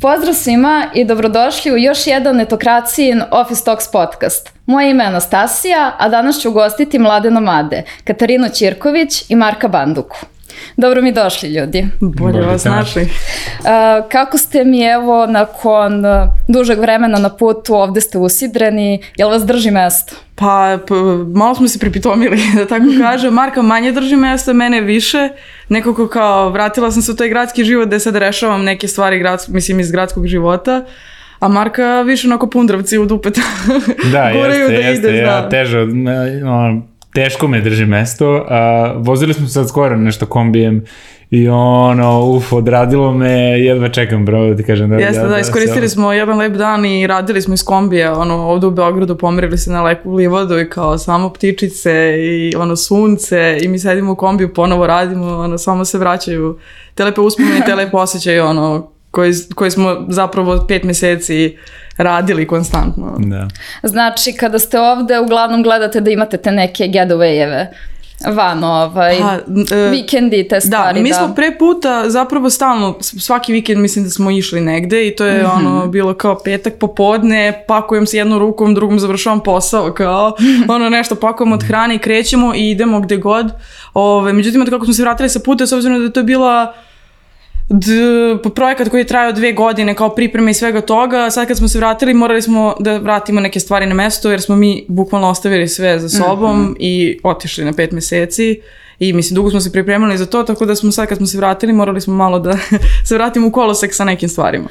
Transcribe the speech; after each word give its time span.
Pozdrav 0.00 0.34
svima 0.34 0.86
i 0.94 1.04
dobrodošli 1.04 1.72
u 1.72 1.76
još 1.76 2.06
jedan 2.06 2.36
netokracijin 2.36 3.22
Office 3.30 3.64
Talks 3.64 3.90
podcast. 3.92 4.52
Moje 4.66 4.90
ime 4.90 5.04
je 5.04 5.08
Anastasija, 5.08 5.96
a 5.98 6.08
danas 6.08 6.40
ću 6.40 6.48
ugostiti 6.48 6.98
mlade 6.98 7.30
nomade, 7.30 7.82
Katarinu 8.04 8.48
Ćirković 8.48 9.30
i 9.30 9.36
Marka 9.36 9.68
Banduku. 9.68 10.16
Dobro 10.78 11.02
mi 11.02 11.12
došli 11.12 11.48
ljudi. 11.48 11.86
Bolje 12.00 12.40
vas 12.40 12.64
našli. 12.64 13.08
Kako 14.12 14.38
ste 14.38 14.64
mi 14.64 14.82
evo 14.82 15.26
nakon 15.26 16.04
uh, 16.04 16.28
dužeg 16.48 16.78
vremena 16.78 17.18
na 17.18 17.28
putu, 17.28 17.74
ovde 17.74 18.00
ste 18.00 18.18
usidreni, 18.18 19.02
jel 19.16 19.28
vas 19.28 19.46
drži 19.46 19.70
mesto? 19.70 20.14
Pa, 20.34 20.78
pa 20.88 20.94
malo 21.34 21.54
smo 21.54 21.68
se 21.68 21.78
pripitomili, 21.78 22.38
da 22.58 22.66
tako 22.66 22.84
kažem. 23.02 23.34
Marka 23.34 23.62
manje 23.62 23.92
drži 23.92 24.16
mesto, 24.16 24.54
mene 24.54 24.80
više. 24.80 25.28
Nekako 25.68 26.08
kao 26.08 26.50
vratila 26.50 26.90
sam 26.90 27.02
se 27.02 27.12
u 27.12 27.16
taj 27.16 27.28
gradski 27.28 27.64
život 27.64 27.86
gde 27.88 28.00
sad 28.00 28.16
rešavam 28.16 28.64
neke 28.64 28.88
stvari 28.88 29.18
grad, 29.18 29.44
mislim 29.48 29.80
iz 29.80 29.90
gradskog 29.90 30.26
života. 30.26 30.84
A 31.40 31.48
Marka 31.48 32.02
više 32.02 32.28
onako 32.28 32.50
pundravci 32.50 32.98
u 32.98 33.06
dupeta. 33.06 33.40
Da, 34.12 34.22
jeste, 34.28 34.72
da 34.72 34.74
jeste. 34.74 35.08
Ide, 35.08 35.18
ja 35.18 35.40
da. 35.40 35.48
teže, 35.48 35.86
no, 35.86 36.82
teško 37.24 37.48
me 37.48 37.60
drži 37.60 37.86
mesto. 37.86 38.46
A, 38.48 38.92
vozili 38.96 39.34
smo 39.34 39.46
sad 39.46 39.68
skoro 39.68 39.96
nešto 39.96 40.26
kombijem 40.26 40.84
i 41.30 41.48
ono, 41.48 42.26
uf, 42.26 42.52
odradilo 42.52 43.12
me, 43.12 43.30
jedva 43.60 43.88
čekam, 43.88 44.24
bro, 44.24 44.48
da 44.48 44.56
ti 44.56 44.62
kažem. 44.62 44.90
Da, 44.90 44.96
Jeste, 44.96 45.22
da, 45.22 45.28
da, 45.28 45.38
iskoristili 45.38 45.80
da, 45.80 45.88
smo 45.88 46.12
jedan 46.12 46.38
lep 46.38 46.52
dan 46.52 46.84
i 46.84 47.06
radili 47.06 47.42
smo 47.42 47.54
iz 47.54 47.64
kombija, 47.64 48.18
ono, 48.18 48.34
ovde 48.34 48.66
u 48.66 48.70
Beogradu 48.70 49.18
pomerili 49.18 49.58
se 49.58 49.70
na 49.70 49.82
lepu 49.82 50.14
livodu 50.14 50.58
i 50.58 50.70
kao 50.70 50.98
samo 50.98 51.32
ptičice 51.32 52.14
i 52.18 52.52
ono 52.56 52.76
sunce 52.76 53.58
i 53.62 53.68
mi 53.68 53.78
sedimo 53.78 54.12
u 54.12 54.16
kombiju, 54.16 54.54
ponovo 54.54 54.86
radimo, 54.86 55.26
ono, 55.26 55.58
samo 55.58 55.84
se 55.84 55.98
vraćaju 55.98 56.58
te 56.94 57.04
lepe 57.04 57.20
uspomene, 57.20 57.60
te 57.66 57.74
lepe 57.74 57.96
osjećaje, 57.96 58.42
ono, 58.42 58.97
koji, 59.10 59.32
koji 59.54 59.70
smo 59.70 60.06
zapravo 60.08 60.64
pet 60.68 60.84
meseci 60.84 61.56
radili 61.96 62.46
konstantno. 62.46 63.16
Da. 63.18 63.48
Znači, 63.82 64.32
kada 64.32 64.58
ste 64.58 64.80
ovde, 64.80 65.18
uglavnom 65.18 65.62
gledate 65.62 66.00
da 66.00 66.10
imate 66.10 66.36
te 66.36 66.50
neke 66.52 66.84
getaway-eve 66.84 67.66
van 68.26 68.64
ovaj, 68.64 69.18
pa, 69.20 69.34
e, 69.76 69.90
vikendi 69.90 70.48
te 70.48 70.60
stvari. 70.60 70.98
Da, 70.98 71.02
mi 71.02 71.12
smo 71.12 71.34
pre 71.34 71.58
puta 71.58 72.10
zapravo 72.10 72.50
stalno, 72.50 72.98
svaki 73.00 73.52
vikend 73.52 73.80
mislim 73.80 74.04
da 74.04 74.10
smo 74.10 74.30
išli 74.30 74.60
negde 74.60 75.06
i 75.06 75.16
to 75.16 75.26
je 75.26 75.42
mm 75.42 75.46
-hmm. 75.46 75.56
ono 75.56 75.86
bilo 75.86 76.14
kao 76.14 76.38
petak 76.44 76.74
popodne, 76.80 77.64
pakujem 77.68 78.06
se 78.06 78.16
jednom 78.16 78.38
rukom, 78.38 78.74
drugom 78.74 78.98
završavam 78.98 79.40
posao, 79.40 79.92
kao 79.92 80.32
ono 80.74 80.90
nešto 80.90 81.14
pakujemo 81.14 81.54
od 81.54 81.62
hrane 81.62 81.94
i 81.94 81.98
krećemo 81.98 82.54
i 82.54 82.70
idemo 82.70 83.00
gde 83.00 83.16
god. 83.16 83.52
Ove, 83.94 84.32
međutim, 84.32 84.66
kako 84.66 84.84
smo 84.84 84.94
se 84.94 85.02
vratili 85.02 85.28
sa 85.28 85.40
puta, 85.44 85.66
s 85.66 85.72
obzirom 85.72 85.98
da 85.98 86.04
je 86.04 86.12
to 86.12 86.22
bila 86.22 86.74
d, 87.68 87.86
projekat 88.54 88.88
koji 88.88 89.00
je 89.00 89.06
trajao 89.06 89.32
dve 89.32 89.52
godine 89.52 89.94
kao 89.94 90.14
priprema 90.14 90.50
i 90.50 90.54
svega 90.54 90.80
toga, 90.80 91.30
sad 91.30 91.48
kad 91.48 91.56
smo 91.56 91.68
se 91.68 91.78
vratili 91.78 92.14
morali 92.14 92.42
smo 92.42 92.74
da 92.80 92.98
vratimo 92.98 93.40
neke 93.40 93.60
stvari 93.60 93.86
na 93.86 93.94
mesto 93.94 94.30
jer 94.30 94.40
smo 94.40 94.56
mi 94.56 94.84
bukvalno 94.88 95.28
ostavili 95.28 95.68
sve 95.68 95.98
za 95.98 96.08
sobom 96.08 96.60
mm 96.60 96.68
-hmm. 96.68 96.76
i 96.78 97.20
otišli 97.22 97.64
na 97.64 97.72
pet 97.72 97.92
meseci 97.92 98.60
i 98.98 99.12
mislim 99.12 99.34
dugo 99.34 99.50
smo 99.50 99.60
se 99.60 99.72
pripremali 99.72 100.18
za 100.18 100.26
to, 100.26 100.42
tako 100.42 100.66
da 100.66 100.74
smo 100.74 100.92
sad 100.92 101.08
kad 101.08 101.18
smo 101.18 101.26
se 101.26 101.38
vratili 101.38 101.72
morali 101.72 102.00
smo 102.00 102.14
malo 102.14 102.38
da 102.38 102.58
se 103.08 103.14
vratimo 103.14 103.46
u 103.46 103.52
kolosek 103.52 103.94
sa 103.94 104.04
nekim 104.04 104.28
stvarima. 104.28 104.68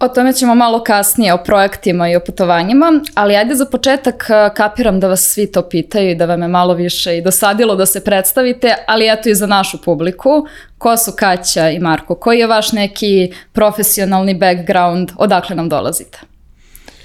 O 0.00 0.08
tome 0.08 0.32
ćemo 0.32 0.54
malo 0.54 0.82
kasnije, 0.82 1.34
o 1.34 1.38
projektima 1.44 2.10
i 2.10 2.16
o 2.16 2.20
putovanjima, 2.20 2.86
ali 3.14 3.36
ajde 3.36 3.54
za 3.54 3.64
početak 3.64 4.26
kapiram 4.54 5.00
da 5.00 5.08
vas 5.08 5.20
svi 5.20 5.52
to 5.52 5.62
pitaju 5.62 6.10
i 6.10 6.14
da 6.14 6.26
vam 6.26 6.42
je 6.42 6.48
malo 6.48 6.74
više 6.74 7.16
i 7.16 7.22
dosadilo 7.22 7.76
da 7.76 7.86
se 7.86 8.04
predstavite, 8.04 8.74
ali 8.86 9.12
eto 9.12 9.28
i 9.28 9.34
za 9.34 9.46
našu 9.46 9.82
publiku. 9.82 10.46
Ko 10.78 10.96
su 10.96 11.12
Kaća 11.16 11.70
i 11.70 11.78
Marko? 11.78 12.14
Koji 12.14 12.38
je 12.38 12.46
vaš 12.46 12.72
neki 12.72 13.32
profesionalni 13.52 14.34
background? 14.34 15.10
Odakle 15.16 15.56
nam 15.56 15.68
dolazite? 15.68 16.18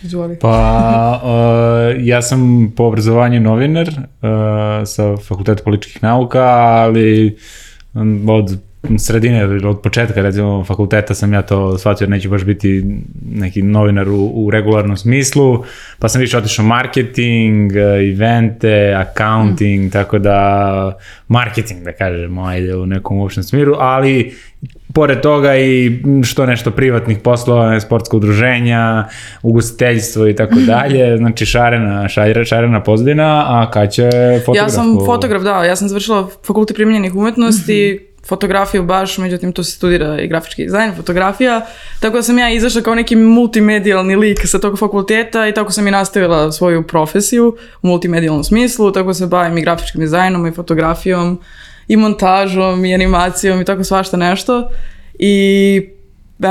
Izvoli. 0.03 0.39
Pa, 0.42 1.21
uh, 1.23 2.05
ja 2.05 2.21
sam 2.21 2.71
po 2.77 2.83
obrazovanju 2.83 3.39
novinar 3.39 3.87
uh, 3.87 3.95
sa 4.86 5.17
Fakulteta 5.17 5.64
političkih 5.64 6.03
nauka, 6.03 6.43
ali 6.43 7.37
od 8.27 8.58
sredine, 8.98 9.45
od 9.67 9.82
početka 9.82 10.21
recimo 10.21 10.64
fakulteta 10.64 11.14
sam 11.14 11.33
ja 11.33 11.42
to 11.42 11.77
shvatio, 11.77 12.08
neću 12.08 12.30
baš 12.30 12.44
biti 12.44 12.83
neki 13.32 13.61
novinar 13.61 14.10
u, 14.10 14.32
u 14.33 14.52
regularnom 14.52 14.98
smislu, 14.98 15.64
pa 15.99 16.10
sam 16.10 16.21
više 16.21 16.38
otišao 16.38 16.66
marketing, 16.66 17.71
evente, 18.11 18.94
accounting, 18.98 19.86
mm. 19.86 19.89
tako 19.89 20.20
da 20.20 20.98
marketing 21.27 21.83
da 21.83 21.92
kažemo, 21.92 22.45
ajde 22.45 22.76
u 22.76 22.86
nekom 22.86 23.17
uopštem 23.17 23.44
smiru, 23.44 23.76
ali 23.80 24.33
pored 24.94 25.21
toga 25.21 25.58
i 25.58 26.02
što 26.23 26.45
nešto 26.45 26.71
privatnih 26.71 27.17
poslova, 27.17 27.80
sportsko 27.80 28.17
udruženja, 28.17 29.05
ugostiteljstvo 29.42 30.27
i 30.27 30.36
tako 30.36 30.55
dalje, 30.67 31.17
znači 31.17 31.45
šarena, 31.45 32.08
šarena, 32.08 32.45
šarena 32.45 32.83
pozadina, 32.83 33.45
a 33.48 33.71
Kaća 33.71 34.04
je 34.04 34.39
fotograf. 34.39 34.65
Ja 34.65 34.70
sam 34.70 35.05
fotograf, 35.05 35.42
da, 35.44 35.64
ja 35.64 35.76
sam 35.76 35.88
završila 35.88 36.27
fakultet 36.48 36.76
primjenjenih 36.76 37.15
umetnosti, 37.15 38.00
mm 38.02 38.08
-hmm 38.08 38.13
fotografiju 38.28 38.84
baš, 38.84 39.17
međutim 39.17 39.54
tu 39.54 39.64
se 39.64 39.72
studira 39.72 40.22
i 40.22 40.28
grafički 40.28 40.64
dizajn, 40.64 40.95
fotografija, 40.95 41.66
tako 42.00 42.16
da 42.16 42.23
sam 42.23 42.39
ja 42.39 42.54
izašla 42.54 42.82
kao 42.82 42.95
neki 42.95 43.16
multimedijalni 43.16 44.16
lik 44.16 44.39
sa 44.44 44.60
tog 44.60 44.80
fakulteta 44.80 45.48
i 45.48 45.54
tako 45.54 45.72
sam 45.72 45.88
i 45.88 45.92
nastavila 45.92 46.52
svoju 46.52 46.88
profesiju 46.88 47.58
u 47.82 47.88
multimedijalnom 47.88 48.44
smislu, 48.44 48.92
tako 48.92 49.14
se 49.14 49.28
bavim 49.28 49.58
i 49.58 49.62
grafičkim 49.62 50.02
dizajnom 50.02 50.48
i 50.48 50.52
fotografijom 50.52 51.39
i 51.88 51.98
montažom 51.98 52.86
i 52.86 52.94
animacijom 52.94 53.62
i 53.62 53.66
tako 53.66 53.83
svašta 53.83 54.17
nešto. 54.17 54.70
I 55.20 55.92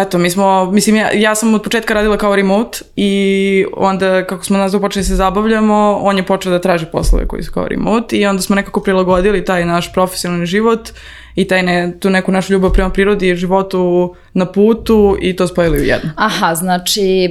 eto, 0.01 0.19
mi 0.19 0.31
smo, 0.31 0.71
mislim, 0.71 0.97
ja, 0.97 1.11
ja 1.13 1.35
sam 1.35 1.55
od 1.55 1.63
početka 1.63 1.95
radila 1.95 2.17
kao 2.17 2.37
remote 2.37 2.79
i 2.97 3.65
onda 3.77 4.27
kako 4.27 4.45
smo 4.45 4.59
nas 4.59 4.73
počeli 4.73 5.03
da 5.03 5.07
se 5.07 5.15
zabavljamo, 5.15 5.99
on 6.03 6.17
je 6.17 6.27
počeo 6.27 6.53
da 6.53 6.61
traži 6.61 6.87
poslove 6.93 7.29
koji 7.29 7.43
su 7.43 7.53
kao 7.53 7.69
remote 7.69 8.17
i 8.17 8.27
onda 8.27 8.43
smo 8.43 8.57
nekako 8.57 8.81
prilagodili 8.81 9.45
taj 9.45 9.65
naš 9.65 9.93
profesionalni 9.93 10.47
život 10.47 10.89
i 11.35 11.49
taj 11.49 11.63
ne, 11.63 11.95
tu 12.01 12.11
neku 12.11 12.33
našu 12.33 12.53
ljubav 12.53 12.73
prema 12.73 12.91
prirodi 12.91 13.29
i 13.29 13.37
životu 13.37 14.15
na 14.33 14.47
putu 14.47 15.17
i 15.21 15.37
to 15.37 15.47
spojili 15.47 15.79
u 15.79 15.85
jedno. 15.85 16.11
Aha, 16.17 16.55
znači 16.55 17.31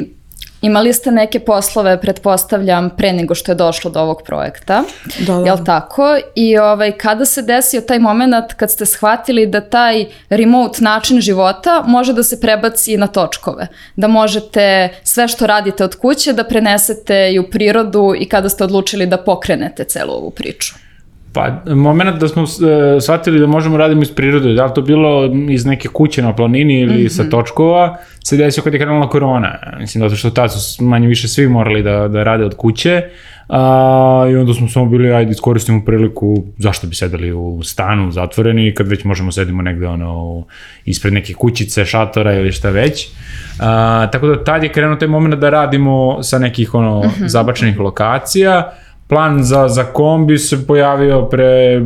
Imali 0.62 0.94
ste 0.94 1.12
neke 1.12 1.40
poslove, 1.40 2.02
pretpostavljam, 2.02 2.90
pre 2.98 3.14
nego 3.14 3.36
što 3.36 3.52
je 3.52 3.56
došlo 3.56 3.92
do 3.92 4.02
ovog 4.02 4.22
projekta, 4.26 4.84
da, 5.20 5.34
da. 5.34 5.46
jel 5.46 5.58
tako? 5.66 6.18
I 6.36 6.58
ovaj, 6.58 6.92
kada 6.92 7.26
se 7.26 7.42
desio 7.42 7.82
taj 7.82 8.00
moment 8.00 8.54
kad 8.54 8.72
ste 8.72 8.86
shvatili 8.86 9.48
da 9.48 9.62
taj 9.62 10.06
remote 10.30 10.84
način 10.84 11.22
života 11.22 11.84
može 11.88 12.14
da 12.14 12.24
se 12.24 12.42
prebaci 12.42 12.98
na 12.98 13.08
točkove, 13.08 13.68
da 13.96 14.08
možete 14.08 14.90
sve 15.04 15.28
što 15.28 15.48
radite 15.48 15.84
od 15.84 15.96
kuće 15.96 16.34
da 16.34 16.44
prenesete 16.44 17.32
i 17.34 17.40
u 17.40 17.50
prirodu 17.50 18.14
i 18.18 18.30
kada 18.30 18.50
ste 18.50 18.64
odlučili 18.64 19.06
da 19.06 19.18
pokrenete 19.18 19.84
celu 19.84 20.14
ovu 20.14 20.32
priču? 20.32 20.91
Pa, 21.34 21.64
moment 21.76 22.20
da 22.20 22.28
smo 22.28 22.44
uh, 22.44 22.50
shvatili 23.02 23.40
da 23.40 23.48
možemo 23.48 23.78
radimo 23.78 24.02
iz 24.02 24.12
prirode, 24.12 24.54
da 24.54 24.66
li 24.66 24.72
to 24.76 24.82
bilo 24.82 25.30
iz 25.50 25.66
neke 25.66 25.88
kuće 25.88 26.22
na 26.22 26.36
planini 26.36 26.80
ili 26.80 26.94
mm 26.94 27.06
-hmm. 27.06 27.10
sa 27.10 27.30
točkova, 27.30 27.98
se 28.24 28.38
desio 28.38 28.64
kad 28.64 28.74
je 28.74 28.80
krenula 28.80 29.10
korona. 29.10 29.60
Mislim, 29.80 30.02
zato 30.02 30.16
što 30.16 30.30
tad 30.30 30.54
su 30.54 30.84
manje 30.84 31.08
više 31.08 31.28
svi 31.28 31.48
morali 31.48 31.84
da, 31.84 32.08
da 32.08 32.24
rade 32.24 32.46
od 32.46 32.56
kuće. 32.56 33.04
Uh, 33.50 33.58
I 34.32 34.36
onda 34.36 34.54
smo 34.54 34.68
samo 34.68 34.86
bili, 34.86 35.14
ajde, 35.14 35.32
iskoristimo 35.32 35.86
priliku, 35.86 36.44
zašto 36.58 36.88
bi 36.88 36.96
sedeli 36.96 37.32
u 37.32 37.64
stanu 37.64 38.12
zatvoreni, 38.12 38.74
kad 38.76 38.88
već 38.88 39.04
možemo 39.04 39.32
sedimo 39.32 39.62
negde 39.62 39.88
ono, 39.88 40.44
ispred 40.86 41.14
neke 41.14 41.34
kućice, 41.34 41.86
šatora 41.86 42.34
ili 42.34 42.52
šta 42.52 42.70
već. 42.70 43.08
Uh, 43.08 43.66
tako 44.12 44.28
da 44.28 44.44
tad 44.44 44.64
je 44.64 44.70
krenuo 44.70 44.96
taj 44.96 45.08
moment 45.08 45.36
da 45.36 45.50
radimo 45.50 46.24
sa 46.24 46.40
nekih 46.40 46.74
ono, 46.74 47.00
mm 47.00 47.04
-hmm. 47.04 47.28
zabačenih 47.28 47.80
lokacija 47.80 48.72
plan 49.12 49.44
za, 49.44 49.68
za 49.68 49.84
kombi 49.84 50.38
se 50.38 50.68
pojavio 50.68 51.26
pre 51.26 51.82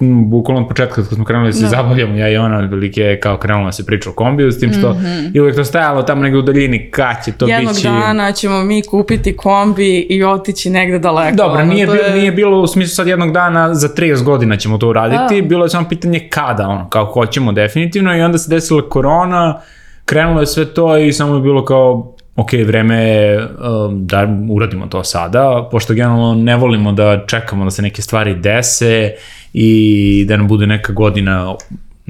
bukvalno 0.00 0.62
od 0.62 0.68
početka 0.68 0.94
kad 0.94 1.06
smo 1.06 1.24
krenuli 1.24 1.48
da 1.48 1.52
se 1.52 1.64
no. 1.64 1.70
Da. 1.70 1.76
zabavljamo, 1.76 2.16
ja 2.16 2.28
i 2.28 2.36
ona 2.36 2.58
velike 2.58 3.18
kao 3.22 3.36
krenula 3.36 3.66
da 3.66 3.72
se 3.72 3.86
priča 3.86 4.10
o 4.10 4.12
kombiju, 4.12 4.52
s 4.52 4.60
tim 4.60 4.72
što 4.72 4.92
mm 4.92 4.96
-hmm. 4.96 5.30
i 5.34 5.40
uvek 5.40 5.56
to 5.56 5.64
stajalo 5.64 6.02
tamo 6.02 6.22
negde 6.22 6.38
u 6.38 6.42
daljini, 6.42 6.90
kad 6.90 7.24
će 7.24 7.32
to 7.32 7.48
Jednog 7.48 7.74
bići... 7.74 7.86
Jednog 7.86 8.02
dana 8.02 8.32
ćemo 8.32 8.64
mi 8.64 8.82
kupiti 8.82 9.36
kombi 9.36 9.98
i 10.00 10.24
otići 10.24 10.70
negde 10.70 10.98
daleko. 10.98 11.36
Dobro, 11.36 11.64
nije, 11.64 11.86
bilo, 11.86 11.98
je... 11.98 12.14
nije 12.14 12.32
bilo 12.32 12.60
u 12.60 12.66
smislu 12.66 12.94
sad 12.94 13.06
jednog 13.06 13.32
dana, 13.32 13.74
za 13.74 13.88
30 13.88 14.22
godina 14.22 14.56
ćemo 14.56 14.78
to 14.78 14.88
uraditi, 14.88 15.40
oh. 15.42 15.48
bilo 15.48 15.64
je 15.64 15.68
samo 15.68 15.88
pitanje 15.88 16.28
kada, 16.30 16.68
ono, 16.68 16.88
kao 16.88 17.04
hoćemo 17.04 17.52
definitivno 17.52 18.16
i 18.16 18.20
onda 18.20 18.38
se 18.38 18.50
desila 18.50 18.88
korona, 18.88 19.60
krenulo 20.04 20.40
je 20.40 20.46
sve 20.46 20.64
to 20.64 20.98
i 20.98 21.12
samo 21.12 21.34
je 21.34 21.40
bilo 21.40 21.64
kao 21.64 22.11
ok, 22.36 22.52
vreme 22.66 23.04
je 23.04 23.38
um, 23.44 24.06
da 24.06 24.28
uradimo 24.50 24.86
to 24.86 25.04
sada, 25.04 25.68
pošto 25.70 25.94
generalno 25.94 26.34
ne 26.34 26.56
volimo 26.56 26.92
da 26.92 27.26
čekamo 27.26 27.64
da 27.64 27.70
se 27.70 27.82
neke 27.82 28.02
stvari 28.02 28.34
dese 28.34 29.14
i 29.52 30.24
da 30.28 30.36
nam 30.36 30.48
bude 30.48 30.66
neka 30.66 30.92
godina 30.92 31.54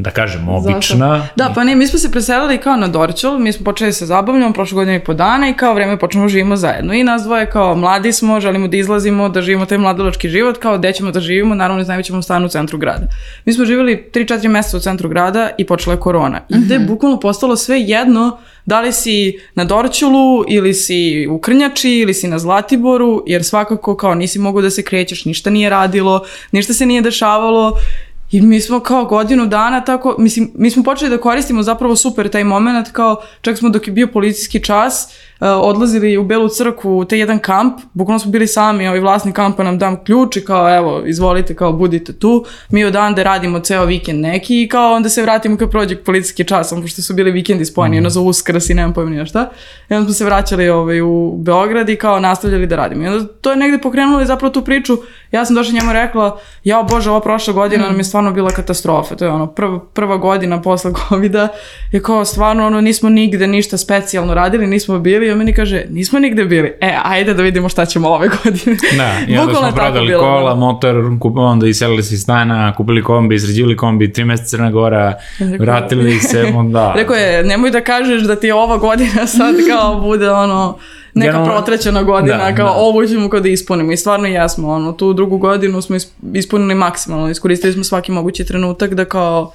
da 0.03 0.11
kažem, 0.11 0.49
obična. 0.49 1.19
Zato. 1.19 1.33
Da, 1.37 1.53
pa 1.55 1.65
ne, 1.65 1.75
mi 1.75 1.87
smo 1.87 1.99
se 1.99 2.11
preselili 2.11 2.59
kao 2.59 2.77
na 2.77 2.89
Dorćol, 2.89 3.39
mi 3.39 3.53
smo 3.53 3.65
počeli 3.65 3.93
se 3.93 4.07
zabavljamo 4.07 4.53
prošle 4.53 4.75
godine 4.75 4.97
i 4.97 5.05
po 5.05 5.15
dana 5.15 5.49
i 5.49 5.55
kao 5.55 5.75
vreme 5.75 5.99
počnemo 5.99 6.29
živimo 6.29 6.57
zajedno. 6.57 6.95
I 6.95 7.05
nas 7.05 7.23
dvoje 7.23 7.51
kao 7.51 7.75
mladi 7.75 8.13
smo, 8.13 8.41
želimo 8.41 8.69
da 8.69 8.77
izlazimo, 8.77 9.29
da 9.29 9.43
živimo 9.43 9.67
taj 9.67 9.79
mladoločki 9.79 10.29
život, 10.29 10.59
kao 10.59 10.79
gde 10.79 10.93
ćemo 10.93 11.11
da 11.11 11.21
živimo, 11.21 11.55
naravno 11.55 11.79
ne 11.79 11.85
znamo 11.85 12.03
ćemo 12.03 12.23
stanu 12.23 12.47
u 12.47 12.49
centru 12.49 12.79
grada. 12.79 13.07
Mi 13.45 13.53
smo 13.53 13.65
živjeli 13.65 14.11
3-4 14.15 14.49
meseca 14.49 14.77
u 14.77 14.81
centru 14.81 15.09
grada 15.09 15.51
i 15.59 15.67
počela 15.67 15.95
je 15.95 16.01
korona. 16.01 16.41
I 16.49 16.55
gde 16.59 16.75
je 16.75 16.79
mhm. 16.79 16.89
bukvalno 16.89 17.21
postalo 17.21 17.57
sve 17.57 17.81
jedno 17.81 18.39
da 18.67 18.81
li 18.81 18.93
si 18.93 19.39
na 19.55 19.65
Dorćolu 19.65 20.45
ili 20.49 20.75
si 20.75 21.27
u 21.31 21.39
Krnjači 21.39 21.91
ili 21.91 22.15
si 22.15 22.29
na 22.29 22.39
Zlatiboru, 22.39 23.23
jer 23.27 23.45
svakako 23.45 23.97
kao 23.97 24.15
nisi 24.15 24.39
mogu 24.39 24.63
da 24.63 24.71
se 24.71 24.83
krećeš, 24.83 25.25
ništa 25.25 25.51
nije 25.51 25.71
radilo, 25.71 26.25
ništa 26.53 26.73
se 26.73 26.87
nije 26.87 27.03
dešavalo 27.03 27.79
I 28.33 28.41
mi 28.41 28.61
smo 28.61 28.81
kao 28.81 29.05
godinu 29.05 29.47
dana 29.47 29.85
tako, 29.85 30.17
mislim, 30.19 30.51
mi 30.55 30.71
smo 30.71 30.83
počeli 30.83 31.11
da 31.11 31.19
koristimo 31.19 31.63
zapravo 31.63 31.97
super 31.97 32.29
taj 32.29 32.45
moment, 32.45 32.89
kao 32.93 33.23
čak 33.41 33.59
smo 33.59 33.69
dok 33.69 33.87
je 33.87 33.93
bio 33.93 34.07
policijski 34.07 34.65
čas, 34.65 35.15
odlazili 35.49 36.17
u 36.17 36.25
Belu 36.25 36.49
crkvu 36.49 36.99
u 36.99 37.05
te 37.05 37.19
jedan 37.19 37.39
kamp, 37.39 37.81
bukvalno 37.93 38.19
smo 38.19 38.31
bili 38.31 38.47
sami, 38.47 38.89
ovaj 38.89 39.01
vlasnik 39.01 39.35
kampa 39.35 39.63
nam 39.63 39.79
dam 39.79 40.05
ključ 40.05 40.37
i 40.37 40.45
kao 40.45 40.77
evo, 40.77 41.03
izvolite, 41.07 41.55
kao 41.55 41.73
budite 41.73 42.13
tu, 42.13 42.45
mi 42.71 42.85
odande 42.85 43.25
radimo 43.25 43.61
ceo 43.61 43.85
vikend 43.85 44.21
neki 44.21 44.63
i 44.63 44.69
kao 44.69 44.93
onda 44.93 45.09
se 45.09 45.23
vratimo 45.23 45.57
kad 45.57 45.71
prođe 45.71 45.97
policijski 45.97 46.45
čas, 46.45 46.71
pošto 46.83 47.03
su 47.03 47.15
bili 47.15 47.31
vikendi 47.31 47.65
spojeni, 47.65 47.97
mm. 47.97 48.03
ono 48.03 48.11
za 48.11 48.21
uskrs 48.21 48.71
i 48.71 48.75
nemam 48.75 48.93
pojma 48.93 49.11
ni 49.11 49.27
šta. 49.27 49.51
I 49.91 49.95
onda 49.95 50.05
smo 50.05 50.15
se 50.15 50.25
vraćali 50.25 50.69
ovaj, 50.69 51.01
u 51.01 51.37
Beograd 51.39 51.89
i 51.89 51.97
kao 51.97 52.21
nastavljali 52.21 52.67
da 52.67 52.77
radimo. 52.77 53.05
I 53.05 53.07
onda 53.07 53.27
to 53.41 53.51
je 53.51 53.57
negde 53.57 53.79
pokrenulo 53.79 54.21
i 54.21 54.27
zapravo 54.27 54.53
tu 54.53 54.65
priču, 54.65 54.99
ja 55.31 55.45
sam 55.45 55.57
došla 55.57 55.75
njemu 55.75 55.93
rekla, 55.93 56.39
ja 56.65 56.83
bože, 56.83 57.11
ova 57.11 57.21
prošla 57.21 57.55
godina 57.55 57.85
mm. 57.85 57.89
nam 57.89 57.99
je 57.99 58.05
stvarno 58.05 58.33
bila 58.33 58.51
katastrofa, 58.51 59.17
to 59.17 59.25
je 59.25 59.31
ono 59.31 59.47
prva, 59.47 59.81
prva 59.95 60.17
godina 60.17 60.63
posle 60.63 60.93
covida, 61.09 61.49
je 61.93 62.03
kao 62.03 62.25
stvarno 62.25 62.67
ono 62.67 62.81
nismo 62.81 63.09
nigde 63.09 63.47
ništa 63.47 63.77
specijalno 63.77 64.35
radili, 64.35 64.67
nismo 64.67 64.99
bili 64.99 65.32
on 65.33 65.39
meni 65.39 65.53
kaže, 65.53 65.85
nismo 65.91 66.19
nigde 66.19 66.45
bili. 66.45 66.73
E, 66.81 66.95
ajde 67.05 67.35
da 67.35 67.43
vidimo 67.43 67.69
šta 67.69 67.87
ćemo 67.87 68.09
ove 68.09 68.29
godine. 68.29 68.77
Da, 68.97 69.19
i 69.29 69.39
onda 69.39 69.55
smo 69.55 69.73
prodali 69.75 70.07
bilo, 70.07 70.23
kola, 70.23 70.55
motor, 70.55 70.97
onda 71.37 71.67
iselili 71.67 72.03
se 72.03 72.15
iz 72.15 72.23
stana, 72.23 72.75
kupili 72.75 73.03
kombi, 73.03 73.35
izrađivali 73.35 73.77
kombi, 73.77 74.13
tri 74.13 74.25
meseca 74.25 74.49
Crna 74.49 74.71
Gora, 74.71 75.15
Rekao, 75.39 75.57
vratili 75.59 76.21
se, 76.21 76.45
onda... 76.57 76.93
Rekao 76.97 77.17
je, 77.17 77.45
nemoj 77.45 77.71
da 77.71 77.81
kažeš 77.81 78.23
da 78.23 78.37
ti 78.37 78.47
je 78.47 78.55
ova 78.55 78.77
godina 78.77 79.27
sad 79.27 79.55
kao 79.69 80.01
bude 80.09 80.31
ono 80.31 80.79
neka 81.15 81.33
Generalno, 81.33 81.55
protrećena 81.55 82.03
godina, 82.03 82.51
da, 82.51 82.55
kao 82.55 82.67
da. 82.67 82.73
ovo 82.73 83.07
ćemo 83.07 83.29
kao 83.29 83.41
da 83.41 83.49
ispunimo 83.49 83.93
i 83.93 83.97
stvarno 83.97 84.27
jesmo, 84.27 84.69
ono, 84.69 84.93
tu 84.93 85.13
drugu 85.13 85.39
godinu 85.39 85.83
smo 85.83 85.97
ispunili 86.35 86.75
maksimalno, 86.75 87.31
iskoristili 87.31 87.73
smo 87.73 87.85
svaki 87.85 88.13
mogući 88.13 88.45
trenutak 88.45 88.95
da 88.95 89.05
kao 89.05 89.53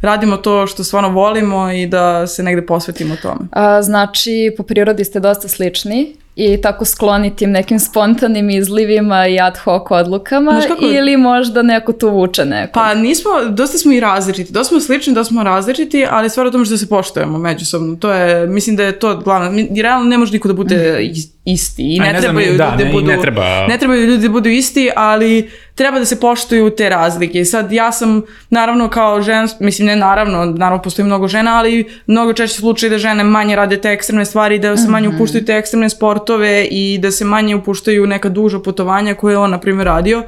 radimo 0.00 0.36
to 0.36 0.66
što 0.66 0.84
stvarno 0.84 1.08
volimo 1.08 1.70
i 1.70 1.86
da 1.86 2.26
se 2.26 2.42
negde 2.42 2.66
posvetimo 2.66 3.16
tome. 3.22 3.40
A, 3.52 3.82
znači, 3.82 4.54
po 4.56 4.62
prirodi 4.62 5.04
ste 5.04 5.20
dosta 5.20 5.48
slični 5.48 6.16
i 6.40 6.60
tako 6.62 6.84
skloni 6.84 7.36
tim 7.36 7.50
nekim 7.50 7.78
spontanim 7.78 8.50
izlivima 8.50 9.26
i 9.26 9.40
ad 9.40 9.58
hoc 9.58 9.82
odlukama 9.90 10.62
ili 10.80 11.16
možda 11.16 11.62
neko 11.62 11.92
tu 11.92 12.08
vuče 12.08 12.44
neko? 12.44 12.72
Pa 12.72 12.94
nismo, 12.94 13.30
dosta 13.48 13.78
smo 13.78 13.92
i 13.92 14.00
različiti, 14.00 14.52
dosta 14.52 14.68
smo 14.68 14.80
slični, 14.80 15.14
dosta 15.14 15.32
smo 15.32 15.42
različiti, 15.42 16.06
ali 16.10 16.30
stvar 16.30 16.46
o 16.46 16.50
tome 16.50 16.64
što 16.64 16.76
se 16.76 16.88
poštujemo 16.88 17.38
međusobno. 17.38 17.96
To 17.96 18.12
je, 18.12 18.46
mislim 18.46 18.76
da 18.76 18.82
je 18.82 18.98
to 18.98 19.16
glavno. 19.16 19.50
Realno 19.82 20.04
ne 20.04 20.18
može 20.18 20.32
niko 20.32 20.48
da 20.48 20.54
bude 20.54 20.76
mhm 20.76 21.40
isti 21.44 21.96
i 21.96 22.00
ne, 22.00 22.12
ne 22.12 22.20
trebaju 22.20 22.54
znam, 22.54 22.78
da, 22.78 22.84
ne, 22.84 22.92
budu, 22.92 23.06
ne, 23.06 23.20
treba... 23.20 23.66
ne 23.66 23.78
trebaju 23.78 24.06
ljudi 24.06 24.28
da 24.28 24.32
budu 24.32 24.48
isti, 24.48 24.90
ali 24.96 25.50
treba 25.74 25.98
da 25.98 26.04
se 26.04 26.20
poštuju 26.20 26.70
te 26.70 26.88
razlike. 26.88 27.44
Sad 27.44 27.72
ja 27.72 27.92
sam 27.92 28.22
naravno 28.50 28.88
kao 28.88 29.22
žena, 29.22 29.48
mislim 29.60 29.86
ne 29.86 29.96
naravno, 29.96 30.44
naravno 30.44 30.82
postoji 30.82 31.06
mnogo 31.06 31.28
žena, 31.28 31.58
ali 31.58 31.88
mnogo 32.06 32.32
češće 32.32 32.56
slučaj 32.56 32.88
da 32.88 32.98
žene 32.98 33.24
manje 33.24 33.56
rade 33.56 33.80
te 33.80 33.88
ekstremne 33.90 34.24
stvari, 34.24 34.58
da 34.58 34.76
se 34.76 34.88
manje 34.88 35.08
mhm. 35.08 35.16
upuštaju 35.16 35.44
te 35.44 35.52
ekstremne 35.56 35.90
sportove 35.90 36.29
i 36.70 36.98
da 36.98 37.10
se 37.10 37.24
manje 37.24 37.56
upuštaju 37.56 38.06
neka 38.06 38.28
duža 38.28 38.58
putovanja 38.58 39.14
koje 39.14 39.32
je 39.32 39.38
on 39.38 39.50
na 39.50 39.60
primjer 39.60 39.86
radio. 39.86 40.22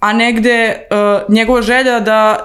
Uh, 0.00 0.08
a 0.08 0.12
negde 0.12 0.74
uh, 0.90 1.34
njegova 1.34 1.62
želja 1.62 2.00
da 2.00 2.36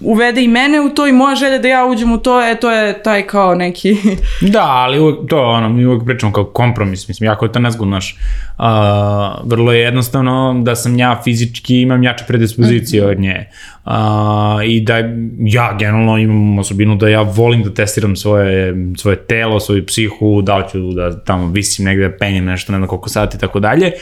uvede 0.00 0.44
i 0.44 0.48
mene 0.48 0.80
u 0.80 0.88
to 0.88 1.06
i 1.06 1.12
moja 1.12 1.34
želja 1.34 1.58
da 1.58 1.68
ja 1.68 1.86
uđem 1.86 2.12
u 2.12 2.18
to, 2.18 2.42
e, 2.42 2.54
to 2.60 2.70
je 2.70 3.02
taj 3.02 3.26
kao 3.26 3.54
neki... 3.54 3.96
da, 4.52 4.64
ali 4.64 4.98
uvek, 4.98 5.18
to 5.28 5.42
ono, 5.42 5.68
mi 5.68 5.86
uvek 5.86 6.04
pričamo 6.04 6.32
kao 6.32 6.44
kompromis, 6.44 7.08
mislim, 7.08 7.26
jako 7.26 7.44
je 7.44 7.52
to 7.52 7.58
nezgodno, 7.58 7.94
naš. 7.94 8.16
Uh, 8.58 8.64
vrlo 9.50 9.72
je 9.72 9.80
jednostavno 9.80 10.60
da 10.62 10.74
sam 10.76 10.98
ja 10.98 11.20
fizički 11.24 11.80
imam 11.80 12.02
jače 12.02 12.24
predispozicije 12.28 13.02
-hmm. 13.02 13.10
od 13.10 13.20
nje. 13.20 13.48
Uh, 13.84 13.92
I 14.66 14.80
da 14.80 14.96
ja 15.38 15.76
generalno 15.78 16.18
imam 16.18 16.58
osobinu 16.58 16.96
da 16.96 17.08
ja 17.08 17.22
volim 17.22 17.62
da 17.62 17.74
testiram 17.74 18.16
svoje, 18.16 18.74
svoje 18.96 19.16
telo, 19.16 19.60
svoju 19.60 19.86
psihu, 19.86 20.42
da 20.42 20.56
li 20.56 20.64
ću 20.72 20.92
da 20.92 21.24
tamo 21.24 21.46
visim 21.46 21.84
negde, 21.84 22.16
penjem 22.18 22.44
nešto, 22.44 22.72
ne 22.72 22.78
znam 22.78 22.88
koliko 22.88 23.08
sati 23.08 23.36
i 23.36 23.40
tako 23.40 23.60
dalje. 23.60 23.92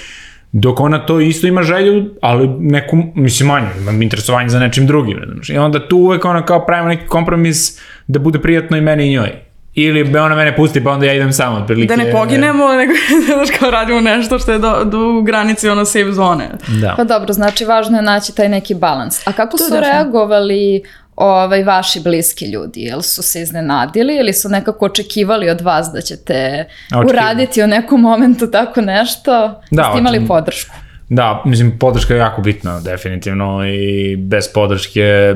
Dok 0.52 0.80
ona 0.80 1.06
to 1.06 1.20
isto 1.20 1.46
ima 1.46 1.62
želju, 1.62 2.10
ali 2.22 2.48
neku, 2.48 2.96
mislim 3.14 3.48
manje, 3.48 3.66
ima 3.80 3.92
interesovanje 4.04 4.48
za 4.48 4.58
nečim 4.58 4.86
drugim. 4.86 5.18
Znači. 5.32 5.52
I 5.52 5.58
onda 5.58 5.88
tu 5.88 5.96
uvek 5.96 6.24
ona 6.24 6.44
kao 6.44 6.66
pravimo 6.66 6.88
neki 6.88 7.06
kompromis 7.06 7.80
da 8.06 8.18
bude 8.18 8.38
prijatno 8.38 8.76
i 8.76 8.80
meni 8.80 9.06
i 9.06 9.10
njoj. 9.10 9.32
Ili 9.74 10.04
be 10.04 10.20
ona 10.20 10.34
mene 10.34 10.56
pusti 10.56 10.84
pa 10.84 10.90
onda 10.90 11.06
ja 11.06 11.14
idem 11.14 11.32
samo 11.32 11.56
otprilike. 11.56 11.96
Da 11.96 12.04
ne 12.04 12.12
poginemo, 12.12 12.68
nego 12.80 12.92
da 13.28 13.58
kao 13.58 13.70
radimo 13.70 14.00
nešto 14.00 14.38
što 14.38 14.52
je 14.52 14.58
do, 14.58 14.84
do 14.84 15.18
u 15.18 15.22
granici 15.22 15.68
ono 15.68 15.84
safe 15.84 16.12
zone. 16.12 16.48
Da. 16.80 16.94
Pa 16.96 17.04
dobro, 17.04 17.32
znači 17.32 17.64
važno 17.64 17.96
je 17.98 18.02
naći 18.02 18.34
taj 18.34 18.48
neki 18.48 18.74
balans. 18.74 19.26
A 19.26 19.32
kako 19.32 19.56
to 19.56 19.64
su 19.64 19.74
reagovali 19.80 20.82
ovaj, 21.16 21.64
vaši 21.64 22.00
bliski 22.00 22.46
ljudi? 22.46 22.80
Jel 22.80 23.02
su 23.02 23.22
se 23.22 23.40
iznenadili 23.40 24.16
ili 24.16 24.32
su 24.32 24.48
nekako 24.48 24.84
očekivali 24.84 25.50
od 25.50 25.60
vas 25.60 25.90
da 25.94 26.00
ćete 26.00 26.64
Očekivali. 26.86 27.06
uraditi 27.08 27.62
u 27.62 27.66
nekom 27.66 28.00
momentu 28.00 28.50
tako 28.50 28.80
nešto? 28.80 29.60
Da, 29.70 29.84
ste 29.84 29.98
imali 29.98 30.26
podršku? 30.26 30.74
Da, 31.08 31.42
mislim, 31.46 31.78
podrška 31.78 32.14
je 32.14 32.20
jako 32.20 32.42
bitna, 32.42 32.80
definitivno, 32.80 33.66
i 33.66 34.16
bez 34.16 34.48
podrške 34.54 35.34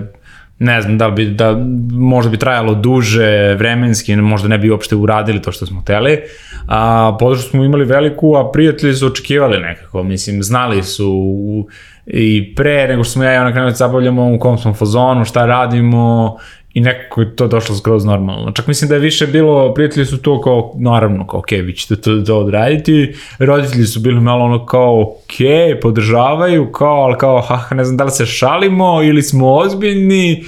ne 0.58 0.82
znam 0.82 0.98
da 0.98 1.06
li 1.06 1.12
bi, 1.14 1.26
da 1.26 1.56
možda 1.92 2.30
bi 2.30 2.36
trajalo 2.38 2.74
duže 2.74 3.54
vremenski, 3.54 4.16
možda 4.16 4.48
ne 4.48 4.58
bi 4.58 4.70
uopšte 4.70 4.96
uradili 4.96 5.42
to 5.42 5.52
što 5.52 5.66
smo 5.66 5.80
hteli, 5.80 6.20
a 6.68 7.16
podršku 7.20 7.50
smo 7.50 7.64
imali 7.64 7.84
veliku, 7.84 8.36
a 8.36 8.50
prijatelji 8.52 8.94
su 8.94 9.06
očekivali 9.06 9.60
nekako, 9.60 10.02
mislim, 10.02 10.42
znali 10.42 10.82
su 10.82 11.66
i 12.06 12.54
pre 12.56 12.88
nego 12.88 13.04
što 13.04 13.12
smo 13.12 13.24
ja 13.24 13.34
i 13.34 13.38
ona 13.38 13.52
krenuli 13.52 13.72
da 13.72 13.76
zabavljamo 13.76 14.34
u 14.34 14.38
kom 14.38 14.58
smo 14.58 14.74
fazonu, 14.74 15.24
šta 15.24 15.46
radimo 15.46 16.36
i 16.76 16.80
nekako 16.80 17.20
je 17.20 17.36
to 17.36 17.46
došlo 17.48 17.76
skroz 17.76 18.04
normalno. 18.04 18.52
Čak 18.52 18.66
mislim 18.66 18.88
da 18.88 18.94
je 18.94 19.00
više 19.00 19.26
bilo, 19.26 19.74
prijatelji 19.74 20.06
su 20.06 20.18
to 20.22 20.40
kao, 20.40 20.72
naravno, 20.78 21.26
kao, 21.26 21.40
ok, 21.40 21.50
vi 21.50 21.74
ćete 21.76 21.96
to, 21.96 22.20
to 22.26 22.38
odraditi, 22.38 23.14
roditelji 23.38 23.86
su 23.86 24.00
bili 24.00 24.20
malo 24.20 24.44
ono 24.44 24.66
kao, 24.66 25.00
ok, 25.00 25.34
podržavaju, 25.82 26.72
kao, 26.72 27.02
ali 27.02 27.18
kao, 27.18 27.40
ha, 27.40 27.74
ne 27.74 27.84
znam 27.84 27.96
da 27.96 28.04
li 28.04 28.10
se 28.10 28.26
šalimo 28.26 29.02
ili 29.02 29.22
smo 29.22 29.54
ozbiljni, 29.54 30.44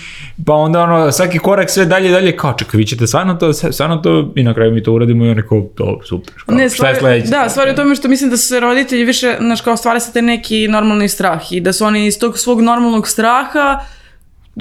pa 0.46 0.54
onda 0.54 0.82
ono, 0.82 1.12
svaki 1.12 1.38
korak 1.38 1.70
sve 1.70 1.84
dalje 1.84 2.10
dalje, 2.10 2.36
kao, 2.36 2.52
čekaj, 2.52 2.78
vi 2.78 2.86
ćete 2.86 3.06
stvarno 3.06 3.34
to, 3.34 3.52
stvarno 3.52 3.96
to, 3.96 4.32
i 4.36 4.42
na 4.42 4.54
kraju 4.54 4.74
mi 4.74 4.82
to 4.82 4.92
uradimo 4.92 5.24
i 5.24 5.30
ono 5.30 5.42
kao, 5.48 5.66
to, 5.74 6.00
super, 6.08 6.34
kao, 6.46 6.56
ne, 6.56 6.70
stvari, 6.70 6.96
šta 6.96 6.96
je 6.96 7.00
sledeće? 7.00 7.30
Da, 7.30 7.48
stvari 7.48 7.70
u 7.70 7.74
tome 7.74 7.94
što 7.94 8.08
mislim 8.08 8.30
da 8.30 8.36
su 8.36 8.48
se 8.48 8.60
roditelji 8.60 9.04
više, 9.04 9.36
znaš, 9.40 9.60
kao, 9.60 9.76
stvari 9.76 10.00
se 10.00 10.12
te 10.12 10.22
neki 10.22 10.68
normalni 10.68 11.08
strah 11.08 11.52
i 11.52 11.60
da 11.60 11.72
su 11.72 11.84
oni 11.84 12.06
iz 12.06 12.18
tog 12.18 12.38
svog 12.38 12.60
normalnog 12.60 13.08
straha, 13.08 13.80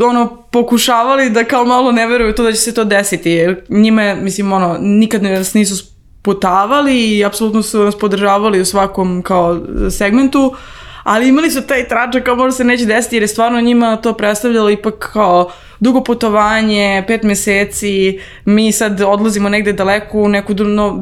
ono, 0.05 0.43
pokušavali 0.51 1.29
da 1.29 1.43
kao 1.43 1.65
malo 1.65 1.91
ne 1.91 2.07
veruju 2.07 2.35
to 2.35 2.43
da 2.43 2.51
će 2.51 2.57
se 2.57 2.73
to 2.73 2.83
desiti, 2.83 3.55
njime, 3.69 4.15
mislim, 4.15 4.53
ono, 4.53 4.77
nikad 4.79 5.23
nas 5.23 5.53
nisu 5.53 5.85
putavali 6.21 7.17
i 7.17 7.25
apsolutno 7.25 7.61
su 7.61 7.83
nas 7.83 7.97
podržavali 7.97 8.61
u 8.61 8.65
svakom 8.65 9.21
kao 9.21 9.59
segmentu, 9.91 10.55
ali 11.07 11.27
imali 11.27 11.51
su 11.51 11.61
taj 11.61 11.87
tračak 11.87 12.23
kao 12.23 12.35
možda 12.35 12.51
se 12.51 12.63
neće 12.63 12.85
desiti 12.85 13.15
jer 13.15 13.23
je 13.23 13.27
stvarno 13.27 13.61
njima 13.61 13.95
to 13.95 14.13
predstavljalo 14.13 14.69
ipak 14.69 15.09
kao 15.13 15.51
dugo 15.79 16.03
putovanje, 16.03 17.03
pet 17.07 17.23
meseci, 17.23 18.19
mi 18.45 18.71
sad 18.71 19.01
odlazimo 19.01 19.49
negde 19.49 19.73
daleko 19.73 20.19
u 20.19 20.29
neku 20.29 20.53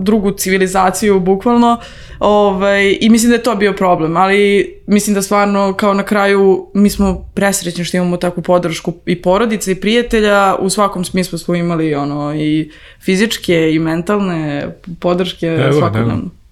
drugu 0.01 0.31
civilizaciju 0.31 1.19
bukvalno. 1.19 1.77
Ovaj, 2.19 2.97
i 3.01 3.09
mislim 3.09 3.29
da 3.29 3.35
je 3.35 3.43
to 3.43 3.55
bio 3.55 3.73
problem, 3.73 4.17
ali 4.17 4.73
mislim 4.87 5.13
da 5.13 5.21
stvarno 5.21 5.73
kao 5.73 5.93
na 5.93 6.03
kraju 6.03 6.67
mi 6.73 6.89
smo 6.89 7.31
presrećni 7.33 7.85
što 7.85 7.97
imamo 7.97 8.17
takvu 8.17 8.43
podršku 8.43 8.93
i 9.05 9.21
porodice 9.21 9.71
i 9.71 9.75
prijatelja, 9.75 10.55
u 10.59 10.69
svakom 10.69 11.05
smislu 11.05 11.37
smo 11.37 11.55
imali 11.55 11.95
ono 11.95 12.35
i 12.35 12.71
fizičke 13.01 13.71
i 13.71 13.79
mentalne 13.79 14.67
podrške 14.99 15.69
svakodnevno. 15.79 16.44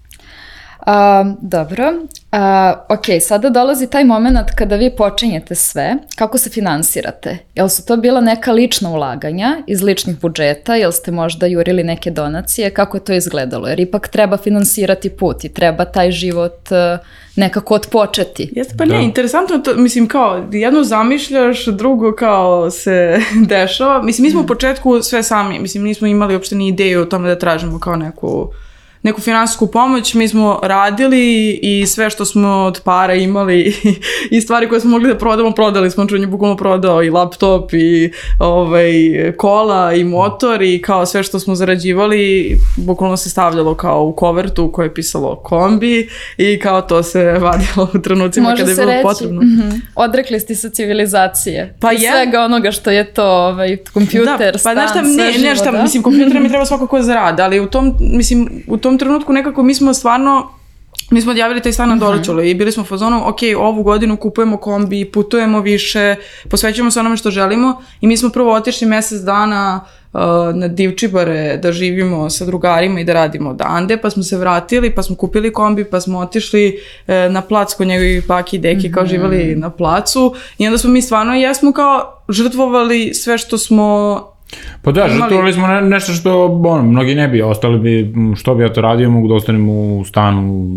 A, 0.86 1.24
dobro. 1.40 1.92
A, 2.32 2.74
ok, 2.88 3.04
sada 3.20 3.50
dolazi 3.50 3.86
taj 3.90 4.04
moment 4.04 4.50
kada 4.56 4.76
vi 4.76 4.90
počinjete 4.96 5.54
sve. 5.54 5.96
Kako 6.16 6.38
se 6.38 6.50
finansirate? 6.50 7.38
Jel 7.54 7.68
su 7.68 7.86
to 7.86 7.96
bila 7.96 8.20
neka 8.20 8.52
lična 8.52 8.90
ulaganja 8.90 9.56
iz 9.66 9.82
ličnih 9.82 10.20
budžeta? 10.20 10.74
Jel 10.74 10.92
ste 10.92 11.10
možda 11.10 11.46
jurili 11.46 11.84
neke 11.84 12.10
donacije? 12.10 12.70
Kako 12.70 12.96
je 12.96 13.04
to 13.04 13.12
izgledalo? 13.12 13.68
Jer 13.68 13.80
ipak 13.80 14.08
treba 14.08 14.36
finansirati 14.36 15.10
put 15.10 15.44
i 15.44 15.48
treba 15.48 15.84
taj 15.84 16.10
život 16.10 16.70
uh, 16.70 17.06
nekako 17.36 17.74
odpočeti. 17.74 18.50
Jeste, 18.52 18.74
pa 18.78 18.84
da. 18.84 18.94
ne, 18.94 19.04
interesantno 19.04 19.58
to, 19.58 19.74
mislim, 19.76 20.08
kao, 20.08 20.48
jedno 20.52 20.84
zamišljaš, 20.84 21.66
drugo 21.66 22.12
kao 22.12 22.70
se 22.70 23.20
dešava. 23.48 24.02
Mislim, 24.02 24.22
mi 24.22 24.30
smo 24.30 24.40
u 24.40 24.46
početku 24.46 25.02
sve 25.02 25.22
sami, 25.22 25.58
mislim, 25.58 25.84
nismo 25.84 26.06
imali 26.06 26.34
uopšte 26.34 26.54
ni 26.54 26.68
ideju 26.68 27.02
o 27.02 27.04
tome 27.04 27.28
da 27.28 27.38
tražimo 27.38 27.78
kao 27.78 27.96
neku 27.96 28.50
neku 29.04 29.20
finansijsku 29.20 29.66
pomoć, 29.66 30.14
mi 30.14 30.28
smo 30.28 30.60
radili 30.62 31.50
i 31.62 31.86
sve 31.86 32.10
što 32.10 32.24
smo 32.24 32.48
od 32.48 32.80
para 32.84 33.14
imali 33.14 33.74
i 34.30 34.40
stvari 34.40 34.68
koje 34.68 34.80
smo 34.80 34.90
mogli 34.90 35.08
da 35.08 35.18
prodamo, 35.18 35.50
prodali 35.50 35.90
smo, 35.90 36.06
čunje 36.06 36.26
bukvalno 36.26 36.56
prodao 36.56 37.02
i 37.02 37.10
laptop 37.10 37.72
i 37.72 38.12
ovaj, 38.38 38.92
kola 39.36 39.92
i 39.92 40.04
motor 40.04 40.62
i 40.62 40.82
kao 40.82 41.06
sve 41.06 41.22
što 41.22 41.38
smo 41.38 41.54
zarađivali, 41.54 42.56
bukvalno 42.76 43.16
se 43.16 43.30
stavljalo 43.30 43.74
kao 43.74 44.04
u 44.04 44.12
kovertu 44.12 44.64
u 44.64 44.72
kojoj 44.72 44.86
je 44.86 44.94
pisalo 44.94 45.36
kombi 45.36 46.08
i 46.36 46.58
kao 46.58 46.82
to 46.82 47.02
se 47.02 47.32
vadilo 47.46 47.88
u 47.94 47.98
trenucima 47.98 48.50
Može 48.50 48.62
kada 48.62 48.70
je 48.70 48.76
bilo 48.76 48.90
reći, 48.90 49.02
potrebno. 49.02 49.42
Mm 49.42 49.44
-hmm. 49.44 49.80
Odrekli 49.94 50.40
ste 50.40 50.54
se 50.54 50.70
civilizacije. 50.70 51.74
Pa 51.80 51.92
je. 51.92 52.10
Svega 52.12 52.40
onoga 52.40 52.72
što 52.72 52.90
je 52.90 53.04
to 53.04 53.24
ovaj, 53.24 53.76
kompjuter, 53.76 54.38
da, 54.38 54.52
pa, 54.52 54.58
stan, 54.58 54.74
znaš 54.74 54.90
šta, 54.90 55.02
ne, 55.02 55.48
ne, 55.48 55.56
šta, 55.56 55.70
da? 55.70 55.82
mislim, 55.82 56.02
kompjuter 56.02 56.40
mi 56.40 56.48
treba 56.48 56.64
svakako 56.64 57.02
zarada, 57.02 57.44
ali 57.44 57.60
u 57.60 57.66
tom, 57.66 57.94
mislim, 58.00 58.64
u 58.68 58.76
tom 58.76 58.93
tom 58.94 58.98
trenutku 58.98 59.32
nekako 59.32 59.62
mi 59.62 59.74
smo 59.74 59.94
stvarno 59.94 60.50
mi 61.10 61.20
smo 61.20 61.30
odjavili 61.30 61.62
taj 61.62 61.72
stan 61.72 61.88
na 61.88 61.94
mhm. 61.94 62.04
Doročulu 62.04 62.42
i 62.42 62.54
bili 62.54 62.72
smo 62.72 62.82
u 62.82 62.86
fazonu, 62.86 63.28
ok, 63.28 63.38
ovu 63.58 63.82
godinu 63.82 64.16
kupujemo 64.16 64.56
kombi, 64.56 65.04
putujemo 65.04 65.60
više, 65.60 66.16
posvećujemo 66.50 66.90
se 66.90 67.00
onome 67.00 67.16
što 67.16 67.30
želimo 67.30 67.82
i 68.00 68.06
mi 68.06 68.16
smo 68.16 68.30
prvo 68.30 68.54
otišli 68.54 68.86
mesec 68.86 69.20
dana 69.20 69.80
uh, 70.12 70.20
na 70.54 70.68
Divčibare 70.68 71.56
da 71.56 71.72
živimo 71.72 72.30
sa 72.30 72.44
drugarima 72.44 73.00
i 73.00 73.04
da 73.04 73.12
radimo 73.12 73.54
dande, 73.54 73.96
pa 73.96 74.10
smo 74.10 74.22
se 74.22 74.36
vratili, 74.36 74.94
pa 74.94 75.02
smo 75.02 75.16
kupili 75.16 75.52
kombi, 75.52 75.84
pa 75.84 76.00
smo 76.00 76.18
otišli 76.18 76.78
uh, 77.06 77.14
na 77.32 77.40
plac 77.40 77.74
kod 77.74 77.86
njegovi 77.86 78.22
paki 78.28 78.56
i 78.56 78.58
deki, 78.58 78.92
kao 78.92 79.02
mhm. 79.02 79.10
živali 79.10 79.56
na 79.56 79.70
placu 79.70 80.34
i 80.58 80.66
onda 80.66 80.78
smo 80.78 80.90
mi 80.90 81.02
stvarno, 81.02 81.34
jesmo 81.34 81.72
kao 81.72 82.22
žrtvovali 82.28 83.14
sve 83.14 83.38
što 83.38 83.58
smo 83.58 84.33
Pa 84.82 84.92
da, 84.92 85.08
žrtvovali 85.08 85.52
smo 85.52 85.66
ne, 85.66 85.82
nešto 85.82 86.12
što, 86.12 86.46
ono, 86.46 86.82
mnogi 86.82 87.14
ne 87.14 87.28
bi, 87.28 87.42
ostali 87.42 87.78
bi, 87.78 88.14
što 88.36 88.54
bi 88.54 88.62
ja 88.62 88.72
to 88.72 88.80
radio, 88.80 89.10
mogu 89.10 89.28
da 89.28 89.34
ostanem 89.34 89.68
u 89.68 90.04
stanu, 90.04 90.68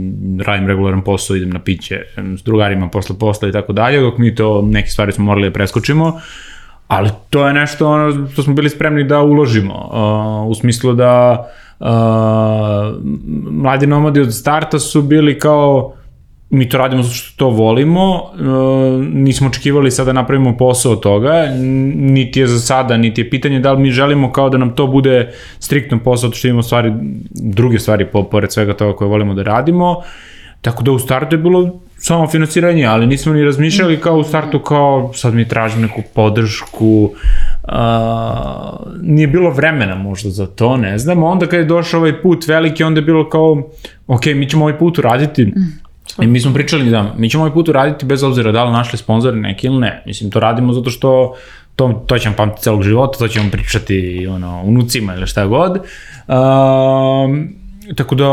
radim 0.45 0.67
regularan 0.67 1.01
posao, 1.01 1.35
idem 1.35 1.49
na 1.49 1.59
piće 1.59 2.01
s 2.37 2.43
drugarima 2.43 2.87
posle 2.87 3.15
posla 3.19 3.49
i 3.49 3.51
tako 3.51 3.73
dalje, 3.73 4.01
dok 4.01 4.17
mi 4.17 4.35
to, 4.35 4.61
neke 4.61 4.89
stvari 4.89 5.11
smo 5.11 5.25
morali 5.25 5.49
da 5.49 5.53
preskočimo, 5.53 6.19
ali 6.87 7.09
to 7.29 7.47
je 7.47 7.53
nešto 7.53 7.89
ono 7.89 8.27
što 8.27 8.43
smo 8.43 8.53
bili 8.53 8.69
spremni 8.69 9.03
da 9.03 9.21
uložimo, 9.21 9.73
uh, 9.73 10.51
u 10.51 10.55
smislu 10.55 10.93
da 10.93 11.47
uh, 11.79 11.87
mladi 13.51 13.87
nomadi 13.87 14.21
od 14.21 14.33
starta 14.33 14.79
su 14.79 15.01
bili 15.01 15.39
kao, 15.39 15.93
mi 16.49 16.69
to 16.69 16.77
radimo 16.77 17.03
zato 17.03 17.15
što 17.15 17.37
to 17.37 17.49
volimo, 17.49 18.21
e, 18.39 18.43
nismo 19.13 19.47
očekivali 19.47 19.91
sada 19.91 20.05
da 20.05 20.13
napravimo 20.13 20.57
posao 20.57 20.91
od 20.91 20.99
toga, 20.99 21.47
niti 21.95 22.39
je 22.39 22.47
za 22.47 22.59
sada, 22.59 22.97
niti 22.97 23.21
je 23.21 23.29
pitanje 23.29 23.59
da 23.59 23.71
li 23.71 23.81
mi 23.81 23.91
želimo 23.91 24.31
kao 24.31 24.49
da 24.49 24.57
nam 24.57 24.75
to 24.75 24.87
bude 24.87 25.33
striktno 25.59 25.99
posao, 25.99 26.31
što 26.31 26.47
imamo 26.47 26.63
stvari, 26.63 26.93
druge 27.31 27.79
stvari 27.79 28.05
po, 28.05 28.23
pored 28.23 28.51
svega 28.51 28.73
toga 28.73 28.95
koje 28.95 29.07
volimo 29.07 29.33
da 29.33 29.43
radimo, 29.43 30.01
tako 30.61 30.83
da 30.83 30.91
u 30.91 30.99
startu 30.99 31.35
je 31.35 31.39
bilo 31.39 31.79
samo 31.97 32.27
financiranje, 32.27 32.85
ali 32.85 33.07
nismo 33.07 33.33
ni 33.33 33.43
razmišljali 33.43 34.01
kao 34.01 34.17
u 34.17 34.23
startu 34.23 34.59
kao 34.59 35.11
sad 35.13 35.33
mi 35.33 35.47
tražimo 35.47 35.81
neku 35.81 36.01
podršku, 36.15 37.11
Uh, 37.67 37.73
nije 39.01 39.27
bilo 39.27 39.49
vremena 39.49 39.95
možda 39.95 40.29
za 40.29 40.47
to, 40.47 40.77
ne 40.77 40.97
znam. 40.97 41.23
Onda 41.23 41.47
kad 41.47 41.59
je 41.59 41.65
došao 41.65 41.99
ovaj 41.99 42.21
put 42.21 42.47
veliki, 42.47 42.83
onda 42.83 42.99
je 42.99 43.05
bilo 43.05 43.29
kao, 43.29 43.69
ok, 44.07 44.25
mi 44.25 44.49
ćemo 44.49 44.65
ovaj 44.65 44.77
put 44.77 44.97
uraditi, 44.99 45.53
I 46.21 46.27
mi 46.27 46.39
smo 46.39 46.53
pričali 46.53 46.89
da 46.89 47.13
mi 47.17 47.29
ćemo 47.29 47.43
ovaj 47.43 47.53
put 47.53 47.69
uraditi 47.69 48.05
bez 48.05 48.23
obzira 48.23 48.51
da 48.51 48.63
li 48.63 48.71
našli 48.71 48.97
sponzore 48.97 49.37
neki 49.37 49.67
ili 49.67 49.77
ne. 49.77 50.03
Mislim, 50.05 50.31
to 50.31 50.39
radimo 50.39 50.73
zato 50.73 50.89
što 50.89 51.35
to, 51.75 52.03
to 52.07 52.17
ćemo 52.17 52.35
pamtiti 52.35 52.61
celog 52.61 52.83
života, 52.83 53.17
to 53.17 53.27
ćemo 53.27 53.51
pričati 53.51 54.27
ono, 54.31 54.61
unucima 54.65 55.15
ili 55.15 55.27
šta 55.27 55.45
god. 55.45 55.71
Uh, 55.71 55.77
tako 57.95 58.15
da 58.15 58.25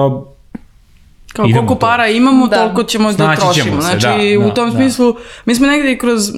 Kao 1.35 1.47
koliko 1.55 1.75
para 1.75 2.09
imamo, 2.09 2.47
da. 2.47 2.57
toliko 2.57 2.83
ćemo 2.83 3.09
da 3.09 3.15
Snaći 3.15 3.41
da 3.41 3.47
trošimo. 3.47 3.83
Se, 3.83 3.87
znači, 3.99 4.39
da, 4.39 4.47
u 4.47 4.51
tom 4.51 4.71
da, 4.71 4.77
smislu, 4.77 5.13
da. 5.13 5.19
mi 5.45 5.55
smo 5.55 5.67
negde 5.67 5.99
kroz 5.99 6.33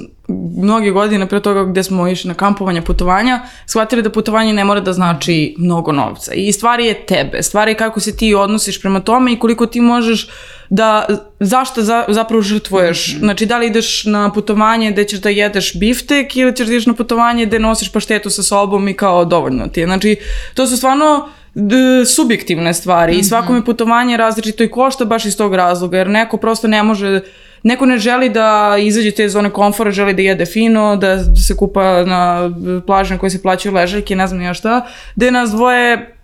mnoge 0.57 0.91
godine 0.91 1.25
pre 1.25 1.39
toga 1.39 1.63
gde 1.63 1.83
smo 1.83 2.07
išli 2.07 2.27
na 2.27 2.33
kampovanja, 2.33 2.81
putovanja, 2.81 3.41
shvatili 3.65 4.01
da 4.01 4.09
putovanje 4.09 4.53
ne 4.53 4.63
mora 4.63 4.79
da 4.79 4.93
znači 4.93 5.55
mnogo 5.57 5.91
novca. 5.91 6.33
I 6.33 6.51
stvari 6.51 6.85
je 6.85 7.05
tebe, 7.05 7.43
stvari 7.43 7.71
je 7.71 7.75
kako 7.75 7.99
se 7.99 8.17
ti 8.17 8.35
odnosiš 8.35 8.81
prema 8.81 8.99
tome 8.99 9.33
i 9.33 9.39
koliko 9.39 9.65
ti 9.65 9.81
možeš 9.81 10.29
da, 10.69 11.05
zašto 11.39 11.81
za, 11.81 12.05
zapravo 12.07 12.41
žrtvuješ. 12.41 13.07
Mm 13.07 13.15
-hmm. 13.15 13.19
Znači, 13.19 13.45
da 13.45 13.57
li 13.57 13.67
ideš 13.67 14.05
na 14.05 14.33
putovanje 14.33 14.91
gde 14.91 15.03
ćeš 15.03 15.19
da 15.19 15.29
jedeš 15.29 15.79
biftek 15.79 16.35
ili 16.35 16.55
ćeš 16.55 16.67
da 16.67 16.73
ideš 16.73 16.85
na 16.85 16.93
putovanje 16.93 17.45
gde 17.45 17.59
nosiš 17.59 17.91
paštetu 17.91 18.29
sa 18.29 18.43
sobom 18.43 18.87
i 18.87 18.93
kao 18.93 19.25
dovoljno 19.25 19.67
ti 19.67 19.79
je. 19.79 19.85
Znači, 19.85 20.15
to 20.53 20.67
su 20.67 20.77
stvarno 20.77 21.29
d, 21.57 22.05
subjektivne 22.05 22.73
stvari 22.73 23.13
mm 23.13 23.15
-hmm. 23.15 23.19
i 23.19 23.23
svakome 23.23 23.65
putovanje 23.65 24.17
različito 24.17 24.63
i 24.63 24.71
košta 24.71 25.05
baš 25.05 25.25
iz 25.25 25.37
tog 25.37 25.55
razloga, 25.55 25.97
jer 25.97 26.07
neko 26.07 26.37
prosto 26.37 26.67
ne 26.67 26.83
može 26.83 27.21
neko 27.63 27.85
ne 27.85 27.97
želi 27.97 28.29
da 28.29 28.75
izađe 28.79 29.11
te 29.11 29.29
zone 29.29 29.49
komfora, 29.49 29.91
želi 29.91 30.13
da 30.13 30.21
jede 30.21 30.45
fino, 30.45 30.95
da 30.95 31.35
se 31.35 31.57
kupa 31.57 32.03
na 32.03 32.51
plaži 32.87 33.13
na 33.13 33.19
kojoj 33.19 33.29
se 33.29 33.41
plaćaju 33.41 33.75
ležaljke, 33.75 34.15
ne 34.15 34.27
znam 34.27 34.41
ja 34.41 34.53
šta, 34.53 34.87
gde 35.15 35.31
nas 35.31 35.49
dvoje 35.49 36.15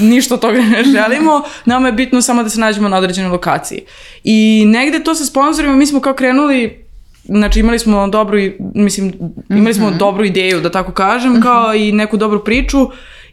ništa 0.00 0.34
od 0.34 0.40
toga 0.40 0.58
ne 0.58 0.84
želimo, 0.96 1.42
nama 1.64 1.88
je 1.88 1.92
bitno 1.92 2.22
samo 2.22 2.42
da 2.42 2.48
se 2.48 2.60
nađemo 2.60 2.88
na 2.88 2.96
određenoj 2.96 3.30
lokaciji. 3.30 3.80
I 4.24 4.64
negde 4.66 5.04
to 5.04 5.14
sa 5.14 5.24
sponsorima, 5.24 5.76
mi 5.76 5.86
smo 5.86 6.00
kao 6.00 6.14
krenuli 6.14 6.86
Znači 7.28 7.60
imali 7.60 7.78
smo 7.78 8.08
dobru, 8.08 8.38
mislim, 8.74 9.12
imali 9.50 9.74
smo 9.74 9.90
mm 9.90 9.92
-hmm. 9.92 9.98
dobru 9.98 10.24
ideju, 10.24 10.60
da 10.60 10.70
tako 10.70 10.92
kažem, 10.92 11.42
kao 11.42 11.74
i 11.74 11.92
neku 11.92 12.16
dobru 12.16 12.44
priču 12.44 12.78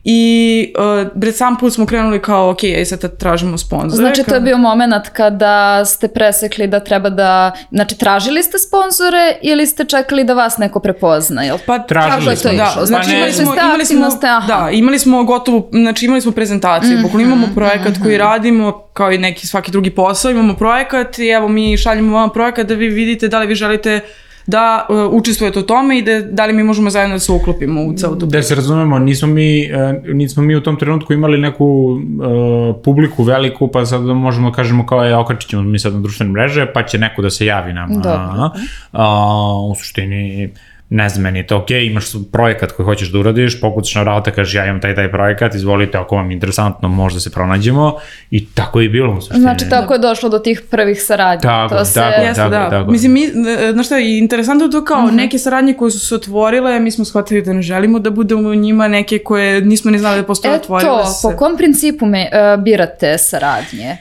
I 0.03 0.74
uh, 0.77 1.12
pred 1.22 1.36
sam 1.36 1.57
put 1.57 1.74
smo 1.74 1.86
krenuli 1.86 2.22
kao, 2.22 2.50
ok, 2.50 2.63
aj 2.63 2.86
sad 2.86 3.17
tražimo 3.17 3.57
sponzore. 3.57 4.01
Znači 4.01 4.24
to 4.24 4.36
je 4.36 4.41
bio 4.41 4.57
moment 4.57 5.10
kada 5.13 5.86
ste 5.86 6.07
presekli 6.07 6.67
da 6.67 6.79
treba 6.79 7.10
da, 7.10 7.51
znači 7.72 7.98
tražili 7.98 8.43
ste 8.43 8.57
sponzore 8.57 9.38
ili 9.41 9.67
ste 9.67 9.86
čekali 9.86 10.24
da 10.24 10.33
vas 10.33 10.57
neko 10.57 10.79
prepozna, 10.79 11.43
jel? 11.43 11.57
Pa 11.65 11.79
tražili 11.79 12.36
smo, 12.36 12.51
da. 12.51 12.86
Znači 12.86 13.10
pa 13.10 13.15
imali 13.15 13.33
smo, 13.33 13.55
imali 13.65 13.86
smo, 13.86 14.10
da, 14.48 14.69
imali 14.72 15.00
smo 15.00 15.24
gotovu, 15.24 15.69
znači 15.72 16.05
imali 16.05 16.22
smo 16.22 16.31
prezentaciju, 16.31 16.98
mm 16.98 17.03
-hmm, 17.03 17.22
imamo 17.22 17.48
projekat 17.55 17.89
mm 17.89 17.93
-hmm. 17.93 18.03
koji 18.03 18.17
radimo, 18.17 18.88
kao 18.93 19.12
i 19.12 19.17
neki 19.17 19.48
svaki 19.48 19.72
drugi 19.72 19.89
posao, 19.89 20.31
imamo 20.31 20.55
projekat 20.55 21.19
i 21.19 21.27
evo 21.27 21.48
mi 21.48 21.77
šaljemo 21.77 22.17
vam 22.17 22.29
projekat 22.29 22.67
da 22.67 22.74
vi 22.74 22.88
vidite 22.88 23.27
da 23.27 23.39
li 23.39 23.48
vi 23.48 23.55
želite 23.55 24.01
da 24.48 24.88
uh, 24.90 25.14
učestvujete 25.14 25.60
u 25.60 25.64
tome 25.64 25.98
i 25.98 26.02
da, 26.02 26.22
da 26.22 26.46
li 26.46 26.54
mi 26.54 26.64
možemo 26.64 26.90
zajedno 26.90 27.16
da 27.16 27.20
se 27.20 27.32
uklopimo 27.32 27.82
u 27.82 27.94
celu 27.94 28.20
tu 28.20 28.26
Da 28.26 28.44
se 28.44 28.56
razumemo, 28.56 29.00
nismo 29.00 29.28
mi, 29.28 29.70
uh, 29.72 30.16
nismo 30.16 30.44
mi 30.44 30.56
u 30.56 30.64
tom 30.64 30.76
trenutku 30.76 31.14
imali 31.14 31.38
neku 31.38 31.66
uh, 31.66 32.76
publiku 32.84 33.24
veliku, 33.24 33.68
pa 33.68 33.86
sad 33.86 34.02
možemo 34.02 34.50
da 34.50 34.56
kažemo 34.56 34.86
kao 34.86 35.04
je 35.04 35.16
okačit 35.16 35.50
ćemo 35.50 35.64
mi 35.64 35.80
sad 35.80 35.94
na 35.94 36.00
društvene 36.00 36.32
mreže, 36.32 36.66
pa 36.74 36.84
će 36.84 36.98
neko 36.98 37.22
da 37.22 37.30
se 37.30 37.46
javi 37.46 37.74
nama. 37.74 37.94
Dobro. 37.94 38.52
Uh, 38.92 39.72
u 39.72 39.76
suštini 39.76 40.50
ne 40.94 41.10
znam, 41.10 41.24
meni 41.24 41.40
je 41.40 41.48
to 41.48 41.58
okej, 41.58 41.82
okay, 41.82 41.92
imaš 41.92 42.06
projekat 42.32 42.72
koji 42.72 42.86
hoćeš 42.86 43.12
da 43.12 43.20
uradiš, 43.20 43.62
pokucaš 43.62 43.96
na 43.96 44.02
vrata, 44.02 44.32
kažeš 44.32 44.56
ja 44.56 44.66
imam 44.66 44.82
taj 44.82 44.96
taj 44.96 45.12
projekat, 45.12 45.56
izvolite, 45.56 45.98
ako 45.98 46.16
vam 46.16 46.32
je 46.32 46.34
interesantno, 46.34 46.90
možda 46.90 47.20
se 47.20 47.32
pronađemo 47.32 47.96
i 48.32 48.46
tako 48.46 48.82
je 48.82 48.90
bilo. 48.90 49.22
Suštine. 49.22 49.40
Znači, 49.40 49.70
tako 49.70 49.94
je 49.94 50.00
došlo 50.00 50.30
do 50.30 50.40
tih 50.40 50.62
prvih 50.72 51.04
saradnja. 51.04 51.42
Tako, 51.42 51.76
to 51.76 51.86
se... 51.86 51.94
tako, 51.94 52.22
Jeste, 52.22 52.36
tako, 52.36 52.50
da. 52.50 52.70
tako. 52.70 52.92
Mislim, 52.92 53.12
mi, 53.12 53.28
znaš 53.74 53.86
šta, 53.86 54.00
interesantno 54.00 54.66
je 54.66 54.72
to 54.72 54.86
kao 54.86 54.98
uh 54.98 55.04
mhm. 55.04 55.14
-huh. 55.14 55.18
neke 55.18 55.38
saradnje 55.38 55.74
koje 55.74 55.92
su 55.92 56.00
se 56.00 56.16
otvorile, 56.16 56.80
mi 56.80 56.92
smo 56.92 57.06
shvatili 57.06 57.42
da 57.42 57.54
ne 57.54 57.62
želimo 57.62 58.00
da 58.00 58.10
budemo 58.10 58.50
u 58.50 58.56
njima, 58.56 58.88
neke 58.88 59.20
koje 59.20 59.62
nismo 59.62 59.92
ni 59.92 60.00
znali 60.00 60.22
da 60.22 60.28
postoje, 60.28 60.56
otvorile 60.56 61.06
se. 61.06 61.12
E 61.12 61.22
to, 61.22 61.30
po 61.30 61.38
kom 61.38 61.58
principu 61.58 62.06
me 62.06 62.30
uh, 62.32 62.64
birate 62.64 63.18
saradnje? 63.18 63.98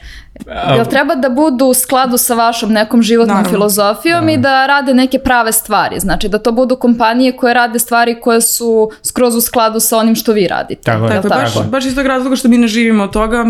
Jel 0.75 0.85
treba 0.85 1.15
da 1.15 1.29
budu 1.29 1.65
u 1.65 1.73
skladu 1.73 2.17
sa 2.17 2.35
vašom 2.35 2.71
nekom 2.71 3.01
životnom 3.01 3.37
Naravno. 3.37 3.57
filozofijom 3.57 4.25
Naravno. 4.25 4.33
i 4.33 4.37
da 4.37 4.65
rade 4.65 4.93
neke 4.93 5.19
prave 5.19 5.51
stvari? 5.51 5.99
Znači 5.99 6.29
da 6.29 6.39
to 6.39 6.51
budu 6.51 6.75
kompanije 6.75 7.37
koje 7.37 7.53
rade 7.53 7.79
stvari 7.79 8.21
koje 8.21 8.41
su 8.41 8.91
skroz 9.03 9.35
u 9.35 9.41
skladu 9.41 9.79
sa 9.79 9.97
onim 9.97 10.15
što 10.15 10.31
vi 10.33 10.47
radite. 10.47 10.81
Tako, 10.81 11.07
tako, 11.07 11.29
tako. 11.29 11.59
Baš, 11.59 11.69
baš 11.69 11.85
iz 11.85 11.95
tog 11.95 12.05
razloga 12.05 12.35
što 12.35 12.47
mi 12.47 12.57
ne 12.57 12.67
živimo 12.67 13.03
od 13.03 13.11
toga, 13.11 13.45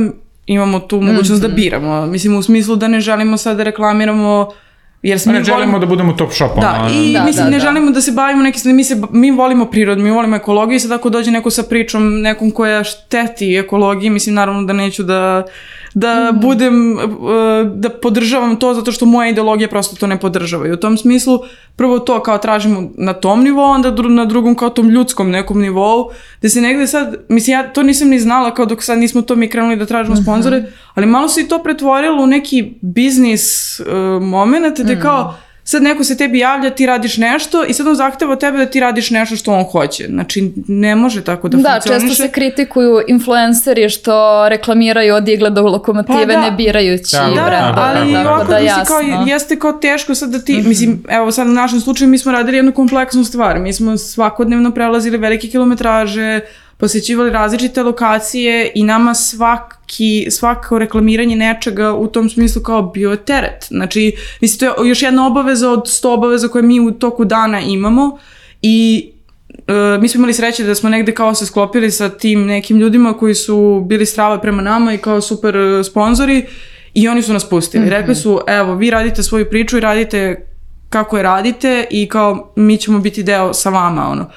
imamo 0.45 0.79
tu 0.79 1.01
mogućnost 1.01 1.31
mm 1.31 1.35
-hmm. 1.35 1.41
da 1.41 1.47
mhm. 1.47 1.55
biramo. 1.55 2.05
Mislim 2.05 2.35
u 2.35 2.43
smislu 2.43 2.75
da 2.75 2.87
ne 2.87 2.99
želimo 2.99 3.37
sad 3.37 3.57
da 3.57 3.63
reklamiramo 3.63 4.47
Jer 5.03 5.19
smo 5.19 5.33
ne 5.33 5.43
želimo 5.43 5.79
da 5.79 5.85
budemo 5.85 6.13
top 6.13 6.31
shop. 6.31 6.51
Da, 6.55 6.87
i 6.93 7.13
da, 7.13 7.23
mislim, 7.23 7.45
da, 7.45 7.49
ne 7.49 7.57
da. 7.57 7.63
želimo 7.63 7.91
da 7.91 8.01
se 8.01 8.11
bavimo 8.11 8.43
neki, 8.43 8.73
mi, 8.73 8.83
se, 8.83 9.01
mi 9.11 9.31
volimo 9.31 9.65
prirodu, 9.65 10.01
mi 10.01 10.11
volimo 10.11 10.35
ekologiju 10.35 10.75
i 10.75 10.79
sad 10.79 10.91
ako 10.91 11.09
dođe 11.09 11.31
neko 11.31 11.49
sa 11.49 11.63
pričom 11.63 12.21
nekom 12.21 12.51
koja 12.51 12.83
šteti 12.83 13.55
ekologiji, 13.55 14.09
mislim, 14.09 14.35
naravno 14.35 14.63
da 14.63 14.73
neću 14.73 15.03
da 15.03 15.43
da 15.93 16.31
mm. 16.31 16.39
budem, 16.39 16.97
uh, 16.97 17.01
da 17.75 17.89
podržavam 17.89 18.55
to 18.55 18.73
zato 18.73 18.91
što 18.91 19.05
moja 19.05 19.29
ideologija 19.29 19.67
prosto 19.67 19.95
to 19.95 20.07
ne 20.07 20.19
podržava. 20.19 20.67
I 20.67 20.71
u 20.71 20.77
tom 20.77 20.97
smislu 20.97 21.39
prvo 21.75 21.99
to 21.99 22.23
kao 22.23 22.37
tražimo 22.37 22.91
na 22.97 23.13
tom 23.13 23.43
nivou, 23.43 23.65
onda 23.65 23.91
dru 23.91 24.09
na 24.09 24.25
drugom 24.25 24.55
kao 24.55 24.69
tom 24.69 24.89
ljudskom 24.89 25.29
nekom 25.29 25.61
nivou, 25.61 26.09
da 26.41 26.49
se 26.49 26.61
negde 26.61 26.87
sad, 26.87 27.15
mislim 27.29 27.53
ja 27.53 27.73
to 27.73 27.83
nisam 27.83 28.09
ni 28.09 28.19
znala 28.19 28.53
kao 28.53 28.65
dok 28.65 28.83
sad 28.83 28.97
nismo 28.97 29.21
to 29.21 29.35
mi 29.35 29.49
krenuli 29.49 29.75
da 29.75 29.85
tražimo 29.85 30.15
sponzore, 30.15 30.57
mm 30.57 30.63
-hmm. 30.63 30.91
ali 30.93 31.05
malo 31.05 31.27
se 31.27 31.41
i 31.41 31.47
to 31.47 31.63
pretvorilo 31.63 32.23
u 32.23 32.27
neki 32.27 32.73
biznis 32.81 33.79
uh, 33.79 33.87
moment, 34.23 34.79
da 34.79 34.93
mm. 34.93 35.01
Sad 35.63 35.83
neko 35.83 36.03
se 36.03 36.17
tebi 36.17 36.39
javlja, 36.39 36.69
ti 36.69 36.85
radiš 36.85 37.17
nešto 37.17 37.65
i 37.65 37.73
sad 37.73 37.87
on 37.87 37.95
zahteva 37.95 38.35
tebe 38.35 38.57
da 38.57 38.65
ti 38.65 38.79
radiš 38.79 39.09
nešto 39.09 39.35
što 39.35 39.53
on 39.53 39.63
hoće. 39.63 40.07
Znači, 40.07 40.51
ne 40.67 40.95
može 40.95 41.23
tako 41.23 41.49
da, 41.49 41.57
da 41.57 41.69
funkcioniše. 41.69 42.05
Da, 42.05 42.09
često 42.09 42.23
se 42.23 42.31
kritikuju 42.31 43.01
influenceri 43.07 43.89
što 43.89 44.49
reklamiraju 44.49 45.15
od 45.15 45.27
igle 45.27 45.49
do 45.49 45.61
lokomotive 45.61 46.27
pa 46.27 46.33
da. 46.33 46.41
ne 46.41 46.51
birajući 46.51 47.15
da, 47.15 47.31
da, 47.35 47.73
ali 47.77 48.13
da, 48.13 48.21
ovako 48.21 48.51
da, 48.51 48.59
da 48.59 48.83
kao, 48.87 49.01
jeste 49.25 49.59
kao 49.59 49.73
teško 49.73 50.15
sad 50.15 50.29
da 50.29 50.39
ti, 50.39 50.53
mm 50.53 50.57
-hmm. 50.57 50.67
mislim, 50.67 51.03
evo 51.09 51.31
sad 51.31 51.47
u 51.47 51.51
našem 51.51 51.79
slučaju 51.79 52.09
mi 52.09 52.17
smo 52.17 52.31
radili 52.31 52.57
jednu 52.57 52.71
kompleksnu 52.71 53.23
stvar. 53.23 53.59
Mi 53.59 53.73
smo 53.73 53.97
svakodnevno 53.97 54.71
prelazili 54.71 55.17
velike 55.17 55.47
kilometraže, 55.47 56.41
posjećivali 56.77 57.29
različite 57.29 57.83
lokacije 57.83 58.71
i 58.75 58.83
nama 58.83 59.15
svaki, 59.15 60.27
svako 60.31 60.79
reklamiranje 60.79 61.35
nečega 61.35 61.93
u 61.93 62.07
tom 62.07 62.29
smislu 62.29 62.61
kao 62.61 62.81
bio 62.81 63.15
teret. 63.15 63.65
Znači, 63.67 64.15
mislim, 64.41 64.59
to 64.59 64.83
je 64.83 64.89
još 64.89 65.01
jedna 65.01 65.27
obaveza 65.27 65.69
od 65.69 65.83
sto 65.87 66.13
obaveza 66.13 66.47
koje 66.47 66.61
mi 66.61 66.79
u 66.79 66.91
toku 66.91 67.25
dana 67.25 67.59
imamo 67.59 68.17
i 68.61 69.09
Uh, 69.67 70.01
mi 70.01 70.07
smo 70.07 70.17
imali 70.17 70.33
sreće 70.33 70.63
da 70.63 70.75
smo 70.75 70.89
negde 70.89 71.11
kao 71.11 71.35
se 71.35 71.45
sklopili 71.45 71.91
sa 71.91 72.09
tim 72.09 72.45
nekim 72.45 72.77
ljudima 72.77 73.13
koji 73.13 73.35
su 73.35 73.83
bili 73.87 74.05
strava 74.05 74.39
prema 74.39 74.61
nama 74.61 74.93
i 74.93 74.97
kao 74.97 75.21
super 75.21 75.55
e, 75.55 75.83
sponzori 75.83 76.45
i 76.93 77.07
oni 77.07 77.21
su 77.21 77.33
nas 77.33 77.49
pustili. 77.49 77.85
Mm 77.85 77.87
-hmm. 77.87 77.91
Rekli 77.91 78.15
su, 78.15 78.41
evo, 78.47 78.75
vi 78.75 78.89
radite 78.89 79.23
svoju 79.23 79.49
priču 79.49 79.77
i 79.77 79.81
radite 79.81 80.47
kako 80.89 81.17
je 81.17 81.23
radite 81.23 81.85
i 81.89 82.07
kao 82.09 82.53
mi 82.55 82.77
ćemo 82.77 82.99
biti 82.99 83.23
deo 83.23 83.53
sa 83.53 83.69
vama, 83.69 84.09
ono. 84.09 84.29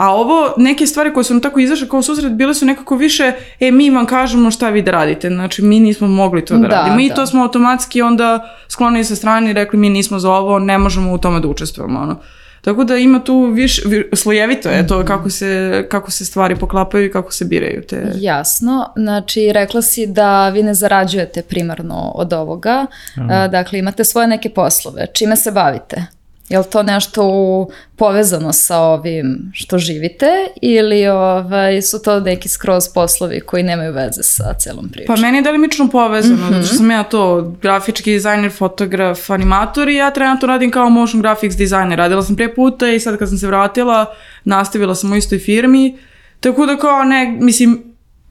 A 0.00 0.14
ovo, 0.14 0.54
neke 0.56 0.86
stvari 0.86 1.12
koje 1.12 1.24
su 1.24 1.34
nam 1.34 1.42
tako 1.42 1.60
izašle 1.60 1.88
kao 1.88 2.02
susret, 2.02 2.32
bile 2.32 2.54
su 2.54 2.66
nekako 2.66 2.96
više, 2.96 3.32
e, 3.60 3.70
mi 3.70 3.90
vam 3.90 4.06
kažemo 4.06 4.50
šta 4.50 4.70
vi 4.70 4.82
da 4.82 4.90
radite. 4.90 5.28
Znači, 5.28 5.62
mi 5.62 5.80
nismo 5.80 6.08
mogli 6.08 6.44
to 6.44 6.54
da, 6.54 6.60
da 6.60 6.68
radimo. 6.68 6.96
Mi 6.96 7.08
da. 7.08 7.14
to 7.14 7.26
smo 7.26 7.42
automatski 7.42 8.02
onda 8.02 8.56
sklonili 8.68 9.04
sa 9.04 9.16
strane 9.16 9.50
i 9.50 9.52
rekli, 9.52 9.78
mi 9.78 9.90
nismo 9.90 10.18
za 10.18 10.30
ovo, 10.30 10.58
ne 10.58 10.78
možemo 10.78 11.12
u 11.12 11.18
tome 11.18 11.40
da 11.40 11.48
učestvujemo. 11.48 12.00
Ono. 12.00 12.16
Tako 12.60 12.84
da 12.84 12.96
ima 12.96 13.24
tu 13.24 13.46
više, 13.46 13.82
slojevito 14.12 14.68
je 14.68 14.86
to 14.86 14.98
mhm. 14.98 15.06
kako 15.06 15.30
se, 15.30 15.86
kako 15.90 16.10
se 16.10 16.24
stvari 16.24 16.56
poklapaju 16.56 17.06
i 17.06 17.12
kako 17.12 17.32
se 17.32 17.44
biraju 17.44 17.82
te... 17.82 18.12
Jasno, 18.14 18.92
znači 18.96 19.52
rekla 19.52 19.82
si 19.82 20.06
da 20.06 20.48
vi 20.48 20.62
ne 20.62 20.74
zarađujete 20.74 21.42
primarno 21.42 22.12
od 22.14 22.32
ovoga, 22.32 22.86
mm. 23.16 23.50
dakle 23.50 23.78
imate 23.78 24.04
svoje 24.04 24.28
neke 24.28 24.48
poslove, 24.48 25.06
čime 25.14 25.36
se 25.36 25.50
bavite? 25.50 26.19
Je 26.50 26.58
li 26.58 26.64
to 26.70 26.82
nešto 26.82 27.26
u, 27.26 27.70
povezano 27.96 28.52
sa 28.52 28.78
ovim 28.78 29.50
što 29.54 29.78
živite 29.78 30.26
ili 30.62 31.08
ovaj, 31.08 31.82
su 31.82 32.02
to 32.02 32.20
neki 32.20 32.48
skroz 32.48 32.84
poslovi 32.94 33.40
koji 33.40 33.62
nemaju 33.62 33.92
veze 33.92 34.22
sa 34.22 34.54
celom 34.58 34.88
pričom? 34.88 35.16
Pa 35.16 35.20
meni 35.20 35.38
je 35.38 35.42
delimično 35.42 35.88
povezano, 35.88 36.36
mm 36.36 36.48
-hmm. 36.48 36.52
zato 36.52 36.66
što 36.66 36.76
sam 36.76 36.90
ja 36.90 37.02
to 37.02 37.54
grafički 37.62 38.12
dizajner, 38.12 38.52
fotograf, 38.52 39.30
animator 39.30 39.88
i 39.88 39.94
ja 39.94 40.10
trenutno 40.10 40.48
radim 40.48 40.70
kao 40.70 40.90
motion 40.90 41.22
graphics 41.22 41.56
dizajner. 41.56 41.98
Radila 41.98 42.22
sam 42.22 42.36
pre 42.36 42.54
puta 42.54 42.88
i 42.88 43.00
sad 43.00 43.18
kad 43.18 43.28
sam 43.28 43.38
se 43.38 43.46
vratila, 43.46 44.06
nastavila 44.44 44.94
sam 44.94 45.12
u 45.12 45.16
istoj 45.16 45.38
firmi. 45.38 45.98
Tako 46.40 46.66
da 46.66 46.76
kao 46.76 47.04
ne, 47.04 47.36
mislim, 47.40 47.82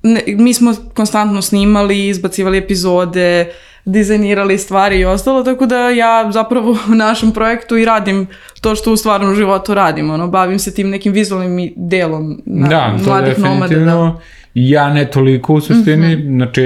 ne, 0.03 0.23
mi 0.27 0.53
smo 0.53 0.75
konstantno 0.93 1.41
snimali, 1.41 2.07
izbacivali 2.07 2.57
epizode, 2.57 3.45
uh, 3.49 3.68
dizajnirali 3.85 4.57
stvari 4.57 4.99
i 4.99 5.05
ostalo, 5.05 5.43
tako 5.43 5.65
da 5.65 5.89
ja 5.89 6.31
zapravo 6.31 6.77
u 6.91 6.95
našem 6.95 7.31
projektu 7.31 7.77
i 7.77 7.85
radim 7.85 8.27
to 8.61 8.75
što 8.75 8.93
u 8.93 8.97
stvarnom 8.97 9.35
životu 9.35 9.73
radim, 9.73 10.09
ono, 10.09 10.27
bavim 10.27 10.59
se 10.59 10.73
tim 10.73 10.89
nekim 10.89 11.13
vizualnim 11.13 11.73
delom 11.75 12.41
na, 12.45 12.67
da, 12.67 12.97
mladih 13.05 13.39
nomada. 13.39 13.75
Da, 13.75 14.19
ja 14.53 14.93
ne 14.93 15.11
toliko 15.11 15.53
u 15.53 15.61
suštini, 15.61 16.15
mm 16.15 16.19
-hmm. 16.19 16.35
znači, 16.35 16.63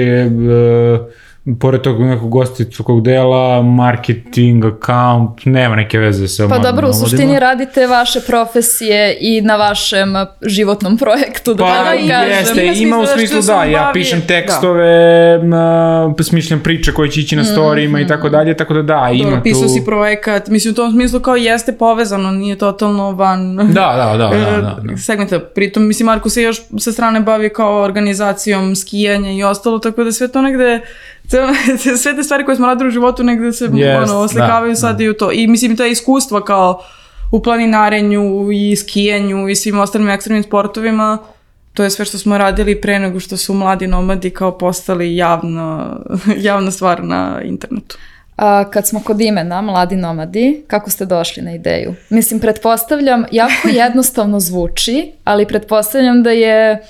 uh, 1.00 1.23
pored 1.60 1.80
tog 1.82 2.00
nekog 2.00 2.30
gostickog 2.30 3.02
dela, 3.02 3.62
marketing, 3.62 4.64
account, 4.64 5.44
nema 5.44 5.76
neke 5.76 5.98
veze 5.98 6.28
sa 6.28 6.48
Pa 6.48 6.58
dobro, 6.58 6.88
u 6.88 6.92
suštini 6.92 7.38
radite 7.38 7.86
vaše 7.86 8.20
profesije 8.20 9.16
i 9.20 9.40
na 9.40 9.56
vašem 9.56 10.14
životnom 10.42 10.98
projektu, 10.98 11.54
da 11.54 11.64
pa, 11.64 11.70
da 11.70 11.84
kažem. 12.08 12.30
Jeste, 12.30 12.82
ima, 12.82 12.98
u 12.98 13.06
smislu 13.06 13.40
da, 13.40 13.54
da 13.54 13.64
ja 13.64 13.90
pišem 13.94 14.20
da. 14.20 14.26
tekstove, 14.26 15.38
da. 16.16 16.24
smišljam 16.24 16.60
priče 16.60 16.92
koje 16.92 17.10
će 17.10 17.20
ići 17.20 17.36
na 17.36 17.44
storijima 17.44 17.98
mm 17.98 18.00
-hmm. 18.00 18.04
i 18.04 18.08
tako 18.08 18.28
dalje, 18.28 18.56
tako 18.56 18.74
da 18.74 18.82
da, 18.82 19.10
ima 19.12 19.24
Dobro, 19.24 19.36
tu... 19.36 19.42
pisao 19.42 19.68
si 19.68 19.84
projekat, 19.84 20.48
mislim 20.48 20.72
u 20.72 20.74
tom 20.74 20.92
smislu 20.92 21.20
kao 21.20 21.36
jeste 21.36 21.72
povezano, 21.72 22.30
nije 22.30 22.58
totalno 22.58 23.12
van... 23.12 23.56
Da, 23.56 23.64
da, 23.72 24.16
da, 24.18 24.28
da, 24.28 24.60
da, 24.60 24.80
da. 24.82 24.96
segmenta. 24.96 25.40
Pritom, 25.40 25.86
mislim, 25.86 26.06
Marko 26.06 26.28
se 26.28 26.42
još 26.42 26.60
sa 26.78 26.92
strane 26.92 27.20
bavi 27.20 27.48
kao 27.48 27.82
organizacijom 27.82 28.76
skijanja 28.76 29.32
i 29.32 29.42
ostalo, 29.42 29.78
tako 29.78 30.04
da 30.04 30.12
sve 30.12 30.28
to 30.28 30.42
negde 30.42 30.80
sve 32.02 32.16
te 32.16 32.22
stvari 32.22 32.44
koje 32.44 32.56
smo 32.56 32.66
radili 32.66 32.88
u 32.88 32.92
životu 32.92 33.22
negde 33.22 33.52
se 33.52 33.68
yes, 33.68 34.02
ono, 34.02 34.18
oslikavaju 34.18 34.72
da, 34.72 34.76
sad 34.76 34.96
da. 34.96 35.04
i 35.04 35.08
u 35.08 35.14
to. 35.14 35.32
I 35.32 35.46
mislim, 35.46 35.76
to 35.76 35.84
je 35.84 35.90
iskustvo 35.90 36.40
kao 36.40 36.82
u 37.32 37.42
planinarenju 37.42 38.52
i 38.52 38.76
skijanju 38.76 39.48
i 39.48 39.56
svim 39.56 39.78
ostalim 39.78 40.08
ekstremnim 40.08 40.42
sportovima. 40.42 41.18
To 41.72 41.82
je 41.82 41.90
sve 41.90 42.04
što 42.04 42.18
smo 42.18 42.38
radili 42.38 42.80
pre 42.80 42.98
nego 42.98 43.20
što 43.20 43.36
su 43.36 43.54
mladi 43.54 43.86
nomadi 43.86 44.30
kao 44.30 44.58
postali 44.58 45.16
javna, 45.16 45.96
javna 46.48 46.70
stvar 46.70 47.04
na 47.04 47.40
internetu. 47.44 47.98
A, 48.36 48.70
kad 48.70 48.86
smo 48.86 49.00
kod 49.00 49.20
imena, 49.20 49.62
mladi 49.62 49.96
nomadi, 49.96 50.64
kako 50.66 50.90
ste 50.90 51.06
došli 51.06 51.42
na 51.42 51.54
ideju? 51.54 51.94
Mislim, 52.08 52.40
pretpostavljam, 52.40 53.24
jako 53.32 53.68
jednostavno 53.84 54.40
zvuči, 54.40 55.12
ali 55.24 55.46
pretpostavljam 55.46 56.22
da 56.22 56.30
je 56.30 56.82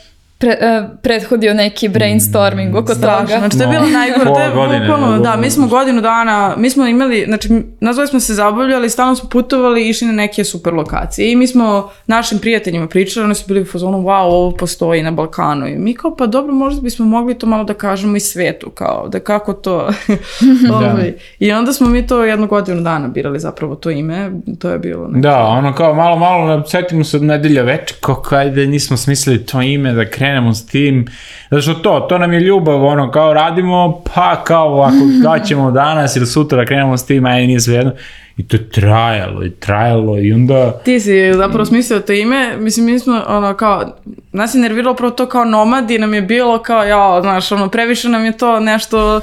pre, 0.45 0.57
uh, 0.61 0.87
prethodio 1.03 1.55
neki 1.55 1.89
brainstorming 1.89 2.77
oko 2.77 2.95
Strašno, 2.95 3.27
toga. 3.27 3.39
Znači, 3.39 3.59
to 3.59 3.63
je 3.63 3.69
bilo 3.69 3.87
najgore. 3.87 4.25
to 4.25 4.41
je 4.41 4.81
bukvalno, 4.81 5.19
da, 5.19 5.37
mi 5.37 5.51
smo 5.51 5.67
godinu 5.67 6.01
dana, 6.01 6.55
mi 6.57 6.71
smo 6.71 6.87
imali, 6.87 7.25
znači, 7.27 7.49
nazvali 7.81 8.09
smo 8.09 8.21
se 8.21 8.35
zabavljali, 8.35 8.91
stalno 8.91 9.17
smo 9.17 9.29
putovali 9.29 9.87
i 9.87 9.89
išli 9.89 10.07
na 10.07 10.13
neke 10.13 10.45
super 10.45 10.75
lokacije. 10.75 11.33
I 11.33 11.37
mi 11.37 11.47
smo 11.47 11.91
našim 12.07 12.39
prijateljima 12.39 12.87
pričali, 12.87 13.25
oni 13.25 13.35
su 13.35 13.45
bili 13.49 13.61
u 13.61 13.65
fazonu, 13.65 13.99
wow, 13.99 14.23
ovo 14.23 14.51
postoji 14.51 15.03
na 15.03 15.11
Balkanu. 15.11 15.67
I 15.67 15.79
mi 15.79 15.95
kao, 15.95 16.17
pa 16.17 16.27
dobro, 16.27 16.55
možda 16.55 16.83
bismo 16.83 17.07
mogli 17.07 17.35
to 17.35 17.47
malo 17.47 17.65
da 17.65 17.75
kažemo 17.75 18.17
i 18.17 18.21
svetu, 18.21 18.71
kao, 18.71 19.09
da 19.09 19.21
kako 19.21 19.53
to... 19.53 19.89
da. 20.69 20.77
Ovaj, 20.77 21.13
I 21.39 21.53
onda 21.53 21.73
smo 21.73 21.89
mi 21.89 22.07
to 22.07 22.25
jednu 22.25 22.47
godinu 22.47 22.81
dana 22.81 23.09
birali 23.09 23.39
zapravo 23.39 23.75
to 23.75 23.91
ime, 23.91 24.31
to 24.59 24.71
je 24.71 24.79
bilo... 24.79 25.09
Neki... 25.09 25.21
Da, 25.21 25.39
ono 25.39 25.75
kao, 25.75 25.95
malo, 25.95 26.17
malo, 26.17 26.67
setimo 26.67 27.05
se 27.05 27.17
od 27.17 27.23
nedelja 27.23 27.63
večer, 27.63 27.97
kako 28.01 28.35
ajde 28.35 28.67
nismo 28.67 28.97
smislili 28.97 29.47
to 29.47 29.63
ime 29.63 29.93
da 29.93 30.11
krenemo 30.11 30.34
krenemo 30.35 30.55
s 30.55 30.67
tim, 30.67 31.07
zato 31.51 31.63
što 31.63 31.75
to, 31.75 32.01
to 32.01 32.19
nam 32.19 32.33
je 32.33 32.41
ljubav, 32.41 32.85
ono, 32.85 33.11
kao 33.11 33.33
radimo, 33.33 34.03
pa 34.15 34.45
kao 34.45 34.81
ako 34.83 34.97
daćemo 35.29 35.71
danas 35.71 36.17
ili 36.17 36.27
sutra 36.27 36.59
da 36.59 36.65
krenemo 36.65 36.97
s 36.97 37.07
tim, 37.07 37.27
aj 37.27 37.47
nije 37.47 37.61
sve 37.61 37.75
jedno. 37.75 37.93
I 38.37 38.49
to 38.49 38.57
je 38.57 38.71
trajalo 38.71 39.45
i 39.45 39.51
trajalo 39.51 40.19
i 40.19 40.33
onda... 40.33 40.81
Ti 40.85 41.01
si 41.01 41.33
zapravo 41.35 41.65
smislio 41.65 42.01
to 42.01 42.13
ime, 42.13 42.57
mislim 42.57 42.87
mi 42.87 42.99
smo 42.99 43.23
ono 43.29 43.55
kao, 43.55 43.97
nas 44.33 44.55
je 44.55 44.61
nerviralo 44.61 44.95
prvo 44.95 45.11
to 45.11 45.27
kao 45.27 45.45
nomadi, 45.45 45.99
nam 45.99 46.15
je 46.15 46.23
bilo 46.23 46.59
kao, 46.59 46.85
ja, 46.85 47.21
znaš, 47.23 47.53
ono, 47.53 47.69
previše 47.69 48.09
nam 48.09 48.25
je 48.25 48.37
to 48.37 48.61
nešto 48.61 49.21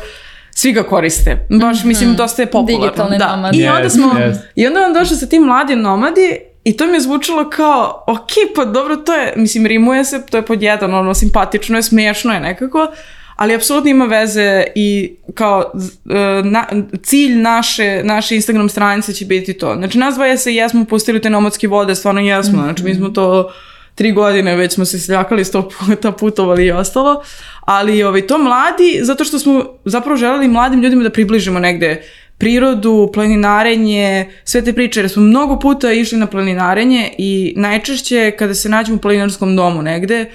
svi 0.52 0.72
ga 0.72 0.84
koriste. 0.84 1.48
Baš, 1.50 1.60
mm 1.60 1.84
-hmm. 1.84 1.88
mislim, 1.88 2.16
dosta 2.16 2.42
je 2.42 2.46
popularno. 2.46 2.86
Digitalni 2.86 3.18
da. 3.18 3.36
nomadi. 3.36 3.58
I 3.58 3.68
onda 3.68 3.90
smo, 3.90 4.08
yes, 4.08 4.32
yes. 4.32 4.38
i 4.56 4.68
onda 4.68 4.80
on 4.80 4.94
došao 4.94 5.18
sa 5.18 5.26
tim 5.26 5.44
mladim 5.44 5.82
nomadi 5.82 6.51
I 6.64 6.78
to 6.78 6.86
mi 6.88 6.94
je 6.94 7.02
zvučalo 7.02 7.50
kao, 7.50 8.04
ok, 8.08 8.32
pa 8.56 8.66
dobro, 8.66 8.98
to 8.98 9.14
je, 9.14 9.34
mislim, 9.36 9.66
rimuje 9.66 10.06
se, 10.06 10.26
to 10.26 10.38
je 10.38 10.46
pod 10.46 10.64
jedan, 10.64 10.94
ono, 10.94 11.14
simpatično 11.14 11.78
je, 11.78 11.84
smiješno 11.84 12.34
je 12.34 12.40
nekako, 12.40 12.88
ali 13.36 13.56
apsolutno 13.56 13.90
ima 13.90 14.06
veze 14.06 14.64
i 14.76 15.16
kao 15.34 15.72
e, 16.10 16.44
na, 16.44 16.66
cilj 17.04 17.36
naše, 17.36 18.02
naše 18.04 18.36
Instagram 18.36 18.70
stranice 18.70 19.14
će 19.14 19.26
biti 19.26 19.54
to. 19.54 19.76
Znači, 19.76 19.98
nas 19.98 20.16
dvoje 20.16 20.38
se 20.38 20.56
jesmo 20.56 20.86
pustili 20.86 21.22
te 21.22 21.30
nomadske 21.30 21.68
vode, 21.68 21.96
stvarno 21.96 22.22
jesmo, 22.22 22.58
mhm. 22.58 22.64
znači 22.64 22.84
mi 22.84 22.96
smo 22.96 23.10
to 23.10 23.52
tri 23.96 24.12
godine 24.12 24.56
već 24.56 24.74
smo 24.74 24.86
se 24.86 25.00
sljakali 25.00 25.46
sto 25.46 25.70
puta, 25.80 26.12
putovali 26.12 26.66
i 26.66 26.72
ostalo, 26.72 27.24
ali 27.62 28.04
ovaj, 28.04 28.28
to 28.28 28.38
mladi, 28.38 29.00
zato 29.02 29.24
što 29.24 29.40
smo 29.40 29.66
zapravo 29.86 30.18
želeli 30.18 30.48
mladim 30.48 30.82
ljudima 30.82 31.04
da 31.04 31.10
približimo 31.10 31.60
negde 31.60 32.04
prirodu, 32.42 33.10
planinarenje, 33.14 34.30
sve 34.44 34.62
te 34.62 34.74
priče, 34.74 35.00
jer 35.00 35.10
smo 35.10 35.22
mnogo 35.22 35.60
puta 35.60 35.92
išli 35.92 36.18
na 36.18 36.28
planinarenje 36.28 37.10
i 37.18 37.54
najčešće 37.58 38.32
kada 38.32 38.54
se 38.54 38.70
nađemo 38.70 38.98
u 38.98 39.02
planinarskom 39.02 39.56
domu 39.56 39.82
negde, 39.82 40.26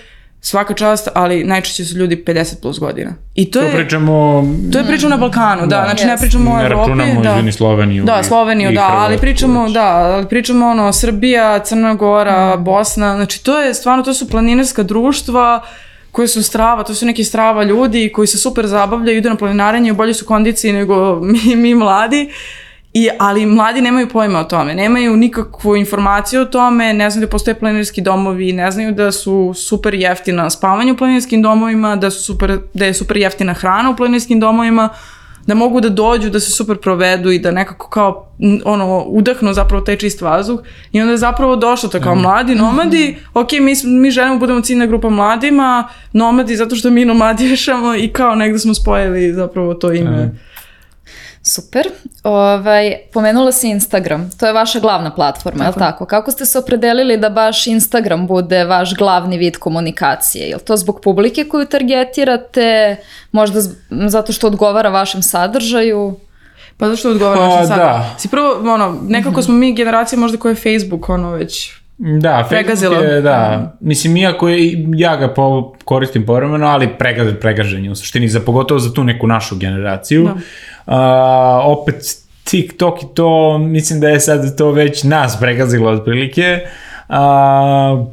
svaka 0.40 0.74
čast, 0.74 1.08
ali 1.14 1.44
najčešće 1.44 1.84
su 1.84 1.96
ljudi 1.96 2.24
50 2.26 2.62
plus 2.62 2.78
godina. 2.78 3.14
I 3.34 3.50
to, 3.50 3.60
to 3.60 3.66
je 3.66 3.72
pričamo 3.72 4.44
To 4.72 4.78
je 4.78 4.84
pričamo 4.84 5.10
na 5.10 5.16
Balkanu, 5.16 5.66
da, 5.66 5.82
znači 5.84 6.04
yes. 6.04 6.06
ne 6.06 6.16
pričamo 6.16 6.50
o 6.50 6.60
Evropi, 6.60 6.90
ne 6.90 6.96
računamo, 6.96 7.22
da. 7.22 7.30
izvini 7.30 7.52
Sloveniju. 7.52 8.04
Da, 8.04 8.22
Sloveniju, 8.22 8.72
da, 8.72 8.88
ali 8.88 9.18
pričamo, 9.18 9.68
da, 9.68 9.86
ali 9.86 10.28
pričamo 10.28 10.66
ono 10.66 10.92
Srbija, 10.92 11.58
Crna 11.58 11.94
Gora, 11.94 12.56
mm. 12.56 12.64
Bosna, 12.64 13.16
znači 13.16 13.44
to 13.44 13.60
je 13.60 13.74
stvarno 13.74 14.04
to 14.04 14.14
su 14.14 14.28
planinarska 14.28 14.82
društva 14.82 15.62
koje 16.16 16.28
su 16.28 16.42
strava, 16.42 16.82
to 16.82 16.94
su 16.94 17.06
neki 17.06 17.24
strava 17.24 17.62
ljudi 17.62 18.10
koji 18.14 18.26
se 18.26 18.38
super 18.38 18.66
zabavljaju, 18.66 19.18
idu 19.18 19.28
na 19.28 19.36
planinarenje, 19.36 19.92
u 19.92 19.94
bolji 19.94 20.14
su 20.14 20.24
kondiciji 20.24 20.72
nego 20.72 21.20
mi, 21.32 21.56
mi 21.56 21.74
mladi. 21.74 22.30
I, 22.92 23.08
ali 23.18 23.46
mladi 23.46 23.80
nemaju 23.80 24.08
pojma 24.08 24.40
o 24.40 24.44
tome, 24.44 24.74
nemaju 24.74 25.16
nikakvu 25.16 25.76
informaciju 25.76 26.40
o 26.42 26.44
tome, 26.44 26.94
ne 26.94 27.10
znaju 27.10 27.26
da 27.26 27.30
postoje 27.30 27.54
planinarski 27.54 28.00
domovi, 28.00 28.52
ne 28.52 28.70
znaju 28.70 28.92
da 28.92 29.12
su 29.12 29.52
super 29.54 29.94
jeftina 29.94 30.50
spavanje 30.50 30.92
u 30.92 30.96
planinarskim 30.96 31.42
domovima, 31.42 31.96
da, 31.96 32.10
su 32.10 32.22
super, 32.22 32.58
da 32.74 32.84
je 32.86 32.94
super 32.94 33.16
jeftina 33.16 33.54
hrana 33.54 33.90
u 33.90 33.96
planinarskim 33.96 34.40
domovima, 34.40 34.88
da 35.46 35.54
mogu 35.54 35.80
da 35.80 35.88
dođu, 35.88 36.30
da 36.30 36.40
se 36.40 36.50
super 36.50 36.76
provedu 36.76 37.30
i 37.30 37.38
da 37.38 37.50
nekako 37.50 37.88
kao 37.88 38.26
ono, 38.64 39.04
udahnu 39.06 39.52
zapravo 39.52 39.84
taj 39.84 39.96
čist 39.96 40.20
vazduh 40.20 40.60
i 40.92 41.00
onda 41.00 41.12
je 41.12 41.18
zapravo 41.18 41.56
došlo 41.56 41.88
to 41.88 42.00
kao 42.00 42.14
mm. 42.14 42.22
mladi 42.22 42.54
nomadi, 42.54 43.16
ok, 43.34 43.52
mi, 43.52 43.74
mi 43.84 44.10
želimo 44.10 44.34
da 44.34 44.38
budemo 44.38 44.60
ciljna 44.60 44.86
grupa 44.86 45.10
mladima, 45.10 45.88
nomadi 46.12 46.56
zato 46.56 46.76
što 46.76 46.90
mi 46.90 47.04
nomadišamo 47.04 47.96
i 48.04 48.08
kao 48.08 48.34
negde 48.34 48.58
smo 48.58 48.74
spojili 48.74 49.32
zapravo 49.32 49.74
to 49.74 49.92
ime. 49.92 50.10
Mm. 50.10 50.38
Super. 51.46 51.86
Ovaj, 52.22 52.96
pomenula 53.12 53.52
si 53.52 53.68
Instagram. 53.68 54.30
To 54.40 54.46
je 54.46 54.52
vaša 54.52 54.80
glavna 54.80 55.10
platforma, 55.14 55.58
tako. 55.58 55.80
je 55.80 55.84
li 55.84 55.90
tako? 55.90 56.06
Kako 56.06 56.30
ste 56.30 56.46
se 56.46 56.58
opredelili 56.58 57.16
da 57.16 57.28
baš 57.30 57.66
Instagram 57.66 58.26
bude 58.26 58.64
vaš 58.64 58.94
glavni 58.94 59.38
vid 59.38 59.56
komunikacije? 59.56 60.48
Je 60.48 60.56
li 60.56 60.62
to 60.62 60.76
zbog 60.76 61.00
publike 61.02 61.44
koju 61.44 61.66
targetirate? 61.66 62.96
Možda 63.32 63.60
zato 63.90 64.32
što 64.32 64.46
odgovara 64.46 64.88
vašem 64.88 65.22
sadržaju? 65.22 66.16
Pa 66.76 66.88
zašto 66.88 67.10
odgovara 67.10 67.40
pa, 67.40 67.46
vašem 67.46 67.66
sadržaju? 67.66 67.88
Da. 67.88 68.14
Si 68.18 68.28
prvo, 68.28 68.72
ono, 68.74 68.98
nekako 69.02 69.42
smo 69.42 69.54
mi 69.54 69.74
generacija 69.74 70.18
možda 70.18 70.38
koja 70.38 70.50
je 70.50 70.56
Facebook, 70.56 71.08
ono, 71.08 71.30
već 71.30 71.72
Da, 71.98 72.44
Facebook 72.48 73.02
je, 73.02 73.20
da. 73.20 73.76
Mislim, 73.80 74.16
iako 74.16 74.48
je, 74.48 74.84
ja 74.94 75.16
ga 75.16 75.34
po, 75.34 75.72
koristim 75.84 76.26
povremeno, 76.26 76.66
ali 76.66 76.88
pregaz, 76.98 77.28
pregažen 77.40 77.84
je 77.84 77.90
u 77.90 77.94
suštini, 77.94 78.28
za, 78.28 78.40
pogotovo 78.40 78.80
za 78.80 78.92
tu 78.92 79.04
neku 79.04 79.26
našu 79.26 79.56
generaciju. 79.56 80.24
Da. 80.24 80.34
Uh, 80.86 80.94
opet 81.64 81.94
TikTok 82.44 83.02
i 83.02 83.06
to, 83.14 83.58
mislim 83.58 84.00
da 84.00 84.08
je 84.08 84.20
sad 84.20 84.56
to 84.56 84.70
već 84.70 85.02
nas 85.04 85.38
pregazilo 85.40 85.90
otprilike. 85.90 86.60
Uh, 87.08 87.16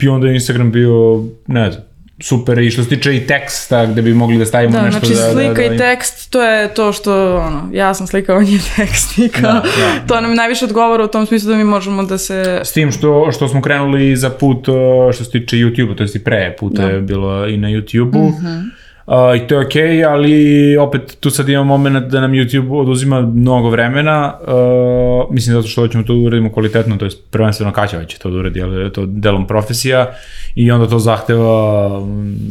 I 0.01 0.07
onda 0.07 0.27
je 0.27 0.33
Instagram 0.33 0.71
bio, 0.71 1.23
ne 1.47 1.71
znam, 1.71 1.83
super 2.21 2.59
i 2.59 2.71
što 2.71 2.83
se 2.83 2.89
tiče 2.89 3.15
i 3.15 3.27
teksta 3.27 3.85
gde 3.85 4.01
bi 4.01 4.13
mogli 4.13 4.37
da 4.37 4.45
stavimo 4.45 4.73
da, 4.73 4.81
nešto 4.81 4.99
znači, 4.99 5.13
da... 5.13 5.15
znači 5.15 5.33
slika 5.33 5.61
da, 5.61 5.67
da, 5.67 5.75
i 5.75 5.77
tekst, 5.77 6.31
to 6.31 6.43
je 6.43 6.73
to 6.73 6.93
što, 6.93 7.37
ono, 7.37 7.69
ja 7.73 7.93
sam 7.93 8.07
slika, 8.07 8.35
on 8.35 8.47
je 8.47 8.59
tekst 8.75 9.17
i 9.17 9.29
kao, 9.29 9.53
da, 9.53 9.61
da, 9.61 10.07
to 10.07 10.21
nam 10.21 10.35
najviše 10.35 10.65
odgovara 10.65 11.03
u 11.03 11.07
tom 11.07 11.25
smislu 11.25 11.51
da 11.51 11.57
mi 11.57 11.63
možemo 11.63 12.03
da 12.03 12.17
se... 12.17 12.61
S 12.63 12.71
tim 12.71 12.91
što, 12.91 13.31
što 13.31 13.47
smo 13.47 13.61
krenuli 13.61 14.15
za 14.15 14.29
put 14.29 14.63
što 15.13 15.23
se 15.23 15.31
tiče 15.31 15.55
YouTube-a, 15.55 15.95
to 15.95 16.03
je 16.03 16.09
i 16.15 16.19
pre 16.19 16.55
puta 16.59 16.81
da. 16.81 16.87
je 16.87 17.01
bilo 17.01 17.47
i 17.47 17.57
na 17.57 17.67
YouTube-u. 17.67 18.29
Mm 18.29 18.45
-hmm 18.45 18.82
Uh, 19.05 19.13
I 19.43 19.47
to 19.47 19.55
je 19.55 19.65
okej, 19.65 19.97
okay, 19.97 20.07
ali 20.07 20.77
opet 20.77 21.17
tu 21.19 21.29
sad 21.29 21.49
imamo 21.49 21.77
moment 21.77 22.11
da 22.11 22.21
nam 22.21 22.31
YouTube 22.31 22.79
oduzima 22.81 23.21
mnogo 23.21 23.69
vremena, 23.69 24.33
uh, 24.41 25.33
mislim 25.33 25.55
zato 25.55 25.67
što 25.67 25.81
hoćemo 25.81 26.03
to 26.03 26.13
da 26.13 26.19
uradimo 26.19 26.51
kvalitetno, 26.51 26.97
to 26.97 27.05
je 27.05 27.11
prvenstveno 27.31 27.71
Kaća 27.71 28.05
će 28.05 28.19
to 28.19 28.29
da 28.29 28.37
uradi, 28.37 28.61
ali 28.61 28.83
je 28.83 28.93
to 28.93 29.05
delom 29.05 29.47
profesija 29.47 30.11
i 30.55 30.71
onda 30.71 30.87
to 30.87 30.99
zahteva 30.99 31.89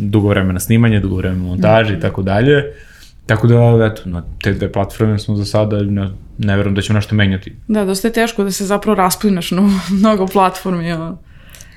dugo 0.01 0.29
vremena 0.29 0.61
snimanje, 0.61 1.01
dugo 1.01 1.17
vremena 1.17 1.43
montaže 1.43 1.95
i 1.95 2.01
tako 2.01 2.23
dalje. 2.23 2.65
Tako 3.27 3.47
da, 3.47 3.87
eto, 3.93 4.03
na 4.05 4.23
te 4.43 4.53
dve 4.53 4.73
platforme 4.73 5.19
smo 5.19 5.37
za 5.37 5.45
sada, 5.45 5.83
ne, 5.83 6.09
ne 6.39 6.57
verujem 6.57 6.75
da 6.75 6.83
ćemo 6.83 6.97
nešto 6.97 7.15
menjati. 7.15 7.57
Da, 7.69 7.85
dosta 7.85 8.09
je 8.09 8.13
teško 8.13 8.45
da 8.45 8.51
se 8.51 8.65
zapravo 8.65 8.95
rasplinaš 8.95 9.51
na 9.51 9.63
mnogo 9.91 10.27
platformi, 10.27 10.93
ono. 10.93 11.19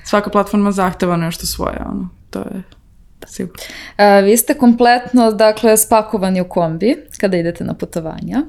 Svaka 0.04 0.30
platforma 0.30 0.72
zahteva 0.72 1.16
nešto 1.16 1.46
svoje, 1.46 1.76
ono. 1.88 2.08
To 2.30 2.38
je 2.38 2.75
Sigurno. 3.26 3.62
A, 3.96 4.20
vi 4.20 4.36
ste 4.36 4.54
kompletno, 4.54 5.32
dakle, 5.32 5.76
spakovani 5.76 6.40
u 6.40 6.48
kombi 6.48 6.96
kada 7.20 7.36
idete 7.36 7.64
na 7.64 7.74
putovanja. 7.74 8.42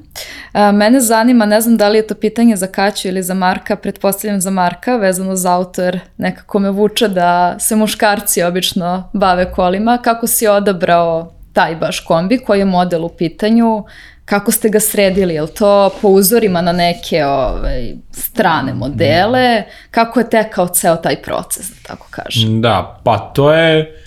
A, 0.53 0.71
mene 0.71 0.99
zanima, 0.99 1.45
ne 1.45 1.61
znam 1.61 1.77
da 1.77 1.89
li 1.89 1.97
je 1.97 2.07
to 2.07 2.15
pitanje 2.15 2.55
za 2.55 2.67
Kaću 2.67 3.07
ili 3.07 3.23
za 3.23 3.33
Marka, 3.33 3.75
pretpostavljam 3.75 4.41
za 4.41 4.49
Marka, 4.49 4.95
vezano 4.95 5.35
za 5.35 5.53
autor, 5.53 5.99
nekako 6.17 6.59
me 6.59 6.69
vuče 6.69 7.07
da 7.07 7.59
se 7.59 7.75
muškarci 7.75 8.43
obično 8.43 9.09
bave 9.13 9.51
kolima. 9.51 9.97
Kako 9.97 10.27
si 10.27 10.47
odabrao 10.47 11.33
taj 11.53 11.75
baš 11.75 11.99
kombi, 11.99 12.37
koji 12.37 12.59
je 12.59 12.65
model 12.65 13.05
u 13.05 13.09
pitanju, 13.09 13.83
kako 14.25 14.51
ste 14.51 14.69
ga 14.69 14.79
sredili, 14.79 15.33
je 15.33 15.41
li 15.41 15.47
to 15.47 15.89
po 16.01 16.07
uzorima 16.07 16.61
na 16.61 16.71
neke 16.71 17.25
ovaj, 17.25 17.93
strane 18.11 18.73
modele, 18.73 19.63
kako 19.91 20.19
je 20.19 20.29
tekao 20.29 20.67
ceo 20.67 20.95
taj 20.95 21.21
proces, 21.21 21.69
da 21.69 21.75
tako 21.87 22.07
kažem? 22.09 22.61
Da, 22.61 23.01
pa 23.03 23.17
to 23.17 23.53
je 23.53 24.03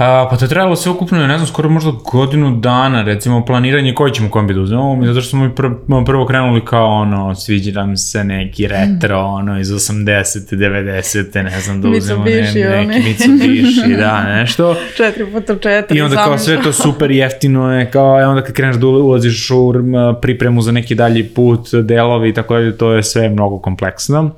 A, 0.00 0.28
pa 0.30 0.36
to 0.36 0.44
je 0.44 0.48
trebalo 0.48 0.76
sve 0.76 0.92
ukupno, 0.92 1.26
ne 1.26 1.38
znam, 1.38 1.46
skoro 1.46 1.68
možda 1.68 1.92
godinu 2.12 2.56
dana, 2.56 3.02
recimo, 3.02 3.44
planiranje 3.44 3.94
koji 3.94 4.12
ćemo 4.12 4.30
kombi 4.30 4.54
da 4.54 4.60
uzmemo, 4.60 5.06
zato 5.06 5.20
što 5.20 5.30
smo 5.30 5.44
mi 5.44 5.54
prvo, 5.54 6.04
prvo 6.06 6.26
krenuli 6.26 6.64
kao 6.64 6.86
ono, 6.86 7.34
sviđa 7.34 7.80
nam 7.80 7.96
se 7.96 8.24
neki 8.24 8.68
retro, 8.68 9.18
ono, 9.18 9.60
iz 9.60 9.68
80. 9.68 10.56
90. 10.56 11.42
ne 11.42 11.60
znam, 11.60 11.82
da 11.82 11.88
uzmemo 11.88 12.24
ne, 12.24 12.86
neki 12.86 13.08
Mitsubishi, 13.08 13.96
da, 14.02 14.22
nešto. 14.22 14.76
4x4. 14.98 15.96
I 15.96 16.00
onda 16.00 16.16
kao 16.16 16.38
sve 16.38 16.62
to 16.62 16.72
super 16.72 17.10
jeftino 17.10 17.72
je, 17.72 17.90
kao, 17.90 18.20
e, 18.20 18.26
onda 18.26 18.42
kad 18.42 18.54
kreneš 18.54 18.76
da 18.76 18.86
ulaziš 18.86 19.50
u 19.50 19.74
pripremu 20.22 20.62
za 20.62 20.72
neki 20.72 20.94
dalji 20.94 21.24
put, 21.24 21.68
delovi 21.82 22.28
i 22.28 22.34
tako 22.34 22.54
dalje, 22.54 22.76
to 22.76 22.92
je 22.92 23.02
sve 23.02 23.28
mnogo 23.28 23.58
kompleksno. 23.58 24.30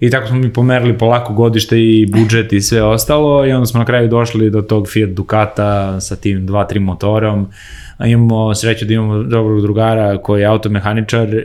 I 0.00 0.10
tako 0.10 0.26
smo 0.26 0.36
mi 0.36 0.52
pomerili 0.52 0.98
polako 0.98 1.32
godište 1.32 1.80
i 1.80 2.06
budžet 2.12 2.52
i 2.52 2.60
sve 2.60 2.82
ostalo 2.82 3.46
i 3.46 3.52
onda 3.52 3.66
smo 3.66 3.78
na 3.78 3.86
kraju 3.86 4.08
došli 4.08 4.50
do 4.50 4.62
tog 4.62 4.88
Fiat 4.88 5.10
Ducata 5.10 6.00
sa 6.00 6.16
tim 6.16 6.46
2-3 6.48 6.78
motorom. 6.78 7.46
A 7.98 8.06
imamo 8.06 8.54
sreću 8.54 8.84
da 8.84 8.94
imamo 8.94 9.22
dobrog 9.22 9.62
drugara 9.62 10.18
koji 10.18 10.40
je 10.40 10.46
automehaničar 10.46 11.34
e, 11.34 11.44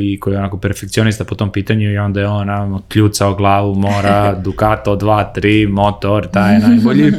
i 0.00 0.20
koji 0.20 0.34
je 0.34 0.38
onako 0.38 0.58
perfekcionista 0.58 1.24
po 1.24 1.34
tom 1.34 1.52
pitanju 1.52 1.92
i 1.92 1.98
onda 1.98 2.20
je 2.20 2.28
on 2.28 2.46
nam 2.46 2.82
kljucao 2.88 3.34
glavu, 3.34 3.74
mora, 3.74 4.34
Ducato 4.44 4.96
2-3, 4.96 5.68
motor, 5.68 6.26
taj 6.26 6.54
je 6.54 6.60
najbolji. 6.60 7.12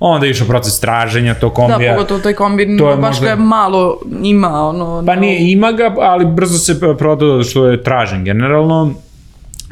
Onda 0.00 0.26
je 0.26 0.30
išao 0.30 0.46
proces 0.46 0.80
traženja 0.80 1.34
to 1.34 1.50
kombija. 1.50 1.92
Da, 1.92 1.96
pogotovo 1.96 2.20
taj 2.20 2.32
kombi, 2.32 2.76
to 2.78 2.90
je 2.90 2.96
baš 2.96 3.16
možda... 3.16 3.36
ga 3.36 3.42
malo 3.42 4.00
ima. 4.22 4.68
Ono, 4.68 5.02
pa 5.06 5.14
nije, 5.14 5.52
ima 5.52 5.72
ga, 5.72 5.94
ali 5.98 6.26
brzo 6.26 6.58
se 6.58 6.80
prodao 6.98 7.42
što 7.42 7.66
je 7.66 7.82
tražen 7.82 8.24
generalno 8.24 8.94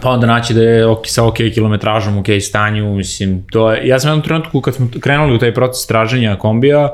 pa 0.00 0.11
onda 0.11 0.26
naći 0.26 0.55
da 0.55 0.62
je 0.62 0.87
ok, 0.87 1.07
sa 1.07 1.26
ok 1.26 1.37
kilometražom, 1.55 2.18
ok 2.18 2.26
stanju, 2.40 2.94
mislim, 2.94 3.46
to 3.50 3.72
je, 3.72 3.88
ja 3.88 4.00
sam 4.00 4.11
jednom 4.11 4.24
trenutku 4.24 4.61
kad 4.61 4.74
smo 4.74 4.88
krenuli 5.00 5.35
u 5.35 5.38
taj 5.38 5.55
proces 5.55 5.87
traženja 5.87 6.37
kombija, 6.37 6.88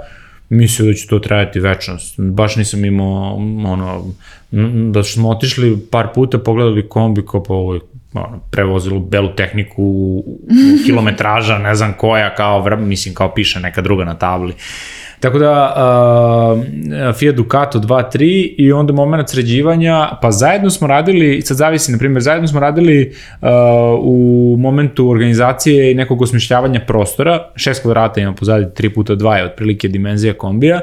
mislio 0.49 0.87
da 0.87 0.95
će 0.95 1.07
to 1.07 1.19
trajati 1.19 1.61
večnost. 1.61 2.15
Baš 2.19 2.57
nisam 2.57 2.85
imao, 2.85 3.35
ono, 3.67 4.05
da 4.93 5.03
smo 5.03 5.29
otišli 5.29 5.79
par 5.91 6.09
puta, 6.15 6.39
pogledali 6.39 6.89
kombi 6.89 7.27
kao 7.31 7.43
po 7.43 7.55
ovoj 7.55 7.81
ono, 8.15 8.41
prevozilo 8.51 9.01
belu 9.01 9.29
tehniku, 9.37 10.25
kilometraža, 10.87 11.59
ne 11.59 11.75
znam 11.75 11.93
koja, 11.99 12.35
kao, 12.35 12.77
mislim, 12.77 13.15
kao 13.15 13.35
piše 13.35 13.61
neka 13.61 13.83
druga 13.83 14.05
na 14.05 14.15
tabli. 14.15 14.55
Tako 15.21 15.39
da 15.39 15.75
uh, 16.57 17.15
Fiat 17.15 17.35
Ducato 17.35 17.79
2.3 17.79 18.55
i 18.59 18.73
onda 18.73 18.93
moment 18.93 19.29
sređivanja, 19.29 20.09
pa 20.23 20.31
zajedno 20.31 20.71
smo 20.71 20.87
radili, 20.87 21.43
sad 21.43 21.57
zavisi, 21.57 21.93
na 21.93 21.99
primjer, 21.99 22.23
zajedno 22.23 22.49
smo 22.49 22.61
radili 22.61 23.13
uh, 23.41 23.49
u 24.03 24.57
momentu 24.59 25.11
organizacije 25.11 25.93
i 25.93 25.95
nekog 25.95 26.23
osmišljavanja 26.23 26.81
prostora, 26.87 27.51
6 27.55 27.83
kvadrata 27.83 28.21
ima 28.21 28.33
pozadi 28.33 28.65
3 28.65 28.95
puta 28.95 29.17
2 29.17 29.35
je 29.35 29.45
otprilike 29.45 29.89
dimenzija 29.89 30.35
kombija 30.35 30.81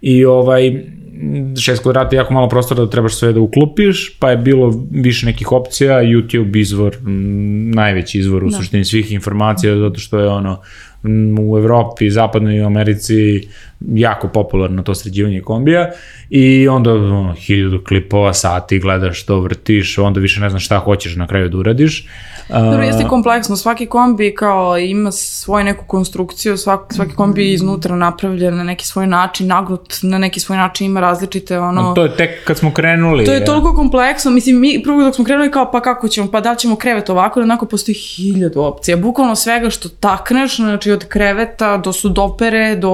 i 0.00 0.24
ovaj, 0.24 0.82
6 1.22 1.82
kvadrata 1.82 2.16
jako 2.16 2.34
malo 2.34 2.48
prostora 2.48 2.84
da 2.84 2.90
trebaš 2.90 3.14
sve 3.14 3.32
da 3.32 3.40
uklupiš, 3.40 4.18
pa 4.18 4.30
je 4.30 4.36
bilo 4.36 4.86
više 4.90 5.26
nekih 5.26 5.52
opcija, 5.52 6.02
YouTube 6.02 6.60
izvor, 6.60 6.96
najveći 7.74 8.18
izvor 8.18 8.44
u 8.44 8.48
da. 8.48 8.56
suštini 8.56 8.84
svih 8.84 9.12
informacija, 9.12 9.76
zato 9.76 10.00
što 10.00 10.18
je 10.18 10.28
ono, 10.28 10.60
u 11.40 11.58
Evropi, 11.58 12.10
zapadnoj 12.10 12.64
Americi 12.64 13.48
jako 13.80 14.28
popularno 14.28 14.82
to 14.82 14.94
sređivanje 14.94 15.40
kombija 15.40 15.90
i 16.30 16.68
onda 16.68 16.92
ono, 16.92 17.34
hiljadu 17.34 17.84
klipova, 17.88 18.34
sati 18.34 18.78
gledaš 18.78 19.26
to, 19.26 19.40
vrtiš, 19.40 19.98
onda 19.98 20.20
više 20.20 20.40
ne 20.40 20.50
znaš 20.50 20.64
šta 20.64 20.78
hoćeš 20.78 21.16
na 21.16 21.26
kraju 21.26 21.48
da 21.48 21.58
uradiš. 21.58 22.06
Dobro, 22.48 22.82
jeste 22.82 23.04
kompleksno, 23.08 23.56
svaki 23.56 23.86
kombi 23.86 24.34
kao 24.34 24.78
ima 24.78 25.12
svoju 25.12 25.64
neku 25.64 25.84
konstrukciju, 25.86 26.56
svaki, 26.56 26.94
svaki 26.94 27.14
kombi 27.14 27.46
je 27.46 27.52
iznutra 27.52 27.96
napravljen 27.96 28.56
na 28.56 28.64
neki 28.64 28.86
svoj 28.86 29.06
način, 29.06 29.46
nagnut 29.46 29.94
na 30.02 30.18
neki 30.18 30.40
svoj 30.40 30.58
način, 30.58 30.86
ima 30.86 31.00
različite 31.00 31.58
ono... 31.58 31.90
A 31.90 31.94
to 31.94 32.02
je 32.02 32.16
tek 32.16 32.44
kad 32.44 32.58
smo 32.58 32.72
krenuli. 32.72 33.24
To 33.24 33.32
je 33.32 33.40
ja. 33.40 33.44
toliko 33.44 33.74
kompleksno, 33.74 34.30
mislim, 34.30 34.60
mi 34.60 34.82
prvo 34.84 35.02
dok 35.02 35.14
smo 35.14 35.24
krenuli 35.24 35.50
kao 35.50 35.70
pa 35.72 35.80
kako 35.80 36.08
ćemo, 36.08 36.30
pa 36.30 36.40
da 36.40 36.50
li 36.50 36.58
ćemo 36.58 36.76
krevet 36.76 37.10
ovako, 37.10 37.40
onako 37.40 37.66
postoji 37.66 37.94
hiljadu 37.94 38.60
opcija, 38.60 38.96
bukvalno 38.96 39.36
svega 39.36 39.70
što 39.70 39.88
takneš, 39.88 40.56
znači 40.56 40.87
od 40.92 41.04
kreveta 41.08 41.76
do 41.76 41.92
sudopere, 41.92 42.76
do 42.76 42.92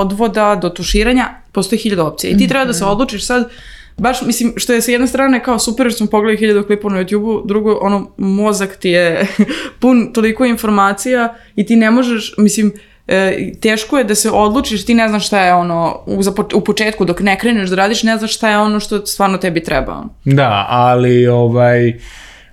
odvoda, 0.00 0.58
do 0.62 0.68
tuširanja, 0.68 1.28
postoji 1.52 1.78
hiljadu 1.78 2.02
opcija 2.02 2.30
i 2.30 2.36
ti 2.36 2.48
treba 2.48 2.64
da 2.64 2.72
se 2.72 2.84
mhm. 2.84 2.92
odlučiš 2.92 3.26
sad 3.26 3.48
baš, 3.96 4.22
mislim, 4.22 4.52
što 4.56 4.72
je 4.72 4.82
sa 4.82 4.90
jedne 4.90 5.06
strane 5.06 5.42
kao 5.42 5.58
super 5.58 5.90
što 5.90 5.96
smo 5.96 6.06
pogledali 6.06 6.38
hiljadu 6.38 6.66
klipova 6.66 6.94
na 6.94 7.00
YouTube-u, 7.00 7.42
drugo, 7.46 7.78
ono, 7.80 8.10
mozak 8.16 8.76
ti 8.76 8.90
je 8.90 9.26
pun 9.80 10.12
toliko 10.12 10.44
informacija 10.44 11.34
i 11.56 11.66
ti 11.66 11.76
ne 11.76 11.90
možeš, 11.90 12.34
mislim, 12.38 12.72
e, 13.06 13.52
teško 13.60 13.98
je 13.98 14.04
da 14.04 14.14
se 14.14 14.30
odlučiš, 14.30 14.86
ti 14.86 14.94
ne 14.94 15.08
znaš 15.08 15.26
šta 15.26 15.44
je 15.44 15.54
ono, 15.54 16.02
u, 16.06 16.22
za, 16.22 16.32
u 16.54 16.60
početku 16.60 17.04
dok 17.04 17.20
ne 17.20 17.38
kreneš 17.38 17.70
da 17.70 17.76
radiš, 17.76 18.02
ne 18.02 18.18
znaš 18.18 18.34
šta 18.34 18.50
je 18.50 18.58
ono 18.58 18.80
što 18.80 19.06
stvarno 19.06 19.38
tebi 19.38 19.62
treba. 19.62 20.04
Da, 20.24 20.66
ali 20.68 21.26
ovaj... 21.26 21.94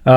Uh, 0.06 0.12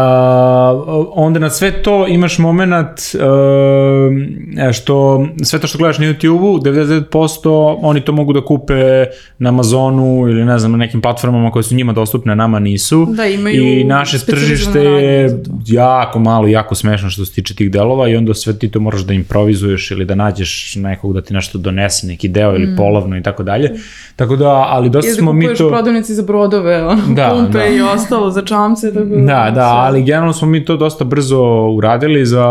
onda 1.14 1.40
na 1.40 1.50
sve 1.50 1.82
to 1.82 2.06
imaš 2.06 2.38
moment 2.38 2.88
uh, 2.88 4.72
što 4.72 5.26
sve 5.42 5.58
to 5.58 5.66
što 5.66 5.78
gledaš 5.78 5.98
na 5.98 6.06
YouTube-u 6.06 6.58
99% 6.58 7.78
oni 7.82 8.00
to 8.00 8.12
mogu 8.12 8.32
da 8.32 8.44
kupe 8.44 9.04
na 9.38 9.48
Amazonu 9.48 10.28
ili 10.28 10.44
ne 10.44 10.58
znam 10.58 10.72
na 10.72 10.78
nekim 10.78 11.00
platformama 11.00 11.50
koje 11.50 11.62
su 11.62 11.74
njima 11.74 11.92
dostupne 11.92 12.36
nama 12.36 12.58
nisu 12.58 13.06
da, 13.16 13.26
imaju 13.26 13.62
i 13.62 13.84
naše 13.84 14.18
tržište 14.18 14.80
je 14.80 15.42
jako 15.66 16.18
malo 16.18 16.46
jako 16.46 16.74
smešno 16.74 17.10
što 17.10 17.24
se 17.24 17.32
tiče 17.32 17.54
tih 17.54 17.70
delova 17.70 18.08
i 18.08 18.16
onda 18.16 18.34
sve 18.34 18.58
ti 18.58 18.70
to 18.70 18.80
moraš 18.80 19.00
da 19.00 19.12
improvizuješ 19.12 19.90
ili 19.90 20.04
da 20.04 20.14
nađeš 20.14 20.76
nekog 20.76 21.14
da 21.14 21.20
ti 21.22 21.34
nešto 21.34 21.58
donese 21.58 22.06
neki 22.06 22.28
deo 22.28 22.54
ili 22.54 22.66
mm. 22.66 22.76
polovno 22.76 23.16
i 23.16 23.22
tako 23.22 23.42
dalje 23.42 23.70
tako 24.16 24.36
da 24.36 24.66
ali 24.68 24.90
dosta 24.90 25.12
smo 25.12 25.32
mi 25.32 25.44
to 25.44 25.50
ili 25.50 25.58
da 25.58 25.68
prodavnici 25.68 26.14
za 26.14 26.22
brodove 26.22 26.84
ono, 26.84 27.02
da, 27.14 27.30
pumpe 27.30 27.58
da. 27.58 27.66
i 27.66 27.80
ostalo 27.80 28.30
za 28.30 28.42
čamce 28.42 28.94
tako 28.94 29.06
da, 29.06 29.16
da, 29.16 29.50
da 29.54 29.75
ali 29.76 30.02
generalno 30.02 30.32
smo 30.32 30.48
mi 30.48 30.64
to 30.64 30.76
dosta 30.76 31.04
brzo 31.04 31.42
uradili, 31.76 32.26
za 32.26 32.48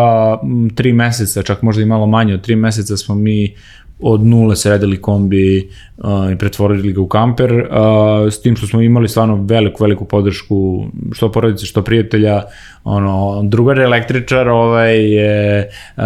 tri 0.76 0.94
meseca, 0.94 1.44
čak 1.44 1.62
možda 1.62 1.82
i 1.82 1.86
malo 1.86 2.06
manje 2.06 2.34
od 2.34 2.42
tri 2.42 2.56
meseca 2.56 2.98
smo 2.98 3.16
mi 3.16 3.56
od 4.00 4.26
nule 4.26 4.56
sredili 4.56 5.02
kombi 5.02 5.70
uh, 5.98 6.32
i 6.34 6.36
pretvorili 6.36 6.94
ga 6.94 7.02
u 7.02 7.08
kamper, 7.08 7.54
uh, 7.54 8.34
s 8.34 8.42
tim 8.42 8.56
što 8.56 8.68
smo 8.68 8.82
imali 8.82 9.08
stvarno 9.08 9.36
veliku, 9.36 9.84
veliku 9.84 10.06
podršku 10.06 10.86
što 11.12 11.32
porodice, 11.32 11.66
što 11.66 11.82
prijatelja, 11.82 12.44
ono, 12.84 13.42
drugar 13.44 13.80
električar, 13.80 14.50
ovaj 14.50 15.14
je 15.14 15.70
uh, 15.98 16.04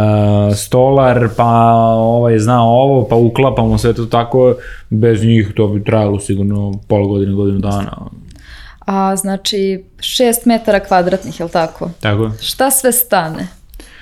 stolar, 0.56 1.30
pa 1.38 1.46
ovaj 1.96 2.40
zna 2.40 2.64
ovo, 2.64 3.08
pa 3.10 3.16
uklapamo 3.16 3.78
sve 3.78 3.94
to 3.94 4.06
tako, 4.06 4.56
bez 4.90 5.24
njih 5.24 5.52
to 5.56 5.68
bi 5.68 5.84
trajalo 5.84 6.20
sigurno 6.20 6.74
pola 6.88 7.08
godine, 7.08 7.34
godinu 7.34 7.60
dana 7.60 8.10
a 8.90 9.16
znači 9.16 9.84
6 9.98 10.34
metara 10.46 10.80
kvadratnih, 10.80 11.40
jel 11.40 11.50
tako? 11.50 11.90
Tako. 12.00 12.32
Šta 12.42 12.72
sve 12.72 12.92
stane? 12.92 13.48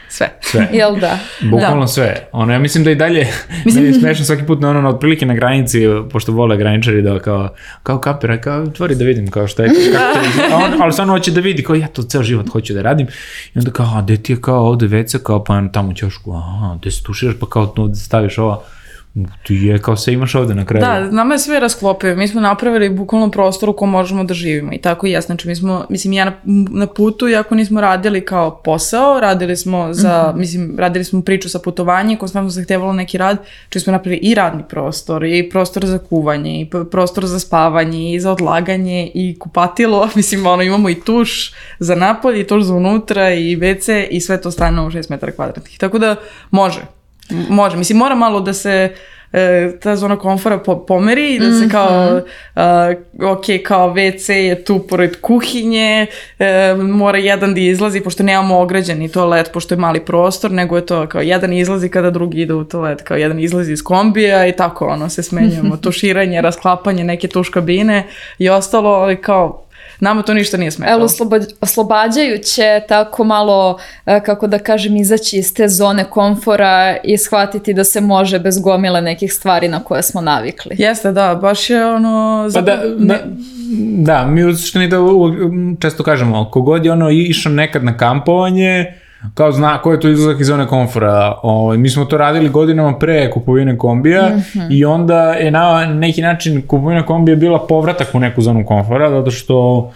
Sve. 0.10 0.28
Sve. 0.42 0.68
Jel 0.74 1.00
da? 1.00 1.20
Bukvalno 1.52 1.82
da. 1.82 1.88
sve. 1.88 2.28
Ono, 2.32 2.54
ja 2.54 2.60
mislim 2.60 2.84
da 2.84 2.92
i 2.92 2.96
dalje, 2.96 3.28
mislim... 3.66 3.84
meni 3.84 3.96
je 3.96 4.00
smešno 4.00 4.26
svaki 4.26 4.44
put 4.46 4.62
na 4.62 4.70
ono, 4.70 4.82
na 4.82 4.90
otprilike 4.90 5.26
na 5.26 5.34
granici, 5.34 5.82
pošto 6.12 6.32
vole 6.32 6.58
graničari 6.58 7.02
da 7.02 7.20
kao, 7.20 7.50
kao 7.84 8.00
kapira, 8.00 8.42
kao, 8.42 8.66
tvori 8.66 8.96
da 8.96 9.06
vidim 9.06 9.32
kao 9.32 9.48
šta 9.48 9.64
je, 9.64 9.70
kako 9.70 10.50
to, 10.50 10.56
on, 10.56 10.82
ali 10.82 10.94
stvarno 10.94 11.14
hoće 11.14 11.32
da 11.32 11.42
vidi, 11.42 11.64
kao 11.64 11.76
ja 11.76 11.88
to 11.88 12.04
ceo 12.04 12.24
život 12.24 12.50
hoću 12.50 12.74
da 12.74 12.82
radim. 12.82 13.08
I 13.56 13.60
onda 13.60 13.72
kao, 13.72 13.98
a 13.98 14.02
gde 14.02 14.18
ti 14.18 14.34
je 14.34 14.42
kao 14.42 14.68
ovde 14.68 14.88
veca, 14.88 15.18
kao 15.24 15.44
pa 15.44 15.68
tamo 15.74 15.94
ćošku, 15.94 16.34
aha, 16.34 16.78
gde 16.82 16.92
se 16.92 17.04
tuširaš, 17.04 17.36
pa 17.40 17.50
kao 17.50 17.66
tu 17.66 17.96
staviš 17.96 18.38
ova, 18.38 18.64
Ti 19.44 19.56
je 19.56 19.80
kao 19.80 19.98
sve 19.98 20.14
imaš 20.14 20.36
ovde 20.36 20.56
na 20.56 20.66
kraju. 20.66 20.86
Da, 20.86 21.12
nama 21.12 21.34
je 21.34 21.40
sve 21.40 21.60
rasklopio. 21.60 22.16
Mi 22.16 22.28
smo 22.28 22.42
napravili 22.42 22.90
bukvalno 22.90 23.32
prostor 23.32 23.70
u 23.70 23.74
kom 23.74 23.90
možemo 23.90 24.24
da 24.24 24.34
živimo 24.34 24.74
i 24.74 24.78
tako 24.78 25.08
i 25.08 25.12
ja. 25.12 25.22
Znači 25.22 25.48
mi 25.48 25.56
smo, 25.56 25.86
mislim 25.90 26.14
ja 26.14 26.26
na, 26.26 26.34
na 26.70 26.88
putu, 26.88 27.30
iako 27.30 27.56
nismo 27.56 27.82
radili 27.82 28.26
kao 28.26 28.62
posao, 28.64 29.20
radili 29.20 29.58
smo 29.58 29.94
za, 29.94 30.10
mm 30.10 30.36
-hmm. 30.36 30.40
mislim, 30.40 30.76
radili 30.80 31.06
smo 31.06 31.22
priču 31.22 31.50
sa 31.50 31.60
putovanje, 31.60 32.18
konstantno 32.18 32.52
se 32.52 32.64
htevalo 32.64 32.94
neki 32.94 33.18
rad, 33.18 33.38
či 33.70 33.80
smo 33.80 33.92
napravili 33.92 34.20
i 34.24 34.36
radni 34.36 34.64
prostor, 34.70 35.26
i 35.26 35.50
prostor 35.50 35.86
za 35.86 35.98
kuvanje, 35.98 36.62
i 36.62 36.70
prostor 36.92 37.26
za 37.26 37.40
spavanje, 37.40 38.14
i 38.14 38.20
za 38.20 38.32
odlaganje, 38.32 39.12
i 39.14 39.40
kupatilo, 39.40 40.10
mislim, 40.16 40.48
ono, 40.48 40.64
imamo 40.64 40.90
i 40.90 41.02
tuš 41.02 41.54
za 41.80 41.96
napolje, 41.96 42.42
i 42.42 42.48
tuš 42.48 42.64
za 42.64 42.74
unutra, 42.74 43.34
i 43.34 43.58
WC, 43.58 44.08
i 44.12 44.22
sve 44.22 44.42
to 44.42 44.52
stane 44.52 44.82
u 44.82 44.90
6 44.90 45.06
metara 45.10 45.32
kvadratnih. 45.32 45.78
Tako 45.78 46.00
da, 46.00 46.16
može, 46.52 46.97
Može, 47.30 47.78
mislim, 47.78 47.98
mora 47.98 48.16
malo 48.16 48.40
da 48.40 48.54
se 48.54 48.94
e, 49.34 49.72
ta 49.82 49.96
zona 49.96 50.16
komfora 50.16 50.58
po, 50.58 50.86
pomeri 50.86 51.36
i 51.36 51.40
da 51.40 51.60
se 51.60 51.70
kao, 51.70 52.22
uh, 52.56 53.32
ok, 53.32 53.46
kao 53.66 53.94
WC 53.94 54.32
je 54.32 54.64
tu 54.64 54.80
pored 54.80 55.22
kuhinje, 55.22 56.08
e, 56.40 56.76
mora 56.76 57.18
jedan 57.18 57.54
da 57.54 57.60
izlazi, 57.60 58.02
pošto 58.02 58.24
nemamo 58.24 58.60
ograđeni 58.60 59.10
toalet, 59.10 59.52
pošto 59.54 59.76
je 59.76 59.80
mali 59.80 60.00
prostor, 60.00 60.52
nego 60.52 60.76
je 60.76 60.86
to 60.86 61.08
kao 61.08 61.22
jedan 61.22 61.54
izlazi 61.54 61.90
kada 61.90 62.12
drugi 62.12 62.42
ide 62.42 62.54
u 62.54 62.64
toalet, 62.64 63.02
kao 63.02 63.18
jedan 63.18 63.40
izlazi 63.40 63.74
iz 63.74 63.84
kombija 63.84 64.48
i 64.48 64.52
tako 64.52 64.86
ono 64.86 65.10
se 65.10 65.24
smenjujemo, 65.24 65.78
tuširanje, 65.84 66.42
rasklapanje 66.42 67.04
neke 67.04 67.28
tuš 67.28 67.50
kabine 67.50 68.08
i 68.38 68.50
ostalo, 68.50 68.90
ali 68.90 69.22
kao 69.22 69.67
Nama 70.00 70.22
to 70.22 70.34
ništa 70.34 70.58
nije 70.58 70.72
smetalo. 70.72 70.98
Evo, 70.98 71.08
oslobađajuće 71.62 72.82
tako 72.88 73.24
malo, 73.24 73.80
e, 74.06 74.20
kako 74.26 74.48
da 74.48 74.60
kažem, 74.60 74.96
izaći 74.96 75.38
iz 75.38 75.54
te 75.54 75.68
zone 75.68 76.04
komfora 76.04 76.98
i 77.04 77.18
shvatiti 77.18 77.74
da 77.74 77.84
se 77.84 78.02
može 78.02 78.40
bez 78.40 78.60
gomile 78.60 79.02
nekih 79.02 79.34
stvari 79.34 79.68
na 79.68 79.84
koje 79.84 80.04
smo 80.04 80.22
navikli. 80.22 80.76
Jeste, 80.80 81.12
da, 81.12 81.36
baš 81.36 81.70
je 81.70 81.86
ono... 81.86 82.50
Pa 82.54 82.62
da, 82.62 82.82
da, 82.98 83.18
da, 83.98 84.26
mi 84.26 84.44
u 84.44 84.56
suštini 84.56 84.88
da 84.88 84.98
često 85.82 86.04
kažemo, 86.04 86.50
kogod 86.52 86.86
je 86.86 86.92
ono 86.92 87.10
išao 87.10 87.52
nekad 87.52 87.84
na 87.84 87.98
kampovanje, 87.98 88.94
kao 89.34 89.52
zna 89.52 89.82
ko 89.82 89.92
je 89.92 90.00
to 90.00 90.10
izlazak 90.10 90.42
iz 90.42 90.48
zone 90.48 90.68
komfora. 90.68 91.32
O, 91.44 91.52
ovaj, 91.52 91.78
mi 91.78 91.90
smo 91.90 92.06
to 92.06 92.18
radili 92.18 92.50
godinama 92.50 93.00
pre 93.00 93.32
kupovine 93.32 93.78
kombija 93.78 94.30
mm 94.30 94.40
-hmm. 94.40 94.68
i 94.72 94.86
onda 94.86 95.34
je 95.34 95.52
na 95.52 95.86
neki 95.86 96.22
način 96.22 96.62
kupovina 96.68 97.06
kombija 97.06 97.36
bila 97.36 97.68
povratak 97.68 98.08
u 98.14 98.20
neku 98.20 98.42
zonu 98.42 98.66
komfora, 98.66 99.10
zato 99.10 99.32
što 99.32 99.92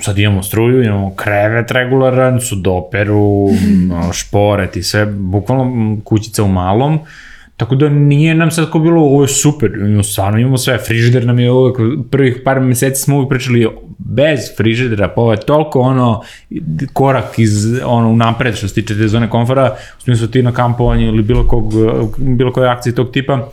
sad 0.00 0.18
imamo 0.18 0.42
struju, 0.42 0.82
imamo 0.82 1.14
krevet 1.14 1.70
regularan, 1.70 2.40
sudoperu, 2.40 3.48
šporet 4.12 4.76
i 4.76 4.82
sve, 4.82 5.06
bukvalno 5.06 5.96
kućica 6.04 6.42
u 6.42 6.48
malom. 6.48 6.98
Tako 7.56 7.74
da 7.74 7.88
nije 7.88 8.34
nam 8.34 8.50
sad 8.50 8.70
ko 8.70 8.78
bilo, 8.78 9.00
ovo 9.00 9.22
je 9.22 9.28
super, 9.28 9.70
stvarno 10.04 10.38
imamo 10.38 10.58
sve, 10.58 10.78
frižider 10.78 11.26
nam 11.26 11.38
je 11.38 11.50
uvek, 11.50 11.76
prvih 12.10 12.40
par 12.44 12.60
meseci 12.60 13.02
smo 13.02 13.16
uvek 13.16 13.28
pričali 13.28 13.68
bez 13.98 14.40
frižidera, 14.56 15.08
pa 15.08 15.20
ovo 15.20 15.32
je 15.32 15.40
toliko 15.40 15.80
ono 15.80 16.22
korak 16.92 17.38
iz 17.38 17.80
ono 17.84 18.16
napred 18.16 18.54
što 18.54 18.68
se 18.68 18.74
tiče 18.74 18.98
te 18.98 19.08
zone 19.08 19.30
komfora, 19.30 19.76
u 19.98 20.02
smislu 20.02 20.26
ti 20.26 20.42
na 20.42 20.52
kampovanju 20.52 21.06
ili 21.06 21.22
bilo, 21.22 21.46
kog, 21.48 21.72
bilo 22.18 22.52
koje 22.52 22.68
akcije 22.68 22.94
tog 22.94 23.10
tipa, 23.10 23.48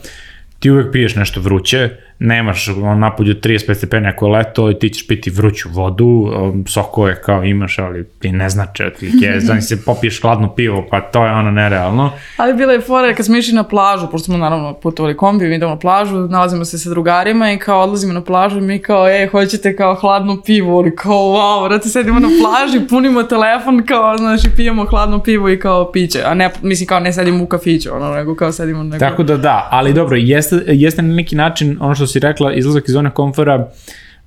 ti 0.58 0.70
uvek 0.70 0.92
piješ 0.92 1.16
nešto 1.16 1.40
vruće, 1.40 1.90
nemaš 2.20 2.66
napolju 2.96 3.34
35 3.34 3.74
stepeni 3.74 4.08
ako 4.08 4.26
je 4.26 4.32
leto 4.32 4.70
i 4.70 4.78
ti 4.78 4.88
ćeš 4.88 5.06
piti 5.06 5.30
vruću 5.30 5.68
vodu, 5.72 6.04
um, 6.04 6.64
sokove 6.66 7.22
kao 7.22 7.44
imaš, 7.44 7.78
ali 7.78 8.04
ti 8.18 8.32
ne 8.32 8.48
znače 8.48 8.86
otprilike, 8.86 9.40
znači 9.46 9.62
se 9.62 9.84
popiješ 9.84 10.20
hladno 10.22 10.54
pivo, 10.54 10.86
pa 10.90 11.00
to 11.00 11.24
je 11.24 11.32
ono 11.32 11.50
nerealno. 11.50 12.12
Ali 12.36 12.54
bila 12.54 12.72
je 12.72 12.80
fora 12.80 13.14
kad 13.14 13.26
smo 13.26 13.36
išli 13.36 13.54
na 13.54 13.62
plažu, 13.62 14.06
pošto 14.10 14.24
smo 14.24 14.36
naravno 14.36 14.74
putovali 14.74 15.16
kombi, 15.16 15.48
mi 15.48 15.54
idemo 15.54 15.70
na 15.70 15.78
plažu, 15.78 16.16
nalazimo 16.16 16.64
se 16.64 16.78
sa 16.78 16.90
drugarima 16.90 17.52
i 17.52 17.58
kao 17.58 17.82
odlazimo 17.82 18.12
na 18.12 18.24
plažu 18.24 18.58
i 18.58 18.62
mi 18.62 18.78
kao, 18.78 19.08
e, 19.08 19.28
hoćete 19.32 19.76
kao 19.76 19.94
hladno 19.94 20.42
pivo, 20.42 20.78
ali 20.78 20.96
kao, 20.96 21.14
wow, 21.14 21.64
vrati, 21.64 21.88
sedimo 21.88 22.20
na 22.20 22.28
plaži, 22.28 22.86
punimo 22.88 23.22
telefon, 23.22 23.82
kao, 23.86 24.16
znači, 24.16 24.48
pijemo 24.56 24.84
hladno 24.84 25.22
pivo 25.22 25.48
i 25.48 25.58
kao 25.58 25.92
piće, 25.92 26.22
a 26.24 26.34
ne, 26.34 26.50
mislim, 26.62 26.86
kao 26.86 27.00
ne 27.00 27.12
sedimo 27.12 27.44
u 27.44 27.46
kafiću, 27.46 27.94
ono, 27.94 28.14
nego 28.14 28.34
kao 28.34 28.52
sedimo 28.52 28.82
nego... 28.82 28.98
Tako 28.98 29.22
da 29.22 29.36
da, 29.36 29.68
ali 29.70 29.92
dobro, 29.92 30.16
jeste, 30.16 30.62
jeste 30.66 31.02
na 31.02 31.14
neki 31.14 31.36
način, 31.36 31.78
ono 31.80 31.94
što 31.94 32.09
si 32.12 32.20
rekla, 32.20 32.52
izlazak 32.52 32.88
iz 32.88 32.92
zone 32.92 33.10
komfora, 33.10 33.56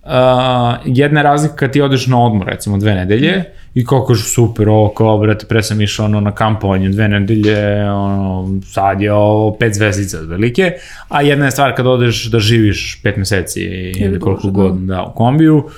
uh, 0.03 0.09
jedna 0.85 1.21
razlika 1.21 1.55
kad 1.55 1.71
ti 1.71 1.81
odeš 1.81 2.07
na 2.07 2.25
odmor, 2.25 2.47
recimo 2.47 2.77
dve 2.77 2.95
nedelje, 2.95 3.43
i 3.75 3.85
kao 3.85 4.05
kažu 4.05 4.23
super, 4.23 4.69
ovo 4.69 4.89
kao, 4.89 5.17
brate, 5.17 5.45
pre 5.45 5.63
sam 5.63 5.81
išao 5.81 6.05
ono, 6.05 6.19
na 6.21 6.31
kampovanje 6.31 6.89
dve 6.89 7.07
nedelje, 7.07 7.91
ono, 7.91 8.61
sad 8.65 9.01
je 9.01 9.13
ovo 9.13 9.55
pet 9.57 9.73
zvezdica 9.73 10.19
velike, 10.19 10.71
a 11.09 11.21
jedna 11.21 11.45
je 11.45 11.51
stvar 11.51 11.75
kad 11.75 11.87
odeš 11.87 12.25
da 12.25 12.39
živiš 12.39 13.01
pet 13.03 13.17
meseci 13.17 13.61
ili 13.95 14.19
koliko 14.19 14.47
da. 14.47 14.51
god 14.51 14.77
da, 14.77 15.03
u 15.03 15.13
kombiju, 15.13 15.69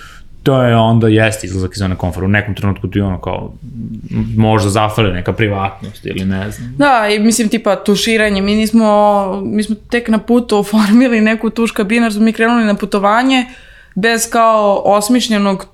to 0.45 0.63
je 0.63 0.75
onda 0.75 1.07
jeste 1.07 1.47
izlazak 1.47 1.71
iz 1.71 1.77
zone 1.77 1.95
komfora. 1.95 2.25
U 2.25 2.29
nekom 2.29 2.55
trenutku 2.55 2.87
ti 2.87 3.01
ono 3.01 3.21
kao 3.21 3.53
možda 4.37 4.69
zafale 4.69 5.13
neka 5.13 5.33
privatnost 5.33 6.05
ili 6.05 6.25
ne 6.25 6.51
znam. 6.51 6.75
Da, 6.77 7.07
i 7.15 7.19
mislim 7.19 7.49
tipa 7.49 7.75
tuširanje. 7.75 8.41
Mi 8.41 8.55
nismo, 8.55 9.41
mi 9.45 9.63
smo 9.63 9.75
tek 9.89 10.07
na 10.07 10.17
putu 10.17 10.57
oformili 10.57 11.21
neku 11.21 11.49
tuš 11.49 11.71
kabinar, 11.71 12.13
smo 12.13 12.21
mi 12.21 12.33
krenuli 12.33 12.65
na 12.65 12.75
putovanje 12.75 13.45
bez 13.95 14.29
kao 14.29 14.81
osmišljenog 14.85 15.67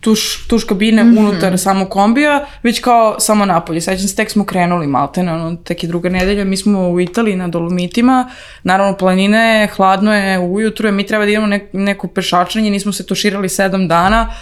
tuš, 0.00 0.46
tuš 0.48 0.64
kabine 0.64 1.04
mm 1.04 1.08
-hmm. 1.08 1.18
unutar 1.18 1.58
samo 1.58 1.84
kombija, 1.84 2.46
već 2.62 2.80
kao 2.80 3.20
samo 3.20 3.44
napolje. 3.44 3.80
Sećam 3.80 4.08
se, 4.08 4.16
tek 4.16 4.30
smo 4.30 4.44
krenuli 4.44 4.86
malte, 4.86 5.20
ono, 5.20 5.56
tek 5.56 5.84
i 5.84 5.86
druga 5.86 6.08
nedelja, 6.08 6.44
mi 6.44 6.56
smo 6.56 6.88
u 6.88 7.00
Italiji 7.00 7.36
na 7.36 7.48
Dolomitima, 7.48 8.30
naravno 8.62 8.96
planine, 8.96 9.68
hladno 9.76 10.14
je, 10.14 10.38
ujutru 10.38 10.88
je, 10.88 10.92
mi 10.92 11.06
treba 11.06 11.24
da 11.24 11.30
idemo 11.30 11.46
ne, 11.46 11.68
neko 11.72 12.08
pešačenje, 12.08 12.70
nismo 12.70 12.92
se 12.92 13.06
tuširali 13.06 13.48
sedam 13.48 13.88
dana, 13.88 14.34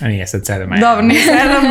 A 0.00 0.08
nije 0.08 0.26
sad 0.26 0.46
sedam, 0.46 0.72
ajde. 0.72 0.86
Dobro, 0.86 1.02
nije 1.02 1.22
sedam, 1.22 1.64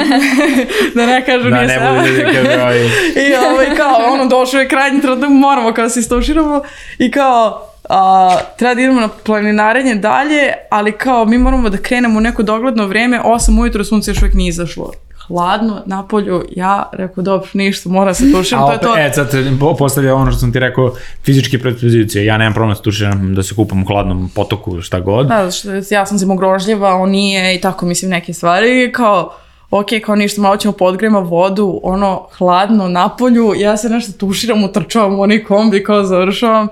da 0.96 1.06
ne 1.06 1.26
kažu 1.26 1.50
da, 1.50 1.56
nije 1.56 1.70
sedam. 1.70 1.96
Da, 1.96 2.02
ne 2.02 2.08
budu 2.08 2.14
ljudi 2.14 2.38
kao 2.56 2.74
I 3.24 3.34
ovaj, 3.52 3.76
kao, 3.76 4.14
ono, 4.14 4.26
došao 4.26 4.60
je 4.60 4.68
krajnji 4.68 5.02
trenutak, 5.02 5.30
moramo 5.30 5.74
kao 5.74 5.84
da 5.84 5.90
se 5.90 6.00
istuširamo 6.00 6.62
i 6.98 7.12
kao, 7.12 7.71
a, 7.92 8.38
treba 8.58 8.74
da 8.76 8.82
idemo 8.82 9.02
na 9.02 9.10
planinarenje 9.24 9.96
dalje, 9.96 10.54
ali 10.70 10.92
kao 10.92 11.26
mi 11.26 11.38
moramo 11.38 11.70
da 11.70 11.78
krenemo 11.78 12.18
u 12.18 12.22
neko 12.22 12.44
dogledno 12.44 12.88
vreme, 12.88 13.20
8 13.20 13.62
ujutro 13.62 13.84
sunce 13.84 14.12
još 14.12 14.18
uvijek 14.22 14.36
nije 14.36 14.50
izašlo. 14.50 14.92
hladno 15.28 15.82
na 15.86 16.08
polju, 16.08 16.44
ja 16.56 16.90
rekao, 16.94 17.24
dobro, 17.24 17.48
ništa, 17.54 17.90
mora 17.90 18.14
se 18.14 18.32
tuširam, 18.32 18.68
to 18.68 18.72
je 18.72 18.80
to. 18.80 18.98
E, 18.98 19.12
sad 19.14 19.32
postavlja 19.78 20.16
ono 20.16 20.32
što 20.32 20.40
sam 20.40 20.54
ti 20.54 20.60
rekao, 20.60 20.94
fizičke 21.24 21.60
predispozicije, 21.60 22.26
ja 22.26 22.38
nemam 22.38 22.54
problem 22.54 22.76
se 22.76 22.82
tuširam, 22.82 23.36
da 23.36 23.44
se 23.44 23.56
kupam 23.56 23.84
u 23.84 23.86
hladnom 23.86 24.30
potoku, 24.36 24.82
šta 24.82 25.00
god. 25.00 25.28
Da, 25.28 25.52
što, 25.52 25.70
ja 25.90 26.06
sam 26.06 26.18
zimogrožljiva, 26.18 26.96
on 26.96 27.10
nije 27.10 27.56
i 27.56 27.62
tako, 27.62 27.86
mislim, 27.86 28.12
neke 28.12 28.34
stvari, 28.34 28.92
kao, 28.92 29.34
ok, 29.72 29.88
kao 30.06 30.16
ništa, 30.16 30.42
malo 30.42 30.58
ćemo 30.58 30.72
podgrema 30.72 31.20
vodu, 31.20 31.80
ono, 31.84 32.28
hladno 32.38 32.88
na 32.88 33.10
polju, 33.10 33.54
ja 33.58 33.78
se 33.78 33.90
nešto 33.90 34.12
tuširam, 34.12 34.64
utrčavam 34.64 35.20
u 35.20 35.22
onaj 35.22 35.44
kombi, 35.44 35.84
kao 35.84 36.04
završavam. 36.04 36.68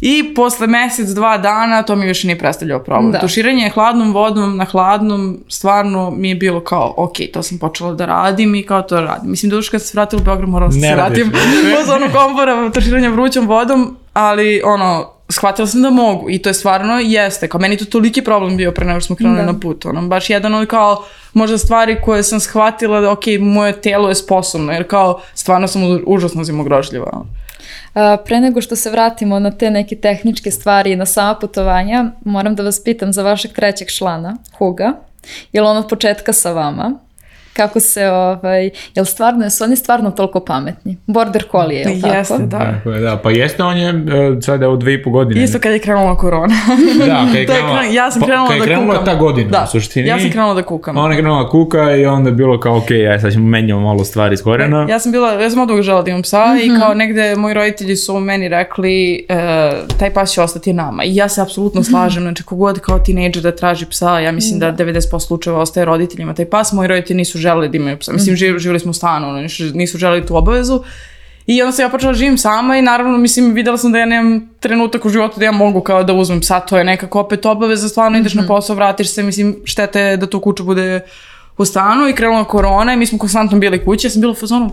I 0.00 0.34
posle 0.34 0.66
mesec, 0.66 1.08
dva 1.08 1.38
dana, 1.38 1.82
to 1.82 1.96
mi 1.96 2.06
više 2.06 2.26
nije 2.26 2.38
predstavljao 2.38 2.78
problem. 2.78 3.12
Da. 3.12 3.18
Tuširanje 3.18 3.70
hladnom 3.70 4.12
vodom 4.12 4.56
na 4.56 4.64
hladnom, 4.64 5.38
stvarno 5.48 6.10
mi 6.10 6.28
je 6.28 6.34
bilo 6.34 6.60
kao, 6.60 6.94
ok, 6.96 7.16
to 7.32 7.42
sam 7.42 7.58
počela 7.58 7.94
da 7.94 8.06
radim 8.06 8.54
i 8.54 8.62
kao 8.62 8.82
to 8.82 9.00
radim. 9.00 9.30
Mislim, 9.30 9.50
duš 9.50 9.68
kad 9.68 9.82
se 9.82 9.90
vratila 9.94 10.22
u 10.22 10.24
Beograd, 10.24 10.48
morala 10.48 10.72
sam 10.72 10.80
se 10.80 10.94
vratim 10.94 11.32
uz 11.82 11.88
ono 11.96 12.06
kombora, 12.12 12.70
tuširanje 12.70 13.08
vrućom 13.08 13.46
vodom, 13.46 13.96
ali 14.12 14.62
ono, 14.64 15.15
shvatila 15.28 15.66
sam 15.66 15.82
da 15.82 15.90
mogu 15.90 16.30
i 16.30 16.38
to 16.38 16.48
je 16.48 16.54
stvarno 16.54 16.98
jeste, 16.98 17.48
kao 17.48 17.60
meni 17.60 17.76
to 17.76 17.84
toliki 17.84 18.22
problem 18.22 18.56
bio 18.56 18.72
pre 18.72 18.86
nego 18.86 19.00
što 19.00 19.06
smo 19.06 19.16
krenuli 19.16 19.38
da. 19.38 19.52
na 19.52 19.60
put, 19.60 19.84
ono, 19.84 20.02
baš 20.02 20.30
jedan 20.30 20.54
od 20.54 20.68
kao 20.68 21.04
možda 21.32 21.58
stvari 21.58 22.00
koje 22.04 22.22
sam 22.22 22.40
shvatila 22.40 23.00
da 23.00 23.10
ok, 23.10 23.24
moje 23.40 23.80
telo 23.80 24.08
je 24.08 24.14
sposobno, 24.14 24.72
jer 24.72 24.88
kao 24.88 25.20
stvarno 25.34 25.68
sam 25.68 25.82
užasno 26.06 26.44
zimogrožljiva. 26.44 27.24
A, 27.94 28.16
pre 28.24 28.40
nego 28.40 28.60
što 28.60 28.76
se 28.76 28.90
vratimo 28.90 29.38
na 29.38 29.50
te 29.50 29.70
neke 29.70 29.96
tehničke 29.96 30.50
stvari 30.50 30.92
i 30.92 30.96
na 30.96 31.06
sama 31.06 31.34
putovanja, 31.34 32.10
moram 32.24 32.54
da 32.54 32.62
vas 32.62 32.84
pitam 32.84 33.12
za 33.12 33.22
vašeg 33.22 33.52
trećeg 33.52 33.88
člana, 33.88 34.36
Huga, 34.58 34.92
je 35.52 35.60
li 35.60 35.68
on 35.68 35.76
od 35.76 35.88
početka 35.88 36.32
sa 36.32 36.52
vama? 36.52 37.05
Kako 37.56 37.80
se, 37.80 38.08
ovaj, 38.10 38.70
jel 38.94 39.04
stvarno, 39.04 39.50
su 39.50 39.64
oni 39.64 39.76
stvarno 39.76 40.10
toliko 40.10 40.40
pametni? 40.40 40.96
Border 41.06 41.44
Collie, 41.50 41.78
je 41.78 41.88
li 41.88 42.00
tako? 42.00 42.14
Jeste, 42.14 42.38
da. 42.38 42.58
Tako 42.58 42.90
je, 42.90 43.00
da. 43.00 43.16
Pa 43.16 43.30
jeste, 43.30 43.62
on 43.62 43.76
je 43.76 43.90
uh, 43.94 44.42
sad 44.42 44.60
je 44.60 44.68
od 44.68 44.78
dve 44.78 44.94
i 44.94 45.02
po 45.02 45.10
godine. 45.10 45.44
Isto 45.44 45.58
kad 45.58 45.72
je 45.72 45.78
krenula 45.78 46.16
korona. 46.16 46.54
da, 47.06 47.26
kad 47.26 47.34
je 47.34 47.46
krenula, 47.56 47.82
ja 47.82 48.10
sam 48.10 48.22
krenula 48.22 48.48
pa, 48.48 48.52
kad 48.52 48.56
je 48.56 48.60
da 48.60 48.66
krenula 48.66 48.98
kukam. 48.98 49.04
ta 49.04 49.14
godina, 49.14 49.50
da. 49.50 49.64
u 49.68 49.70
suštini. 49.70 50.08
Ja 50.08 50.18
sam 50.20 50.30
krenula 50.30 50.54
da 50.54 50.62
kukam. 50.62 50.96
Ona 50.96 51.14
je 51.14 51.20
krenula 51.20 51.42
da 51.42 51.48
kuka 51.48 51.96
i 51.96 52.06
onda 52.06 52.30
je 52.30 52.34
bilo 52.34 52.60
kao, 52.60 52.76
ok, 52.76 52.90
aj 52.90 53.20
sad 53.20 53.32
ćemo 53.32 53.46
menjamo 53.46 53.80
malo 53.80 54.04
stvari 54.04 54.34
iz 54.34 54.42
korena. 54.42 54.86
Ja 54.88 54.98
sam 54.98 55.12
bila, 55.12 55.32
ja 55.32 55.50
sam 55.50 55.60
oduvijek 55.60 55.84
žela 55.84 56.02
da 56.02 56.10
imam 56.10 56.22
psa 56.22 56.46
mm 56.46 56.56
-hmm. 56.56 56.66
i 56.66 56.70
mhm. 56.70 56.80
kao 56.80 56.94
negde 56.94 57.36
moji 57.36 57.54
roditelji 57.54 57.96
su 57.96 58.20
meni 58.20 58.48
rekli 58.48 59.26
uh, 59.30 59.98
taj 59.98 60.10
pas 60.10 60.32
će 60.32 60.42
ostati 60.42 60.72
nama. 60.72 61.04
I 61.04 61.16
ja 61.16 61.28
se 61.28 61.42
apsolutno 61.42 61.80
mhm. 61.80 61.90
slažem, 61.90 62.22
znači 62.22 62.42
kogod 62.42 62.80
kao 62.80 62.98
tinejdžer 62.98 63.42
da 63.42 63.56
traži 63.56 63.86
psa, 63.86 64.18
ja 64.18 64.32
mislim 64.32 64.60
da 64.60 64.72
90% 64.72 65.20
slučajeva 65.20 65.60
ostaje 65.60 65.84
roditeljima 65.84 66.34
taj 66.34 66.44
pas. 66.44 66.72
Moji 66.72 66.88
roditelji 66.88 67.16
nisu 67.16 67.38
želeli 67.46 67.68
da 67.68 67.76
imaju 67.76 67.98
psa. 67.98 68.12
Mislim, 68.12 68.34
mm 68.34 68.36
-hmm 68.36 68.58
živjeli 68.58 68.80
smo 68.80 68.90
u 68.90 68.94
stanu, 68.94 69.28
ono, 69.28 69.48
nisu 69.74 69.98
želeli 69.98 70.26
tu 70.26 70.36
obavezu. 70.36 70.82
I 71.46 71.62
onda 71.62 71.72
sam 71.72 71.84
ja 71.84 71.88
počela 71.88 72.12
da 72.12 72.18
živim 72.18 72.38
sama 72.38 72.76
i 72.76 72.82
naravno, 72.82 73.18
mislim, 73.18 73.52
videla 73.54 73.78
sam 73.78 73.92
da 73.92 73.98
ja 73.98 74.06
nemam 74.06 74.48
trenutak 74.60 75.04
u 75.04 75.08
životu 75.08 75.38
da 75.38 75.44
ja 75.44 75.52
mogu 75.52 75.80
kao 75.80 76.04
da 76.04 76.12
uzmem 76.12 76.40
psa, 76.40 76.60
to 76.60 76.78
je 76.78 76.84
nekako 76.84 77.20
opet 77.20 77.46
obaveza, 77.46 77.88
stvarno 77.88 78.18
ideš 78.18 78.34
mm 78.34 78.38
-hmm. 78.38 78.40
na 78.40 78.42
mhm. 78.42 78.48
posao, 78.48 78.76
vratiš 78.76 79.14
se, 79.14 79.22
mislim, 79.22 79.56
štete 79.64 80.00
je 80.00 80.16
da 80.16 80.26
tu 80.26 80.40
kuća 80.40 80.62
bude 80.62 81.00
u 81.58 81.64
stanu 81.64 82.08
i 82.08 82.12
krenula 82.12 82.44
korona 82.44 82.92
i 82.92 82.96
mi 82.96 83.06
smo 83.06 83.18
konstantno 83.18 83.58
bili 83.58 83.84
kući, 83.84 84.06
ja 84.06 84.10
sam 84.10 84.20
bila 84.20 84.32
u 84.32 84.34
fazonu, 84.34 84.70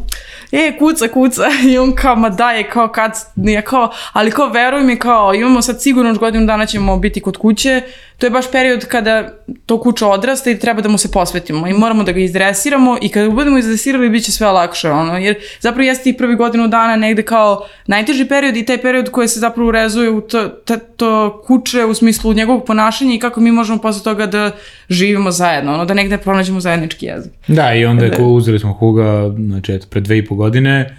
e, 0.51 0.77
kuca, 0.79 1.07
kuca, 1.07 1.43
i 1.71 1.77
on 1.77 1.95
kao, 1.95 2.15
ma 2.15 2.29
da 2.29 2.51
je, 2.51 2.69
kao 2.69 2.87
kad, 2.87 3.11
nije 3.35 3.61
kao, 3.61 3.91
ali 4.13 4.31
kao, 4.31 4.49
veruj 4.49 4.83
mi, 4.83 4.99
kao, 4.99 5.33
imamo 5.33 5.61
sad 5.61 5.81
sigurno 5.81 6.09
još 6.09 6.19
godinu 6.19 6.45
dana 6.45 6.65
ćemo 6.65 6.97
biti 6.97 7.21
kod 7.21 7.37
kuće, 7.37 7.81
to 8.17 8.25
je 8.25 8.29
baš 8.29 8.51
period 8.51 8.85
kada 8.85 9.29
to 9.65 9.81
kuća 9.81 10.07
odrasta 10.07 10.51
i 10.51 10.59
treba 10.59 10.81
da 10.81 10.89
mu 10.89 10.97
se 10.97 11.11
posvetimo 11.11 11.67
i 11.67 11.73
moramo 11.73 12.03
da 12.03 12.11
ga 12.11 12.19
izdresiramo 12.19 12.97
i 13.01 13.09
kada 13.09 13.27
ga 13.27 13.33
budemo 13.33 13.57
izdresirali 13.57 14.09
bit 14.09 14.23
će 14.23 14.31
sve 14.31 14.47
lakše, 14.47 14.89
ono, 14.89 15.17
jer 15.17 15.35
zapravo 15.59 15.87
jeste 15.87 16.09
i 16.09 16.17
prvi 16.17 16.35
godinu 16.35 16.67
dana 16.67 16.95
negde 16.95 17.23
kao 17.23 17.65
najteži 17.87 18.25
period 18.25 18.57
i 18.57 18.65
taj 18.65 18.81
period 18.81 19.09
koji 19.11 19.27
se 19.27 19.39
zapravo 19.39 19.69
urezuje 19.69 20.09
u 20.09 20.21
to, 20.21 20.47
to, 20.47 20.77
to 20.77 21.41
kuće 21.47 21.85
u 21.85 21.93
smislu 21.93 22.33
njegovog 22.33 22.65
ponašanja 22.65 23.15
i 23.15 23.19
kako 23.19 23.41
mi 23.41 23.51
možemo 23.51 23.79
posle 23.79 24.03
toga 24.03 24.25
da 24.25 24.51
živimo 24.89 25.31
zajedno, 25.31 25.73
ono, 25.73 25.85
da 25.85 25.93
negde 25.93 26.17
pronađemo 26.17 26.59
zajednički 26.59 27.05
jezik. 27.05 27.31
Da, 27.47 27.73
i 27.73 27.85
onda 27.85 28.05
je 28.05 28.11
ko 28.11 28.23
uzeli 28.23 28.59
smo 28.59 28.73
Huga, 28.73 29.31
znači 29.37 29.73
eto, 29.73 29.87
pre 29.89 30.01
dve 30.01 30.17
i 30.17 30.25
po 30.25 30.35
godine, 30.35 30.97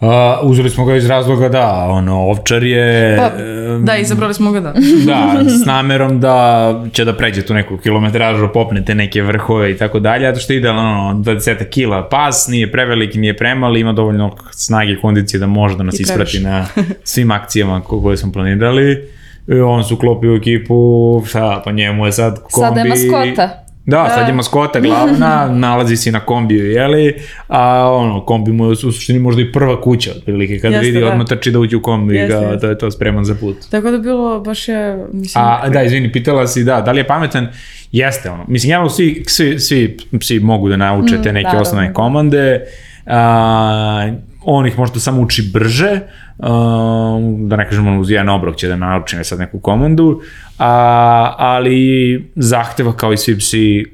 Uh, 0.00 0.06
uzeli 0.42 0.70
smo 0.70 0.84
ga 0.84 0.96
iz 0.96 1.06
razloga 1.06 1.48
da, 1.48 1.86
ono, 1.90 2.16
ovčar 2.16 2.62
je... 2.62 3.16
Pa, 3.16 3.30
da, 3.78 3.96
izabrali 3.96 4.34
smo 4.34 4.52
ga 4.52 4.60
da. 4.60 4.72
da, 5.06 5.44
s 5.62 5.66
namerom 5.66 6.20
da 6.20 6.74
će 6.92 7.04
da 7.04 7.16
pređe 7.16 7.42
tu 7.42 7.54
neku 7.54 7.76
kilometražu, 7.76 8.48
popnete 8.54 8.94
neke 8.94 9.22
vrhove 9.22 9.70
i 9.70 9.76
tako 9.76 10.00
dalje, 10.00 10.26
zato 10.26 10.40
što 10.40 10.52
ide 10.52 10.70
ono, 10.70 11.14
20 11.14 11.64
kila 11.70 12.08
pas, 12.08 12.48
nije 12.48 12.72
preveliki, 12.72 13.18
nije 13.18 13.36
premali, 13.36 13.80
ima 13.80 13.92
dovoljno 13.92 14.36
snage 14.50 14.92
i 14.92 15.00
kondicije 15.00 15.40
da 15.40 15.46
može 15.46 15.76
da 15.76 15.82
nas 15.82 16.00
I 16.00 16.02
isprati 16.02 16.38
na 16.38 16.66
svim 17.04 17.30
akcijama 17.30 17.80
koje 17.80 18.16
smo 18.16 18.32
planirali. 18.32 19.08
I 19.48 19.60
on 19.60 19.84
su 19.84 19.96
klopi 19.96 20.28
u 20.28 20.36
ekipu, 20.36 21.22
šta, 21.26 21.62
pa 21.64 21.72
njemu 21.72 22.06
je 22.06 22.12
sad 22.12 22.42
kombi... 22.50 22.68
Sada 22.68 22.80
je 22.80 22.88
maskota. 22.88 23.64
Da, 23.86 24.08
sad 24.14 24.28
je 24.28 24.34
maskota 24.34 24.80
glavna, 24.80 25.48
nalazi 25.66 25.96
se 25.96 26.12
na 26.12 26.20
kombiju, 26.20 26.70
jeli, 26.70 27.14
a 27.48 27.90
ono, 27.92 28.24
kombi 28.24 28.52
mu 28.52 28.64
je 28.64 28.70
u 28.70 28.74
suštini 28.74 29.18
možda 29.18 29.42
i 29.42 29.52
prva 29.52 29.80
kuća, 29.80 30.10
otprilike, 30.16 30.58
kada 30.58 30.76
Jeste, 30.76 30.86
vidi, 30.86 31.00
da. 31.00 31.12
odmah 31.12 31.26
trči 31.26 31.50
da 31.50 31.58
uđe 31.58 31.76
u 31.76 31.82
kombi 31.82 32.18
i 32.18 32.26
ga, 32.26 32.56
da 32.60 32.68
je 32.68 32.78
to 32.78 32.90
spreman 32.90 33.24
za 33.24 33.34
put. 33.34 33.56
Tako 33.70 33.90
da 33.90 33.98
bilo, 33.98 34.40
baš 34.40 34.68
je, 34.68 35.06
mislim... 35.12 35.44
A, 35.44 35.68
da, 35.68 35.82
izvini, 35.82 36.12
pitala 36.12 36.46
si, 36.46 36.64
da, 36.64 36.80
da 36.80 36.92
li 36.92 37.00
je 37.00 37.06
pametan? 37.06 37.48
Jeste, 37.92 38.30
ono, 38.30 38.44
mislim, 38.48 38.70
javno 38.70 38.88
svi, 38.88 39.24
svi, 39.26 39.58
svi 39.58 39.96
psi 40.20 40.38
mogu 40.38 40.68
da 40.68 40.76
nauče 40.76 41.22
te 41.22 41.30
mm, 41.30 41.34
neke 41.34 41.56
mm, 41.56 41.60
osnovne 41.60 41.88
da. 41.88 41.92
komande, 41.92 42.60
a, 43.06 44.12
on 44.44 44.66
ih 44.66 44.78
možda 44.78 45.00
samo 45.00 45.22
uči 45.22 45.50
brže, 45.52 46.00
uh, 46.42 47.48
da 47.48 47.56
ne 47.56 47.68
kažemo 47.68 48.00
uz 48.00 48.10
jedan 48.10 48.28
obrok 48.28 48.56
će 48.56 48.68
da 48.68 48.76
nauči 48.76 49.16
sad 49.22 49.38
neku 49.38 49.60
komandu, 49.60 50.20
a, 50.58 51.34
ali 51.38 52.30
zahteva 52.36 52.92
kao 52.92 53.12
i 53.12 53.16
svi 53.16 53.38
psi 53.38 53.92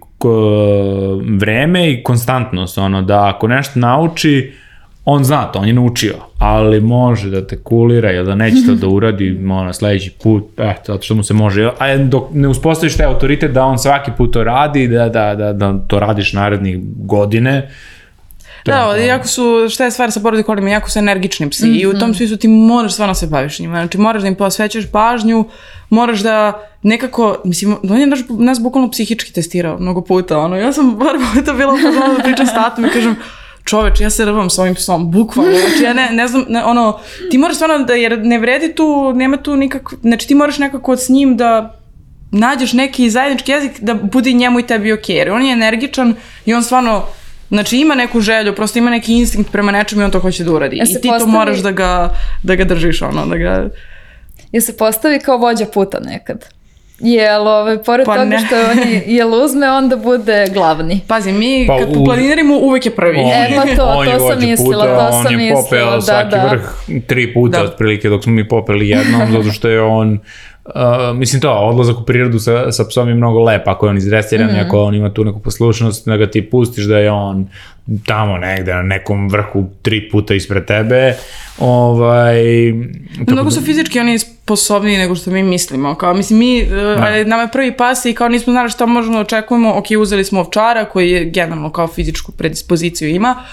vreme 1.38 1.90
i 1.90 2.02
konstantnost, 2.02 2.78
ono 2.78 3.02
da 3.02 3.28
ako 3.28 3.48
nešto 3.48 3.80
nauči, 3.80 4.52
on 5.04 5.24
zna 5.24 5.44
to, 5.44 5.58
on 5.58 5.68
je 5.68 5.72
naučio, 5.72 6.14
ali 6.38 6.80
može 6.80 7.30
da 7.30 7.46
te 7.46 7.56
kulira 7.56 8.12
ili 8.12 8.26
da 8.26 8.34
neće 8.34 8.56
to 8.66 8.74
da 8.74 8.88
uradi 8.96 9.40
ono, 9.50 9.72
sledeći 9.72 10.12
put, 10.22 10.44
eto, 10.58 10.92
zato 10.92 11.02
što 11.02 11.14
mu 11.14 11.22
se 11.22 11.34
može, 11.34 11.70
a 11.78 11.96
dok 11.96 12.24
ne 12.32 12.48
uspostaviš 12.48 12.96
taj 12.96 13.06
autoritet 13.06 13.52
da 13.52 13.64
on 13.64 13.78
svaki 13.78 14.10
put 14.16 14.32
to 14.32 14.44
radi, 14.44 14.88
da, 14.88 15.08
da, 15.08 15.34
da, 15.34 15.52
da 15.52 15.78
to 15.86 16.00
radiš 16.00 16.32
narednih 16.32 16.78
godine, 16.96 17.68
Da, 18.66 18.92
da, 18.92 18.96
jako 18.96 19.28
su, 19.28 19.66
šta 19.70 19.84
je 19.84 19.90
stvar 19.90 20.12
sa 20.12 20.20
border 20.20 20.44
kolima, 20.44 20.70
jako 20.70 20.90
su 20.90 20.98
energični 20.98 21.50
psi 21.50 21.66
mm 21.66 21.68
-hmm. 21.68 21.82
i 21.82 21.86
u 21.86 21.92
tom 21.92 22.10
mhm. 22.10 22.16
smislu 22.16 22.36
ti 22.36 22.48
moraš 22.48 22.92
stvarno 22.92 23.14
se 23.14 23.26
baviš 23.26 23.58
njima, 23.58 23.76
znači 23.76 23.98
moraš 23.98 24.22
da 24.22 24.28
im 24.28 24.34
posvećaš 24.34 24.84
pažnju, 24.92 25.44
moraš 25.90 26.20
da 26.20 26.68
nekako, 26.82 27.36
mislim, 27.44 27.76
on 27.90 28.00
je 28.00 28.06
naš, 28.06 28.20
nas 28.28 28.60
bukvalno 28.60 28.90
psihički 28.90 29.32
testirao 29.32 29.78
mnogo 29.78 30.00
puta, 30.00 30.38
ono, 30.38 30.56
ja 30.56 30.72
sam 30.72 30.96
bar 30.96 31.16
puta 31.34 31.52
bila 31.52 31.72
u 31.72 31.76
pozonu 31.76 32.16
da 32.16 32.22
pričam 32.22 32.46
s 32.46 32.54
tatom 32.54 32.84
i 32.84 32.88
kažem, 32.88 33.16
čoveč, 33.64 34.00
ja 34.00 34.10
se 34.10 34.24
rvam 34.24 34.50
s 34.50 34.58
ovim 34.58 34.74
psom, 34.74 35.10
bukvalno, 35.10 35.52
znači 35.58 35.84
ja 35.84 35.92
ne, 35.92 36.08
ne 36.12 36.28
znam, 36.28 36.44
ne, 36.48 36.64
ono, 36.64 36.98
ti 37.30 37.38
moraš 37.38 37.56
stvarno 37.56 37.84
da, 37.84 37.94
jer 37.94 38.18
ne 38.18 38.38
vredi 38.38 38.74
tu, 38.74 39.12
nema 39.14 39.36
tu 39.36 39.56
nikako, 39.56 39.96
znači 40.02 40.28
ti 40.28 40.34
moraš 40.34 40.58
nekako 40.58 40.96
s 40.96 41.08
njim 41.08 41.36
da 41.36 41.78
nađeš 42.30 42.72
neki 42.72 43.10
zajednički 43.10 43.52
jezik 43.52 43.80
da 43.80 43.94
bude 43.94 44.32
njemu 44.32 44.60
i 44.60 44.66
tebi 44.66 44.92
ok, 44.92 45.08
jer 45.08 45.30
on 45.30 45.42
je 45.42 45.52
energičan 45.52 46.14
i 46.46 46.54
on 46.54 46.62
stvarno 46.62 47.04
Znači 47.48 47.78
ima 47.78 47.94
neku 47.94 48.20
želju, 48.20 48.54
prosto 48.54 48.78
ima 48.78 48.90
neki 48.90 49.14
instinkt 49.14 49.52
prema 49.52 49.72
nečemu 49.72 50.02
i 50.02 50.04
on 50.04 50.10
to 50.10 50.20
hoće 50.20 50.44
da 50.44 50.52
uradi. 50.52 50.76
Ja 50.76 50.84
I 50.84 50.86
ti 50.86 51.08
postavi... 51.08 51.20
to 51.20 51.26
moraš 51.26 51.58
da 51.58 51.70
ga, 51.70 52.14
da 52.42 52.54
ga 52.54 52.64
držiš, 52.64 53.02
ono, 53.02 53.26
da 53.26 53.36
ga... 53.36 53.68
Ja 54.52 54.60
se 54.60 54.76
postavi 54.76 55.20
kao 55.20 55.36
vođa 55.38 55.66
puta 55.66 56.00
nekad. 56.00 56.44
Jel, 57.00 57.48
ovaj, 57.48 57.82
pored 57.82 58.06
pa 58.06 58.14
toga 58.14 58.24
ne. 58.24 58.38
što 58.38 58.56
on 58.56 58.78
je, 58.78 59.02
jel 59.16 59.34
uzme, 59.34 59.70
onda 59.70 59.96
bude 59.96 60.46
glavni. 60.54 61.00
Pazi, 61.08 61.32
mi 61.32 61.64
pa, 61.66 61.78
kad 61.78 61.96
u... 61.96 62.04
planinarimo 62.04 62.58
uvek 62.58 62.86
je 62.86 62.96
prvi. 62.96 63.18
On, 63.18 63.30
e, 63.30 63.52
pa 63.56 63.62
to, 63.62 64.04
to 64.04 64.28
sam 64.28 64.40
mislila, 64.40 64.84
puta, 64.84 65.06
to 65.06 65.22
sam 65.22 65.36
mislila. 65.36 65.36
On 65.36 65.40
je 65.40 65.54
popeo 65.54 65.90
da, 65.90 66.00
svaki 66.00 66.30
da. 66.30 66.48
vrh 66.50 67.02
tri 67.06 67.34
puta, 67.34 67.58
da. 67.58 67.64
otprilike, 67.64 68.08
dok 68.08 68.22
smo 68.22 68.32
mi 68.32 68.48
popeli 68.48 68.88
jednom, 68.88 69.22
zato 69.36 69.52
što 69.52 69.68
je 69.68 69.82
on 69.82 70.18
Uh, 70.74 71.16
mislim 71.16 71.42
to, 71.42 71.52
odlazak 71.52 71.98
u 71.98 72.04
prirodu 72.04 72.38
sa, 72.38 72.72
sa 72.72 72.84
psom 72.84 73.08
je 73.08 73.14
mnogo 73.14 73.44
lep, 73.44 73.68
ako 73.68 73.86
je 73.86 73.90
on 73.90 73.96
izrestiran, 73.96 74.46
mm 74.46 74.54
-hmm. 74.54 74.66
ako 74.66 74.82
on 74.82 74.94
ima 74.94 75.12
tu 75.12 75.24
neku 75.24 75.38
poslušnost, 75.38 76.06
da 76.06 76.16
ga 76.16 76.30
ti 76.30 76.50
pustiš 76.50 76.84
da 76.84 76.98
je 76.98 77.10
on 77.10 77.48
tamo 78.06 78.38
negde 78.38 78.74
na 78.74 78.82
nekom 78.82 79.28
vrhu 79.28 79.68
tri 79.82 80.10
puta 80.10 80.34
ispred 80.34 80.64
tebe. 80.64 81.14
Ovaj, 81.58 82.42
Mnogo 83.26 83.50
su 83.50 83.60
da... 83.60 83.66
fizički 83.66 84.00
oni 84.00 84.18
sposobniji 84.18 84.98
nego 84.98 85.14
što 85.14 85.30
mi 85.30 85.42
mislimo. 85.42 85.94
Kao, 85.94 86.14
mislim, 86.14 86.38
mi, 86.38 86.66
da. 86.66 87.24
nama 87.24 87.42
je 87.42 87.48
prvi 87.52 87.76
pas 87.76 88.04
i 88.04 88.14
kao 88.14 88.28
nismo 88.28 88.52
znali 88.52 88.70
šta 88.70 88.86
možemo 88.86 89.14
da 89.14 89.20
očekujemo. 89.20 89.74
Ok, 89.74 89.86
uzeli 90.00 90.24
smo 90.24 90.40
ovčara 90.40 90.84
koji 90.84 91.10
je 91.10 91.24
generalno 91.24 91.72
kao 91.72 91.88
fizičku 91.88 92.32
predispoziciju 92.32 93.08
ima, 93.08 93.44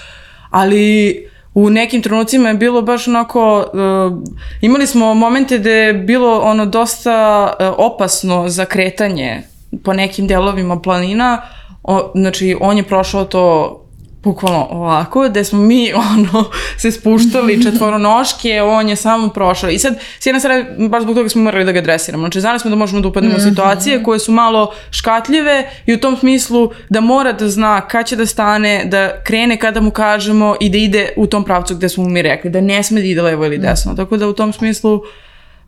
ali 0.49 1.32
u 1.53 1.69
nekim 1.69 2.01
trenucima 2.01 2.49
je 2.49 2.55
bilo 2.55 2.81
baš 2.81 3.07
onako, 3.07 3.57
uh, 3.59 4.23
imali 4.61 4.87
smo 4.87 5.13
momente 5.13 5.59
da 5.59 5.69
je 5.69 5.93
bilo 5.93 6.39
ono 6.39 6.65
dosta 6.65 7.45
uh, 7.59 7.67
opasno 7.77 8.49
za 8.49 8.65
kretanje 8.65 9.41
po 9.83 9.93
nekim 9.93 10.27
delovima 10.27 10.79
planina, 10.79 11.41
o, 11.83 12.11
znači 12.15 12.57
on 12.61 12.77
je 12.77 12.83
prošao 12.83 13.25
to 13.25 13.79
bukvalno 14.23 14.67
ovako, 14.71 15.27
gde 15.29 15.43
smo 15.43 15.59
mi 15.59 15.93
ono, 16.13 16.45
se 16.77 16.91
spuštali 16.91 17.63
četvoronoške, 17.63 18.61
on 18.61 18.89
je 18.89 18.95
samo 18.95 19.29
prošao. 19.29 19.69
I 19.69 19.79
sad, 19.79 19.99
s 20.19 20.25
jedne 20.25 20.39
strane, 20.39 20.75
baš 20.89 21.03
zbog 21.03 21.15
toga 21.15 21.29
smo 21.29 21.41
morali 21.41 21.65
da 21.65 21.71
ga 21.71 21.81
dresiramo. 21.81 22.21
Znači, 22.21 22.41
znali 22.41 22.59
smo 22.59 22.69
da 22.69 22.75
možemo 22.75 23.01
da 23.01 23.07
upadnemo 23.07 23.35
u 23.35 23.37
Mhm. 23.37 23.49
situacije 23.49 24.03
koje 24.03 24.19
su 24.19 24.31
malo 24.31 24.71
škatljive 24.91 25.69
i 25.85 25.93
u 25.93 25.99
tom 25.99 26.17
smislu 26.17 26.71
da 26.89 27.01
mora 27.01 27.31
da 27.31 27.49
zna 27.49 27.81
kad 27.81 28.07
će 28.07 28.15
da 28.15 28.25
stane, 28.25 28.85
da 28.85 29.21
krene 29.23 29.57
kada 29.57 29.81
mu 29.81 29.91
kažemo 29.91 30.55
i 30.59 30.69
da 30.69 30.77
ide 30.77 31.13
u 31.17 31.27
tom 31.27 31.43
pravcu 31.43 31.75
gde 31.75 31.89
smo 31.89 32.03
mu 32.03 32.09
mi 32.09 32.21
rekli, 32.21 32.49
da 32.49 32.61
ne 32.61 32.83
sme 32.83 33.01
da 33.01 33.07
ide 33.07 33.21
levo 33.21 33.45
ili 33.45 33.57
desno. 33.57 33.93
Tako 33.95 34.17
da 34.17 34.27
u 34.27 34.33
tom 34.33 34.53
smislu 34.53 35.01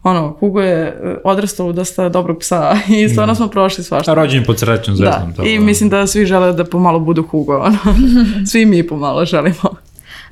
ono, 0.06 0.36
Hugo 0.40 0.62
je 0.62 0.88
e, 0.88 1.18
odrastao 1.24 1.68
u 1.68 1.74
dosta 1.74 2.10
dobrog 2.10 2.40
psa 2.40 2.78
i 2.88 3.10
stvarno 3.10 3.36
smo 3.36 3.48
prošli 3.48 3.84
svašta. 3.84 4.12
A 4.12 4.14
rođen 4.14 4.40
je 4.40 4.46
pod 4.46 4.60
srećnom 4.60 4.96
zvezdom. 4.96 5.30
Da, 5.30 5.36
tako 5.36 5.48
i 5.48 5.60
mislim 5.60 5.90
da 5.90 6.08
svi 6.08 6.26
žele 6.26 6.54
da 6.54 6.66
pomalo 6.66 7.00
budu 7.00 7.24
Hugo, 7.24 7.58
ono. 7.58 7.78
svi 8.52 8.66
mi 8.66 8.88
pomalo 8.88 9.26
želimo. 9.26 9.76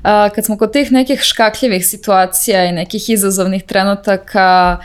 A, 0.02 0.28
kad 0.34 0.44
smo 0.44 0.58
kod 0.58 0.72
tih 0.72 0.92
nekih 0.92 1.20
škakljivih 1.20 1.86
situacija 1.86 2.64
i 2.64 2.72
nekih 2.72 3.10
izazovnih 3.10 3.62
trenutaka, 3.62 4.78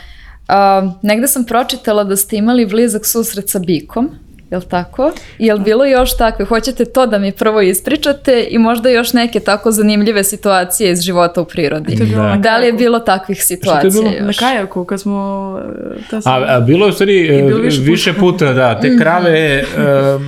a, 0.48 0.92
negde 1.02 1.28
sam 1.28 1.44
pročitala 1.44 2.04
da 2.04 2.16
ste 2.16 2.36
imali 2.36 2.66
blizak 2.66 3.06
susret 3.06 3.48
sa 3.48 3.58
bikom. 3.58 4.10
Jel 4.50 4.60
tako? 4.62 5.12
Jel 5.38 5.58
bilo 5.58 5.84
još 5.86 6.16
takve? 6.16 6.44
Hoćete 6.44 6.84
to 6.84 7.06
da 7.06 7.18
mi 7.18 7.32
prvo 7.32 7.60
ispričate 7.60 8.46
i 8.50 8.58
možda 8.58 8.88
još 8.88 9.12
neke 9.12 9.40
tako 9.40 9.70
zanimljive 9.70 10.24
situacije 10.24 10.92
iz 10.92 11.00
života 11.00 11.40
u 11.40 11.44
prirodi? 11.44 11.92
Je 11.94 12.06
Da. 12.06 12.36
Da 12.38 12.56
li 12.56 12.66
je 12.66 12.72
bilo 12.72 12.98
takvih 13.00 13.38
je 13.38 13.42
situacija 13.42 13.90
bilo? 13.92 14.06
još? 14.08 14.20
Na 14.20 14.48
kajaku, 14.48 14.84
kad 14.84 15.00
smo... 15.00 15.58
e, 15.90 16.10
ta 16.10 16.20
sam- 16.20 16.32
A, 16.34 16.46
a 16.48 16.60
bilo 16.60 16.86
je 16.86 16.90
u 16.90 16.94
stvari 16.94 17.28
e, 17.28 17.42
bilo 17.42 17.58
više 17.58 17.80
više, 17.82 18.12
puta. 18.12 18.52
da, 18.52 18.80
te 18.80 18.96
krave 18.98 19.30
e, 19.30 19.64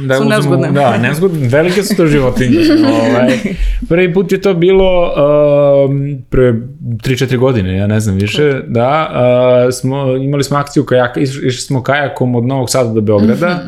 da 0.06 0.14
Su 0.14 0.22
uzmemo- 0.22 0.28
nezgodne. 0.28 0.70
Da, 0.70 0.98
nezgodne, 0.98 1.48
velike 1.48 1.82
su 1.82 1.96
to 1.96 2.06
životinje. 2.06 2.58
ovaj. 2.84 3.38
Prvi 3.88 4.14
put 4.14 4.32
je 4.32 4.40
to 4.40 4.54
bilo 4.54 5.14
um, 5.86 6.22
pre 6.30 6.52
3-4 6.52 7.36
godine, 7.36 7.76
ja 7.76 7.86
ne 7.86 8.00
znam 8.00 8.16
više, 8.16 8.60
da, 8.66 8.82
a, 9.10 9.68
smo, 9.72 9.96
imali 10.08 10.44
smo 10.44 10.56
akciju 10.56 10.84
kajaka, 10.84 11.20
iš, 11.20 11.30
išli 11.30 11.52
smo 11.52 11.82
kajakom 11.82 12.34
od 12.34 12.44
Novog 12.44 12.70
Sada 12.70 12.90
do 12.90 13.00
Beograda, 13.00 13.62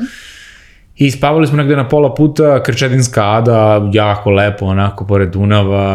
I 0.97 1.11
spavali 1.11 1.47
smo 1.47 1.57
negde 1.57 1.76
na 1.76 1.88
pola 1.88 2.14
puta, 2.14 2.62
Krčedinska 2.62 3.24
ada, 3.26 3.90
jako 3.92 4.30
lepo, 4.30 4.66
onako, 4.66 5.07
pored 5.07 5.30
Dunava, 5.30 5.88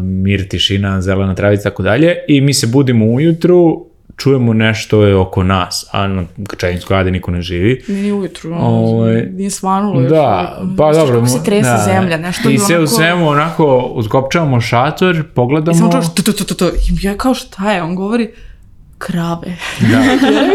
mir, 0.00 0.48
tišina, 0.48 1.00
zelena 1.00 1.34
travica, 1.34 1.62
tako 1.62 1.82
dalje. 1.82 2.14
I 2.28 2.40
mi 2.40 2.54
se 2.54 2.66
budimo 2.66 3.06
ujutru, 3.06 3.86
čujemo 4.16 4.52
nešto 4.52 5.04
je 5.04 5.16
oko 5.16 5.42
nas, 5.42 5.86
a 5.92 6.06
na 6.06 6.24
Krčedinskoj 6.46 6.96
adi 6.96 7.10
niko 7.10 7.30
ne 7.30 7.42
živi. 7.42 7.82
Nije 7.88 8.02
ni 8.02 8.12
ujutru, 8.12 8.52
ono, 8.52 8.60
Ovaj, 8.60 9.26
nije 9.26 9.50
svanulo 9.50 10.00
još. 10.00 10.10
Da, 10.10 10.58
uvijek. 10.58 10.76
pa 10.78 10.92
dobro. 10.92 11.14
Kako 11.14 11.26
se 11.28 11.44
trese 11.44 11.70
da. 11.70 11.82
zemlja, 11.84 12.16
nešto 12.16 12.50
I 12.50 12.52
je 12.52 12.58
sve 12.58 12.76
u 12.76 12.78
onako- 12.78 12.94
svemu 12.94 13.28
onako 13.28 13.92
utkopčavamo 13.94 14.60
šator, 14.60 15.16
I 15.16 15.22
pogledamo. 15.24 15.78
samo 15.78 15.92
čuš 15.92 16.14
tu, 16.14 16.22
tu, 16.22 16.32
tu, 16.32 16.44
tu, 16.44 16.54
tu. 16.54 16.64
I 16.64 17.06
ja 17.06 17.16
kao 17.16 17.34
šta 17.34 17.72
je, 17.72 17.82
on 17.82 17.94
govori 17.94 18.30
krave. 19.00 19.56
Da. 19.80 20.00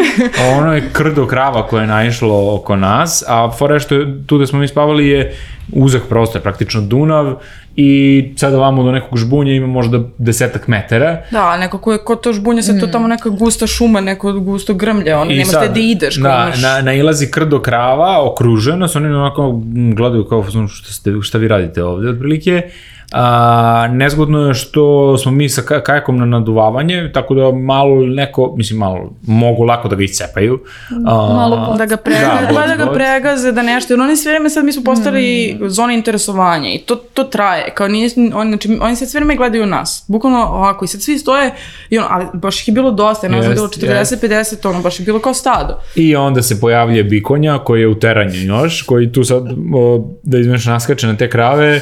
ono 0.57 0.73
je 0.73 0.89
krdo 0.93 1.27
krava 1.27 1.67
koje 1.67 1.83
je 1.83 1.87
naišlo 1.87 2.55
oko 2.55 2.75
nas, 2.75 3.23
a 3.27 3.51
fora 3.57 3.79
što 3.79 3.95
je, 3.95 4.27
tu 4.27 4.37
da 4.37 4.47
smo 4.47 4.59
mi 4.59 4.67
spavali 4.67 5.07
je 5.07 5.35
uzak 5.71 6.01
prostor, 6.09 6.41
praktično 6.41 6.81
Dunav 6.81 7.35
i 7.75 8.23
sad 8.37 8.53
ovamo 8.53 8.83
do 8.83 8.91
nekog 8.91 9.17
žbunja 9.17 9.53
ima 9.53 9.67
možda 9.67 9.99
desetak 10.17 10.67
metara. 10.67 11.21
Da, 11.31 11.57
nekako 11.57 11.91
je 11.91 11.97
kod 11.97 12.21
to 12.21 12.33
žbunja 12.33 12.61
se 12.61 12.79
to 12.79 12.87
tamo 12.87 13.07
neka 13.07 13.29
gusta 13.29 13.67
šuma, 13.67 14.01
neko 14.01 14.33
gusto 14.33 14.73
grmlje, 14.73 15.15
ono, 15.15 15.31
I 15.31 15.35
nemaš 15.35 15.51
sad, 15.51 15.63
gde 15.63 15.73
da 15.73 15.79
ideš. 15.79 16.15
Da, 16.15 16.29
imaš- 16.29 16.61
na, 16.61 16.81
nailazi 16.81 17.31
krdo 17.31 17.59
krava, 17.59 18.31
okruženo, 18.31 18.87
su 18.87 18.97
oni 18.97 19.07
onako 19.07 19.61
gledaju 19.95 20.25
kao 20.25 20.43
šta, 20.67 20.93
ste, 20.93 21.11
šta 21.21 21.37
vi 21.37 21.47
radite 21.47 21.83
ovde, 21.83 22.09
otprilike. 22.09 22.61
A, 23.11 23.25
nezgodno 23.89 24.39
je 24.41 24.53
što 24.53 24.83
smo 25.17 25.31
mi 25.31 25.49
sa 25.49 25.61
ka- 25.61 25.81
kajakom 25.81 26.17
na 26.17 26.25
naduvavanje, 26.27 27.11
tako 27.13 27.35
da 27.35 27.51
malo 27.53 27.95
neko, 27.97 28.53
mislim 28.57 28.79
malo, 28.79 28.99
mogu 29.21 29.63
lako 29.63 29.87
da 29.87 29.95
ga 29.95 30.03
iscepaju. 30.03 30.59
A, 31.05 31.13
Malo 31.35 31.75
da 31.77 31.85
ga 31.85 31.97
pregaze, 31.97 32.45
Da, 32.45 32.53
da, 32.67 32.67
da, 32.67 32.85
ga 32.85 32.91
pregaze, 32.93 33.51
da 33.51 33.61
nešto, 33.63 33.93
jer 33.93 34.01
oni 34.01 34.17
sve 34.17 34.31
vreme 34.31 34.49
sad 34.49 34.65
mi 34.65 34.71
smo 34.71 34.83
postali 34.83 35.25
Mm. 35.55 35.67
zone 35.67 35.93
interesovanja 35.95 36.69
i 36.69 36.77
to, 36.77 36.95
to 36.95 37.23
traje, 37.23 37.73
kao 37.73 37.87
nije, 37.87 38.09
oni, 38.33 38.49
znači, 38.49 38.77
oni 38.81 38.95
sad 38.95 39.09
sve 39.09 39.19
vreme 39.19 39.35
gledaju 39.35 39.65
nas, 39.65 40.05
bukvalno 40.07 40.39
ovako 40.39 40.85
i 40.85 40.89
sad 40.89 41.01
svi 41.01 41.17
stoje, 41.17 41.51
i 41.89 41.97
ono, 41.97 42.07
ali 42.11 42.25
baš 42.33 42.61
ih 42.61 42.67
je 42.67 42.73
bilo 42.73 42.91
dosta, 42.91 43.27
nas 43.27 43.45
je 43.45 43.49
bilo 43.49 43.69
Jest, 43.97 44.13
40-50, 44.13 44.69
ono, 44.69 44.81
baš 44.81 44.99
je 44.99 45.05
bilo 45.05 45.19
kao 45.19 45.33
stado. 45.33 45.79
I 45.95 46.15
onda 46.15 46.41
se 46.41 46.59
pojavlja 46.61 47.03
bikonja 47.03 47.57
koji 47.57 47.81
je 47.81 47.87
u 47.87 47.95
teranju 47.95 48.35
još, 48.35 48.81
koji 48.81 49.11
tu 49.11 49.23
sad, 49.23 49.43
o, 49.75 50.05
da 50.23 50.37
izmeš 50.37 50.65
naskače 50.65 51.07
na 51.07 51.15
te 51.15 51.29
krave. 51.29 51.81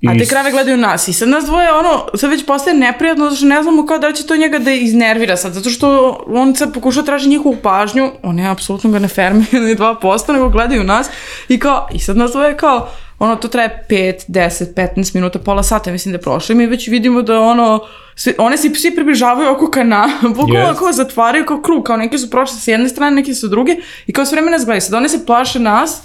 I 0.00 0.08
A 0.08 0.18
te 0.18 0.26
krave 0.26 0.50
gledaju 0.50 0.76
nas. 0.76 1.08
I 1.08 1.12
sad 1.12 1.28
nas 1.28 1.44
dvoje, 1.44 1.72
ono, 1.72 2.06
sad 2.14 2.30
već 2.30 2.46
postaje 2.46 2.76
neprijatno 2.76 3.24
zato 3.24 3.36
što 3.36 3.46
ne 3.46 3.62
znamo 3.62 3.86
kao 3.86 3.98
da 3.98 4.08
li 4.08 4.16
će 4.16 4.26
to 4.26 4.36
njega 4.36 4.58
da 4.58 4.70
iznervira 4.70 5.36
sad, 5.36 5.52
zato 5.52 5.70
što 5.70 6.18
on 6.28 6.56
sad 6.56 6.74
pokušao 6.74 7.02
traži 7.02 7.28
njihovu 7.28 7.56
pažnju, 7.62 8.10
on 8.22 8.38
je 8.38 8.48
apsolutno 8.48 8.90
ga 8.90 8.98
ne 8.98 9.08
fermi 9.08 9.46
ni 9.52 9.76
2%, 9.76 10.32
nego 10.32 10.48
gledaju 10.48 10.84
nas. 10.84 11.10
I 11.48 11.58
kao, 11.58 11.88
i 11.94 11.98
sad 11.98 12.16
nas 12.16 12.32
dvoje 12.32 12.56
kao, 12.56 12.88
ono, 13.18 13.36
to 13.36 13.48
traje 13.48 13.86
5, 13.90 14.14
10, 14.28 14.74
15 14.74 15.14
minuta, 15.14 15.38
pola 15.38 15.62
sata, 15.62 15.92
mislim 15.92 16.12
da 16.12 16.16
je 16.16 16.22
prošlo. 16.22 16.52
I 16.52 16.56
mi 16.56 16.66
već 16.66 16.88
vidimo 16.88 17.22
da 17.22 17.40
ono, 17.40 17.80
svi, 18.14 18.34
one 18.38 18.56
se 18.56 18.74
svi 18.74 18.94
približavaju 18.94 19.50
oko 19.50 19.70
kana, 19.70 20.08
bukvalno 20.36 20.72
Yes. 20.72 20.78
kao 20.78 20.92
zatvaraju 20.92 21.46
kao 21.46 21.62
krug, 21.62 21.84
kao 21.84 21.96
neki 21.96 22.18
su 22.18 22.30
prošli 22.30 22.56
s 22.60 22.68
jedne 22.68 22.88
strane, 22.88 23.16
neki 23.16 23.34
su 23.34 23.46
s 23.46 23.50
druge. 23.50 23.76
I 24.06 24.12
kao 24.12 24.24
sve 24.24 24.36
vreme 24.36 24.50
nas 24.50 24.64
gledaju, 24.64 24.80
sad 24.80 24.94
one 24.94 25.08
se 25.08 25.26
plaše 25.26 25.58
nas, 25.58 26.02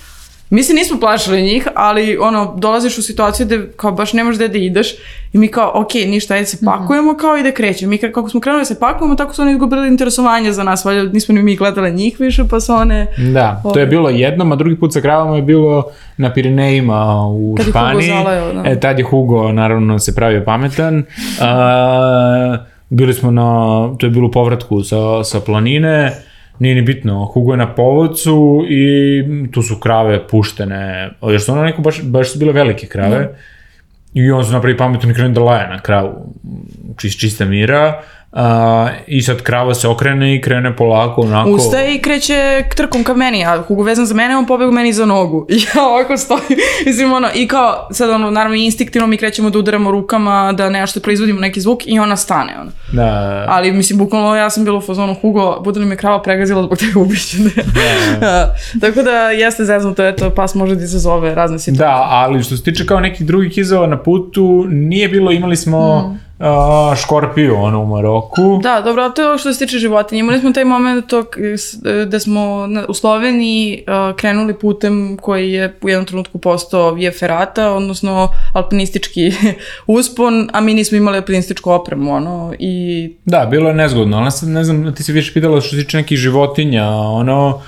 Mi 0.49 0.63
se 0.63 0.73
nismo 0.73 0.99
plašili 0.99 1.41
njih, 1.41 1.67
ali 1.75 2.17
ono, 2.17 2.53
dolaziš 2.57 2.97
u 2.97 3.01
situaciju 3.01 3.45
gde 3.45 3.67
kao 3.75 3.91
baš 3.91 4.13
nemaš 4.13 4.35
gde 4.35 4.47
da 4.47 4.57
ideš 4.57 4.93
i 5.33 5.37
mi 5.37 5.47
kao, 5.47 5.71
ok, 5.75 5.93
ništa, 5.93 6.33
ajde 6.33 6.45
se 6.45 6.57
pakujemo 6.65 7.17
kao 7.17 7.37
i 7.37 7.43
da 7.43 7.51
krećemo. 7.51 7.89
Mi 7.89 7.97
ka- 7.97 8.11
kako 8.11 8.29
smo 8.29 8.39
krenuli 8.39 8.61
da 8.61 8.65
se 8.65 8.79
pakujemo, 8.79 9.15
tako 9.15 9.33
su 9.33 9.41
oni 9.41 9.51
izgubili 9.51 9.87
interesovanje 9.87 10.51
za 10.51 10.63
nas, 10.63 10.85
valjda 10.85 11.11
nismo 11.11 11.35
ni 11.35 11.43
mi 11.43 11.55
gledali 11.55 11.91
njih 11.91 12.19
više, 12.19 12.43
pa 12.49 12.59
su 12.59 12.73
one... 12.73 13.07
Da, 13.33 13.61
to 13.73 13.79
je 13.79 13.85
bilo 13.85 14.09
jednom, 14.09 14.51
a 14.51 14.55
drugi 14.55 14.79
put 14.79 14.93
sa 14.93 15.01
kravama 15.01 15.35
je 15.35 15.41
bilo 15.41 15.83
na 16.17 16.33
Pirinejima 16.33 17.27
u 17.27 17.55
Kad 17.57 17.67
je 17.67 17.71
Hugo 17.71 17.79
Španiji. 17.79 18.07
zaleo, 18.09 18.53
da. 18.53 18.69
E, 18.69 18.79
tad 18.79 18.99
je 18.99 19.05
Hugo 19.05 19.51
naravno 19.51 19.99
se 19.99 20.15
pravio 20.15 20.43
pametan. 20.45 21.03
A, 21.41 22.57
bili 22.89 23.13
smo 23.13 23.31
na, 23.31 23.43
to 23.97 24.05
je 24.05 24.09
bilo 24.09 24.27
u 24.27 24.31
povratku 24.31 24.83
sa, 24.83 25.23
sa 25.23 25.39
planine, 25.39 26.11
nije 26.59 26.75
ni 26.75 26.81
bitno, 26.81 27.25
Hugo 27.25 27.53
je 27.53 27.57
na 27.57 27.75
povodcu 27.75 28.65
i 28.69 29.23
tu 29.51 29.61
su 29.61 29.79
krave 29.79 30.27
puštene, 30.27 31.09
jer 31.21 31.41
su 31.41 31.51
ono 31.51 31.63
neko 31.63 31.81
baš, 31.81 32.03
baš 32.03 32.31
su 32.31 32.39
bile 32.39 32.53
velike 32.53 32.87
krave. 32.87 33.35
I 34.13 34.31
on 34.31 34.45
se 34.45 34.53
napravi 34.53 34.77
pametno 34.77 35.11
i 35.11 35.13
krene 35.13 35.33
da 35.33 35.41
laje 35.41 35.69
na 35.69 35.79
kravu, 35.79 36.33
čist, 36.97 37.19
čista 37.19 37.45
mira. 37.45 38.01
A, 38.35 38.89
I 39.07 39.21
sad 39.21 39.41
krava 39.41 39.73
se 39.73 39.87
okrene 39.87 40.35
i 40.35 40.41
krene 40.41 40.75
polako 40.75 41.21
onako... 41.21 41.49
Ustaje 41.49 41.95
i 41.95 42.01
kreće 42.01 42.63
trkom 42.75 43.03
ka 43.03 43.13
meni, 43.13 43.45
a 43.45 43.61
Hugo 43.61 43.83
vezan 43.83 44.05
za 44.05 44.15
mene, 44.15 44.37
on 44.37 44.45
pobegu 44.45 44.71
meni 44.71 44.93
za 44.93 45.05
nogu. 45.05 45.45
I 45.49 45.55
ja 45.55 45.87
ovako 45.87 46.17
stojim, 46.17 46.59
mislim 46.85 47.13
ono, 47.13 47.27
i 47.35 47.47
kao, 47.47 47.87
sad 47.91 48.09
ono, 48.09 48.31
naravno 48.31 48.55
instinktivno 48.55 49.07
mi 49.07 49.17
krećemo 49.17 49.49
da 49.49 49.59
udaramo 49.59 49.91
rukama, 49.91 50.53
da 50.53 50.69
nešto 50.69 50.99
proizvodimo 50.99 51.39
neki 51.39 51.61
zvuk 51.61 51.79
i 51.85 51.99
ona 51.99 52.15
stane, 52.15 52.53
ono. 52.61 52.71
Da, 52.91 53.45
Ali, 53.47 53.71
mislim, 53.71 53.99
bukvalno 53.99 54.35
ja 54.35 54.49
sam 54.49 54.63
bila 54.63 54.77
u 54.77 54.81
fazonu, 54.81 55.15
Hugo, 55.21 55.61
bude 55.63 55.79
li 55.79 55.85
me 55.85 55.97
krava 55.97 56.21
pregazila 56.21 56.63
zbog 56.63 56.77
tega 56.77 56.99
ubiće. 56.99 57.37
Tako 58.81 59.01
da, 59.01 59.29
jeste 59.29 59.65
zeznuto, 59.65 60.05
eto, 60.05 60.29
pas 60.29 60.55
može 60.55 60.75
da 60.75 60.83
izazove 60.83 61.35
razne 61.35 61.59
situacije. 61.59 61.87
Da, 61.87 62.07
ali 62.09 62.43
što 62.43 62.57
se 62.57 62.63
tiče 62.63 62.85
kao 62.85 62.99
nekih 62.99 63.25
drugih 63.25 63.57
izova 63.57 63.87
na 63.87 63.97
putu, 63.97 64.65
nije 64.69 65.07
bilo, 65.07 65.31
imali 65.31 65.55
smo 65.55 65.85
Hmm. 66.01 66.24
Škorpiju, 66.95 67.55
ono, 67.55 67.81
u 67.81 67.85
Maroku. 67.85 68.59
Da, 68.63 68.81
dobro, 68.81 69.03
ali 69.03 69.13
to 69.13 69.21
je 69.21 69.27
ovo 69.27 69.37
što 69.37 69.53
se 69.53 69.65
tiče 69.65 69.79
životinja. 69.79 70.19
Imali 70.19 70.39
smo 70.39 70.51
taj 70.51 70.65
moment 70.65 71.07
to, 71.07 71.23
da 72.07 72.19
smo 72.19 72.67
u 72.87 72.93
Sloveniji 72.93 73.83
uh, 73.87 74.15
krenuli 74.15 74.53
putem 74.53 75.17
koji 75.21 75.51
je 75.51 75.77
u 75.81 75.89
jednom 75.89 76.05
trenutku 76.05 76.37
postao 76.37 76.91
Via 76.91 77.11
Ferrata, 77.11 77.71
odnosno 77.71 78.29
alpinistički 78.53 79.31
uspon, 79.97 80.49
a 80.53 80.61
mi 80.61 80.73
nismo 80.73 80.97
imali 80.97 81.17
alpinističku 81.17 81.71
opremu, 81.71 82.13
ono, 82.13 82.53
i 82.59 83.13
Da, 83.25 83.47
bilo 83.51 83.69
je 83.69 83.75
nezgodno, 83.75 84.17
ali 84.17 84.51
ne 84.53 84.63
znam, 84.63 84.95
ti 84.95 85.03
se 85.03 85.13
više 85.13 85.33
pitala 85.33 85.61
što 85.61 85.69
se 85.69 85.83
tiče 85.83 85.97
nekih 85.97 86.17
životinja, 86.17 86.89
ono... 86.89 87.61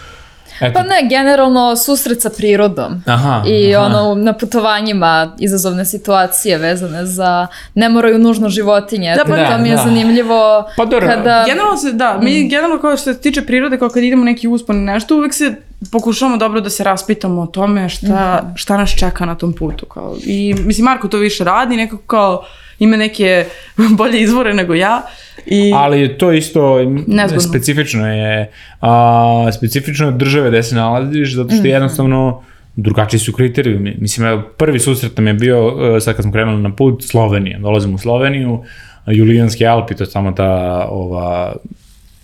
Eto, 0.62 0.74
Pa 0.74 0.84
ne, 0.84 1.08
generalno 1.10 1.76
susret 1.76 2.22
sa 2.22 2.30
prirodom. 2.30 3.04
Aha, 3.06 3.44
I 3.48 3.76
aha. 3.76 3.86
ono, 3.86 4.16
na 4.16 4.34
putovanjima 4.34 5.36
izazovne 5.40 5.86
situacije 5.86 6.58
vezane 6.58 7.06
za, 7.06 7.48
ne 7.76 7.90
moraju 7.90 8.20
nužno 8.20 8.50
životinje, 8.50 9.16
Da, 9.16 9.26
pa 9.26 9.36
da, 9.36 9.52
to 9.52 9.58
mi 9.58 9.70
je 9.70 9.76
da. 9.76 9.82
zanimljivo 9.84 10.70
Pa 10.78 10.86
dobro, 10.86 11.08
kada... 11.08 11.44
Generalno 11.48 11.78
se, 11.78 11.92
da, 11.92 12.20
mi 12.22 12.48
generalno 12.50 12.80
kao 12.80 12.98
što 12.98 13.14
se 13.14 13.22
tiče 13.22 13.42
prirode, 13.42 13.78
kao 13.78 13.90
kad 13.90 14.04
idemo 14.04 14.24
neki 14.24 14.48
uspon 14.48 14.76
i 14.78 14.86
nešto, 14.86 15.16
uvek 15.16 15.34
se 15.34 15.56
pokušavamo 15.92 16.38
dobro 16.38 16.62
da 16.62 16.70
se 16.70 16.84
raspitamo 16.84 17.42
o 17.42 17.46
tome 17.46 17.90
šta, 17.90 18.52
šta 18.56 18.78
nas 18.78 18.96
čeka 19.00 19.26
na 19.26 19.36
tom 19.36 19.54
putu. 19.54 19.86
Kao. 19.86 20.16
I 20.26 20.56
mislim, 20.66 20.86
Marko 20.86 21.08
to 21.08 21.18
više 21.18 21.44
radi, 21.44 21.76
nekako 21.78 22.04
kao 22.04 22.44
ima 22.80 22.98
neke 22.98 23.46
bolje 23.98 24.22
izvore 24.22 24.54
nego 24.54 24.74
ja. 24.74 25.02
I, 25.46 25.72
Ali 25.76 26.18
to 26.18 26.32
isto 26.32 26.80
Nezgodno. 27.08 27.40
specifično 27.40 28.14
je 28.14 28.52
a, 28.82 29.50
specifično 29.58 30.12
države 30.12 30.50
gde 30.50 30.64
se 30.64 30.76
nalaziš 30.76 31.36
zato 31.36 31.56
što 31.56 31.68
jednostavno 31.68 32.44
drugačiji 32.76 33.20
su 33.20 33.34
kriterijumi. 33.34 33.96
Mislim, 34.00 34.28
evo, 34.28 34.42
prvi 34.58 34.80
susret 34.80 35.18
nam 35.18 35.28
je 35.28 35.34
bio, 35.34 35.68
uh, 35.68 36.04
sad 36.04 36.16
kad 36.16 36.24
smo 36.24 36.32
krenuli 36.32 36.62
na 36.62 36.76
put, 36.76 37.04
Slovenija. 37.04 37.60
Dolazimo 37.60 37.96
u 37.96 37.98
Sloveniju, 37.98 38.64
Julijanski 39.08 39.66
Alpi, 39.66 39.96
to 39.96 40.04
je 40.04 40.08
samo 40.08 40.32
ta, 40.32 40.86
ova, 40.90 41.56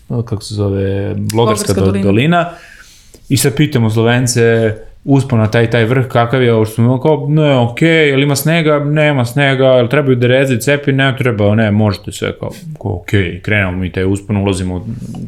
kako 0.10 0.41
se 0.43 0.54
zove, 0.54 1.16
Blogarska, 1.16 1.74
do, 1.74 1.86
dolina. 1.86 2.04
dolina. 2.04 2.49
I 3.30 3.38
sad 3.38 3.56
pitamo 3.56 3.89
Slovence, 3.89 4.76
uspao 5.06 5.39
na 5.39 5.47
taj 5.51 5.70
taj 5.70 5.86
vrh, 5.86 6.08
kakav 6.08 6.43
je 6.43 6.54
ovo 6.54 6.66
što 6.66 6.76
smo 6.76 7.01
kao, 7.01 7.26
ne, 7.30 7.56
okej, 7.56 7.89
okay, 7.89 8.10
jel 8.10 8.24
ima 8.24 8.36
snega? 8.36 8.80
Nema 8.80 9.26
snega, 9.26 9.66
jel 9.66 9.88
trebaju 9.88 10.16
dereze, 10.16 10.60
cepi? 10.60 10.91
Ne, 10.91 11.16
treba, 11.18 11.56
ne, 11.56 11.72
možete 11.72 12.12
sve, 12.12 12.39
kao, 12.39 12.49
kao 12.82 12.95
okej, 12.95 13.22
okay, 13.22 13.41
krenemo 13.41 13.72
mi 13.72 13.91
taj 13.91 14.06
uspon, 14.06 14.38
ulazimo 14.38 14.76
u 14.76 14.82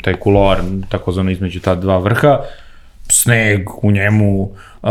taj 0.03 0.13
kuloar, 0.13 0.57
takozvano 0.89 1.31
između 1.31 1.59
ta 1.59 1.75
dva 1.75 1.97
vrha, 1.97 2.39
sneg 3.09 3.69
u 3.81 3.91
njemu, 3.91 4.41
uh, 4.41 4.89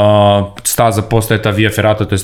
staza 0.65 1.03
postaje 1.03 1.43
ta 1.43 1.51
via 1.51 1.71
ferrata, 1.71 2.05
to 2.05 2.15
je 2.15 2.21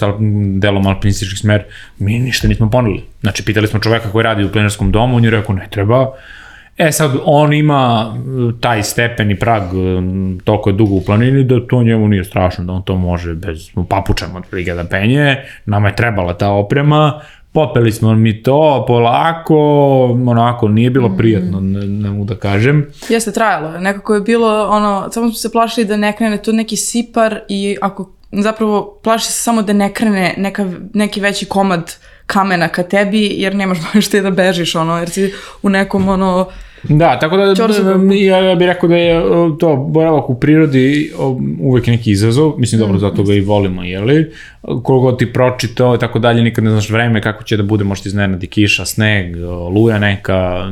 delom 0.58 0.86
alpinistički 0.86 1.36
smer, 1.36 1.64
mi 1.98 2.18
ništa 2.18 2.48
nismo 2.48 2.70
poneli. 2.70 3.04
Znači, 3.20 3.44
pitali 3.44 3.66
smo 3.66 3.80
čoveka 3.80 4.12
koji 4.12 4.22
radi 4.22 4.44
u 4.44 4.52
plinarskom 4.52 4.92
domu, 4.92 5.16
on 5.16 5.24
je 5.24 5.30
rekao, 5.30 5.54
ne 5.54 5.68
treba, 5.70 6.12
E 6.80 6.92
sad, 6.92 7.10
on 7.24 7.52
ima 7.52 8.14
e, 8.14 8.60
taj 8.60 8.82
stepen 8.82 9.30
i 9.30 9.38
prag 9.38 9.62
e, 9.62 9.66
toliko 10.44 10.70
je 10.70 10.74
dugo 10.74 10.94
u 10.94 11.04
planini 11.04 11.44
da 11.44 11.66
to 11.66 11.82
njemu 11.82 12.08
nije 12.08 12.24
strašno, 12.24 12.64
da 12.64 12.72
on 12.72 12.82
to 12.82 12.96
može 12.96 13.34
bez 13.34 13.70
papučama 13.88 14.38
od 14.38 14.64
da 14.76 14.84
penje, 14.84 15.36
nama 15.66 15.88
je 15.88 15.96
trebala 15.96 16.34
ta 16.34 16.50
oprema, 16.50 17.20
popeli 17.52 17.92
smo 17.92 18.14
mi 18.14 18.42
to 18.42 18.84
polako, 18.88 19.56
onako, 20.26 20.68
nije 20.68 20.90
bilo 20.90 21.16
prijatno, 21.16 21.60
ne, 21.60 21.86
ne 21.86 22.10
mogu 22.10 22.24
da 22.24 22.34
kažem. 22.34 22.86
Jeste, 23.08 23.32
trajalo 23.32 23.74
je, 23.74 23.80
nekako 23.80 24.14
je 24.14 24.20
bilo, 24.20 24.68
ono, 24.68 25.08
samo 25.12 25.26
smo 25.26 25.34
se 25.34 25.52
plašili 25.52 25.86
da 25.86 25.96
ne 25.96 26.16
krene 26.16 26.36
to 26.36 26.52
neki 26.52 26.76
sipar 26.76 27.40
i 27.48 27.76
ako, 27.80 28.10
zapravo, 28.32 29.00
plaši 29.02 29.26
se 29.26 29.32
samo 29.32 29.62
da 29.62 29.72
ne 29.72 29.92
krene 29.92 30.34
neka, 30.36 30.70
neki 30.94 31.20
veći 31.20 31.46
komad 31.46 31.96
kamena 32.26 32.68
ka 32.68 32.82
tebi, 32.82 33.26
jer 33.26 33.54
nemaš 33.54 33.78
baš 33.94 34.08
te 34.08 34.20
da 34.20 34.30
bežiš, 34.30 34.74
ono, 34.74 34.98
jer 34.98 35.10
si 35.10 35.32
u 35.62 35.68
nekom, 35.68 36.08
ono, 36.08 36.46
Da, 36.82 37.18
tako 37.18 37.36
da 37.36 37.54
ja, 38.14 38.38
ja 38.38 38.54
bih 38.54 38.66
rekao 38.66 38.88
da 38.88 38.96
je 38.96 39.22
to 39.58 39.76
boravak 39.76 40.30
u 40.30 40.40
prirodi 40.40 41.12
uvek 41.60 41.86
neki 41.86 42.10
izazov, 42.10 42.52
mislim 42.58 42.78
dobro, 42.78 42.96
mm. 42.96 43.00
zato 43.00 43.22
ga 43.22 43.34
i 43.34 43.40
volimo, 43.40 43.82
jeli? 43.82 44.32
Koliko 44.62 45.12
ti 45.12 45.32
pročitao 45.32 45.94
i 45.94 45.98
tako 45.98 46.18
dalje, 46.18 46.42
nikad 46.42 46.64
ne 46.64 46.70
znaš 46.70 46.90
vreme 46.90 47.22
kako 47.22 47.42
će 47.42 47.56
da 47.56 47.62
bude, 47.62 47.84
možda 47.84 48.08
iznenadi 48.08 48.46
kiša, 48.46 48.84
sneg, 48.84 49.36
luja 49.74 49.98
neka, 49.98 50.70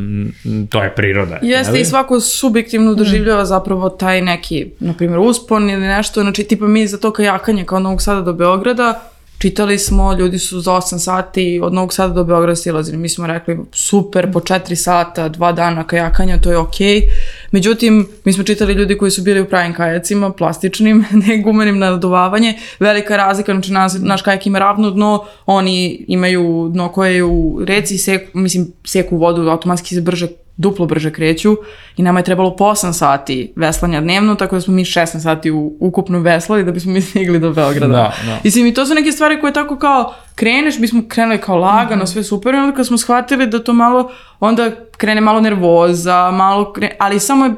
to 0.69 0.83
je 0.83 0.95
priroda. 0.95 1.39
Jeste 1.43 1.73
jeli? 1.73 1.81
i 1.81 1.85
svako 1.85 2.21
subjektivno 2.21 2.95
doživljava 2.95 3.45
zapravo 3.45 3.89
taj 3.89 4.23
neki, 4.23 4.67
na 4.81 4.93
primjer, 4.93 5.19
uspon 5.19 5.71
ili 5.71 5.87
nešto, 5.87 6.21
znači 6.21 6.45
tipa 6.45 6.67
mi 6.67 6.87
za 6.87 6.99
to 6.99 7.13
kajakanje 7.13 7.65
kao 7.65 7.79
Novog 7.79 8.03
Sada 8.03 8.21
do 8.21 8.33
Beograda, 8.33 9.01
Čitali 9.39 9.79
smo, 9.79 10.13
ljudi 10.13 10.39
su 10.39 10.61
za 10.61 10.73
8 10.73 10.99
sati 10.99 11.61
od 11.63 11.75
Novog 11.75 11.93
Sada 11.93 12.15
do 12.15 12.25
Beograda 12.25 12.57
silazili. 12.57 12.99
Mi 12.99 13.09
smo 13.09 13.27
rekli 13.27 13.59
super, 13.73 14.33
po 14.33 14.41
4 14.41 14.75
sata, 14.75 15.29
dva 15.29 15.53
dana 15.53 15.85
kajakanja, 15.85 16.41
to 16.41 16.51
je 16.51 16.59
okej. 16.59 17.01
Okay. 17.01 17.03
Međutim, 17.51 18.09
mi 18.25 18.33
smo 18.33 18.45
čitali 18.45 18.73
ljudi 18.73 18.99
koji 18.99 19.11
su 19.11 19.23
bili 19.23 19.41
u 19.41 19.49
pravim 19.49 19.75
kajacima, 19.75 20.33
plastičnim, 20.33 21.05
ne 21.27 21.39
gumenim 21.39 21.79
na 21.79 21.91
naduvavanje. 21.91 22.59
Velika 22.81 23.17
razlika, 23.17 23.53
znači 23.53 23.73
naš, 23.73 23.93
naš 23.99 24.23
kajak 24.23 24.47
ima 24.47 24.59
ravno 24.59 24.91
dno, 24.91 25.25
oni 25.47 26.05
imaju 26.09 26.71
dno 26.73 26.89
koje 26.89 27.15
je 27.15 27.25
u 27.25 27.61
reci, 27.65 27.99
seku, 27.99 28.39
mislim, 28.39 28.73
seku 28.85 29.17
vodu, 29.17 29.49
automatski 29.49 29.95
se 29.95 30.01
brže 30.01 30.29
duplo 30.59 30.87
brže 30.87 31.13
kreću 31.13 31.57
i 31.97 32.03
nama 32.03 32.21
je 32.21 32.25
trebalo 32.25 32.57
po 32.57 32.65
8 32.65 32.93
sati 32.93 33.53
veslanja 33.57 34.01
dnevno, 34.01 34.35
tako 34.35 34.57
da 34.57 34.61
smo 34.61 34.75
mi 34.75 34.85
16 34.85 35.23
sati 35.23 35.51
u, 35.51 35.77
ukupno 35.81 36.21
veslali 36.21 36.65
da 36.65 36.73
bismo 36.73 36.93
mi 36.93 37.01
stigli 37.01 37.39
do 37.39 37.53
Beograda. 37.53 37.87
Da, 37.87 38.13
da. 38.27 38.39
Mislim, 38.45 38.67
i 38.67 38.75
to 38.75 38.87
su 38.87 38.95
neke 38.95 39.13
stvari 39.13 39.41
koje 39.41 39.53
tako 39.53 39.79
kao 39.79 40.15
kreneš, 40.35 40.81
bismo 40.81 41.03
krenuli 41.09 41.39
kao 41.39 41.57
lagano, 41.57 42.03
mm 42.03 42.07
-hmm. 42.07 42.13
sve 42.13 42.25
super, 42.25 42.55
onda 42.55 42.77
kad 42.77 42.87
smo 42.87 42.99
shvatili 42.99 43.47
da 43.47 43.65
to 43.65 43.73
malo, 43.73 44.11
onda 44.41 44.71
krene 44.97 45.21
malo 45.21 45.41
nervoza, 45.41 46.31
malo 46.31 46.73
krene, 46.73 46.97
ali 46.99 47.21
samo 47.21 47.45
je 47.45 47.55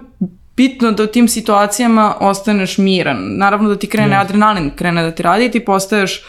bitno 0.56 0.92
da 0.92 1.02
u 1.02 1.06
tim 1.06 1.28
situacijama 1.28 2.14
ostaneš 2.20 2.78
miran. 2.78 3.18
Naravno 3.36 3.68
da 3.68 3.78
ti 3.78 3.86
krene 3.86 4.16
yes. 4.16 4.20
adrenalin, 4.20 4.70
krene 4.76 5.02
da 5.02 5.10
ti 5.10 5.22
radi 5.22 5.44
i 5.44 5.50
ti 5.50 5.64
postaješ 5.64 6.22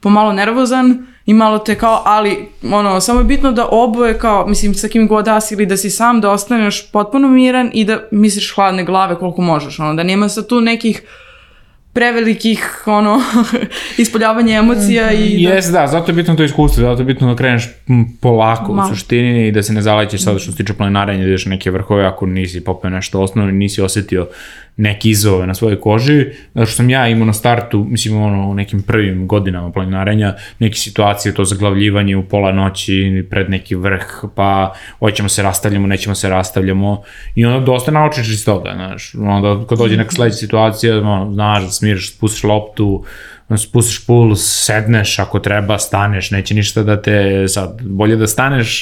pomalo 0.00 0.32
nervozan 0.32 1.06
i 1.26 1.34
malo 1.34 1.58
te 1.58 1.74
kao, 1.74 2.02
ali 2.04 2.48
ono, 2.72 3.00
samo 3.00 3.20
je 3.20 3.24
bitno 3.24 3.52
da 3.52 3.68
oboje 3.70 4.18
kao, 4.18 4.46
mislim, 4.46 4.74
sa 4.74 4.88
kim 4.88 5.08
god 5.08 5.24
das 5.24 5.50
ili 5.50 5.66
da 5.66 5.76
si 5.76 5.90
sam, 5.90 6.20
da 6.20 6.30
ostaneš 6.30 6.90
potpuno 6.90 7.28
miran 7.28 7.70
i 7.74 7.84
da 7.84 8.00
misliš 8.10 8.54
hladne 8.54 8.84
glave 8.84 9.14
koliko 9.14 9.42
možeš, 9.42 9.80
ono, 9.80 9.94
da 9.94 10.02
nema 10.02 10.28
sa 10.28 10.46
tu 10.46 10.60
nekih 10.60 11.02
prevelikih 11.96 12.82
ono 12.86 13.20
ispoljavanja 13.98 14.58
emocija 14.58 15.12
i 15.12 15.44
da... 15.44 15.54
Jes, 15.54 15.66
da, 15.66 15.86
zato 15.86 16.10
je 16.10 16.14
bitno 16.14 16.34
to 16.34 16.44
iskustvo, 16.44 16.82
zato 16.82 17.00
je 17.00 17.04
bitno 17.04 17.28
da 17.28 17.36
kreneš 17.36 17.68
polako 18.20 18.72
Malo. 18.72 18.88
u 18.88 18.94
suštini 18.94 19.48
i 19.48 19.52
da 19.52 19.62
se 19.62 19.72
ne 19.72 19.82
zalećeš 19.82 20.24
sada 20.24 20.38
što 20.38 20.50
se 20.50 20.56
tiče 20.56 20.74
planinarenja, 20.74 21.22
da 21.22 21.28
ideš 21.28 21.46
neke 21.46 21.70
vrhove 21.70 22.04
ako 22.04 22.26
nisi 22.26 22.64
popeo 22.64 22.90
nešto 22.90 23.20
osnovno, 23.20 23.52
nisi 23.52 23.82
osetio 23.82 24.28
neke 24.76 25.08
izove 25.08 25.46
na 25.46 25.54
svojoj 25.54 25.80
koži, 25.80 26.26
zato 26.54 26.66
što 26.66 26.76
sam 26.76 26.90
ja 26.90 27.08
imao 27.08 27.26
na 27.26 27.32
startu, 27.32 27.86
mislim 27.88 28.22
ono 28.22 28.48
u 28.48 28.54
nekim 28.54 28.82
prvim 28.82 29.26
godinama 29.26 29.72
planinarenja, 29.72 30.34
neke 30.58 30.74
situacije, 30.74 31.34
to 31.34 31.44
zaglavljivanje 31.44 32.16
u 32.16 32.28
pola 32.28 32.52
noći 32.52 33.26
pred 33.30 33.50
neki 33.50 33.74
vrh, 33.74 34.24
pa 34.34 34.74
hoćemo 34.98 35.28
se 35.28 35.42
rastavljamo, 35.42 35.86
nećemo 35.86 36.14
se 36.14 36.28
rastavljamo. 36.28 37.02
I 37.34 37.44
onda 37.44 37.66
dosta 37.66 37.90
naučiš 37.90 38.28
iz 38.28 38.44
toga, 38.44 38.72
znaš, 38.74 39.14
onda 39.14 39.66
kad 39.68 39.78
dođe 39.78 39.96
neka 39.96 40.10
sledeća 40.10 40.36
situacija, 40.36 40.98
ono, 40.98 41.32
znaš 41.32 41.62
da 41.62 41.70
smiriš, 41.70 42.14
spustiš 42.14 42.44
loptu, 42.44 43.04
spustiš 43.56 44.06
puls, 44.06 44.40
sedneš 44.66 45.18
ako 45.18 45.38
treba, 45.38 45.78
staneš, 45.78 46.30
neće 46.30 46.54
ništa 46.54 46.82
da 46.82 47.02
te 47.02 47.48
sad, 47.48 47.82
bolje 47.82 48.16
da 48.16 48.26
staneš, 48.26 48.80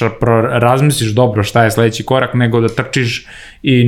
razmisliš 0.51 1.11
dobro 1.11 1.43
šta 1.43 1.63
je 1.63 1.71
sledeći 1.71 2.03
korak 2.03 2.33
nego 2.33 2.61
da 2.61 2.67
trčiš 2.67 3.27
i 3.67 3.83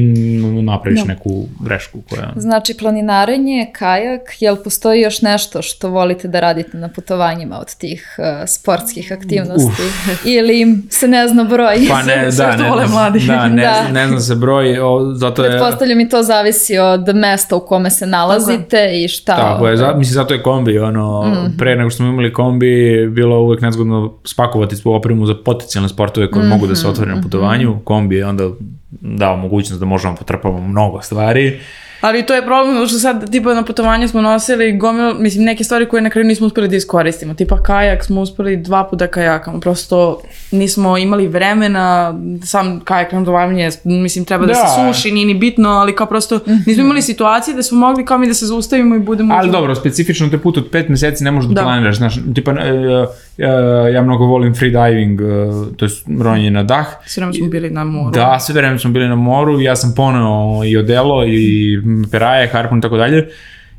napraviš 0.63 0.99
no. 0.99 1.05
Da. 1.05 1.13
neku 1.13 1.45
grešku 1.59 1.99
koja... 2.09 2.33
Znači 2.35 2.73
planinarenje, 2.79 3.67
kajak, 3.73 4.21
jel 4.39 4.55
postoji 4.63 5.01
još 5.01 5.21
nešto 5.21 5.61
što 5.61 5.89
volite 5.89 6.27
da 6.27 6.39
radite 6.39 6.77
na 6.77 6.89
putovanjima 6.89 7.59
od 7.59 7.75
tih 7.75 8.15
uh, 8.17 8.47
sportskih 8.47 9.11
aktivnosti 9.11 9.81
Uf. 9.87 10.25
ili 10.25 10.61
im 10.61 10.87
se 10.89 11.07
ne 11.07 11.27
zna 11.27 11.43
broj? 11.43 11.75
Pa 11.89 12.01
ne, 12.03 12.29
da, 12.37 12.55
ne, 12.55 12.69
vole 12.69 12.87
mladi. 12.87 13.19
da, 13.27 13.47
ne, 13.47 13.61
da. 13.61 13.91
ne 13.91 14.07
zna 14.07 14.19
se 14.19 14.35
broj, 14.35 14.79
o, 14.79 15.13
zato 15.13 15.43
je... 15.43 15.49
Pretpostavljam 15.49 15.99
i 15.99 16.09
to 16.09 16.23
zavisi 16.23 16.77
od 16.77 17.15
mesta 17.15 17.55
u 17.55 17.59
kome 17.59 17.89
se 17.89 18.05
nalazite 18.05 18.69
Tako. 18.69 18.93
i 18.93 19.07
šta... 19.07 19.35
Tako 19.35 19.67
je, 19.67 19.77
za, 19.77 19.93
mislim 19.97 20.13
zato 20.13 20.33
je 20.33 20.43
kombi, 20.43 20.79
ono, 20.79 21.23
mm. 21.27 21.57
pre 21.57 21.75
nego 21.75 21.89
što 21.89 21.97
smo 21.97 22.07
imali 22.07 22.33
kombi, 22.33 23.07
bilo 23.11 23.39
uvek 23.39 23.61
nezgodno 23.61 24.13
spakovati 24.23 24.75
svoju 24.75 24.95
opremu 24.95 25.25
za 25.25 25.35
potencijalne 25.45 25.89
sportove 25.89 26.31
koje 26.31 26.43
mm 26.43 26.47
-hmm. 26.47 26.49
mogu 26.49 26.67
da 26.67 26.75
se 26.75 26.87
otvore 26.87 27.15
na 27.15 27.21
putovanju, 27.21 27.79
kombi 27.83 28.15
je 28.15 28.25
onda 28.25 28.49
dao 28.91 29.35
mogućnost 29.37 29.79
da 29.79 29.85
možemo 29.85 30.15
potrpamo 30.15 30.67
mnogo 30.67 31.01
stvari. 31.01 31.59
Ali 32.01 32.25
to 32.25 32.33
je 32.33 32.45
problem, 32.45 32.87
što 32.87 32.99
sad 32.99 33.31
tipa 33.31 33.53
na 33.53 33.63
putovanje 33.63 34.07
smo 34.07 34.21
nosili 34.21 34.77
gomil, 34.77 35.13
mislim 35.19 35.43
neke 35.45 35.63
stvari 35.63 35.85
koje 35.85 36.01
na 36.01 36.09
kraju 36.09 36.27
nismo 36.27 36.47
uspeli 36.47 36.67
da 36.67 36.75
iskoristimo. 36.75 37.33
Tipa 37.33 37.63
kajak 37.63 38.05
smo 38.05 38.21
uspeli 38.21 38.57
dva 38.57 38.83
puta 38.83 39.07
kajakamo, 39.07 39.59
prosto 39.59 40.21
nismo 40.51 40.97
imali 40.97 41.27
vremena, 41.27 42.13
sam 42.43 42.79
kajak 42.79 43.11
na 43.11 43.21
dovavanje, 43.21 43.69
mislim 43.83 44.25
treba 44.25 44.45
da, 44.45 44.53
da 44.53 44.59
se 44.59 44.93
suši, 44.93 45.11
nije 45.11 45.25
ni 45.25 45.33
bitno, 45.33 45.69
ali 45.69 45.95
kao 45.95 46.07
prosto 46.07 46.39
nismo 46.65 46.83
imali 46.83 47.01
situacije 47.01 47.55
da 47.55 47.63
smo 47.63 47.79
mogli 47.79 48.05
kao 48.05 48.17
mi 48.17 48.27
da 48.27 48.33
se 48.33 48.45
zaustavimo 48.45 48.95
i 48.95 48.99
budemo... 48.99 49.33
Ali 49.33 49.51
dobro, 49.51 49.75
specifično 49.75 50.29
te 50.29 50.37
put 50.37 50.57
od 50.57 50.67
pet 50.71 50.89
meseci 50.89 51.23
ne 51.23 51.31
možeš 51.31 51.49
da, 51.49 51.53
da. 51.53 51.61
planiraš, 51.61 51.97
znaš, 51.97 52.15
tipa 52.35 52.51
uh, 52.51 52.57
ja, 53.37 53.49
ja 53.89 54.01
mnogo 54.01 54.25
volim 54.25 54.55
freediving, 54.55 55.21
uh, 55.21 55.27
to 55.77 55.85
je 55.85 55.91
ronjenje 56.19 56.51
na 56.51 56.63
dah. 56.63 56.87
Sve 57.05 57.21
vreme 57.21 57.33
smo 57.33 57.47
bili 57.47 57.69
na 57.69 57.83
moru. 57.83 58.11
Da, 58.11 58.39
sve 58.39 58.55
vreme 58.55 58.79
smo 58.79 58.91
bili 58.91 59.07
na 59.07 59.15
moru, 59.15 59.61
ja 59.61 59.75
sam 59.75 59.93
poneo 59.95 60.63
i 60.65 60.77
odelo 60.77 61.25
i 61.25 61.77
peraje, 62.11 62.47
harpun 62.47 62.77
i 62.77 62.81
tako 62.81 62.97
dalje. 62.97 63.27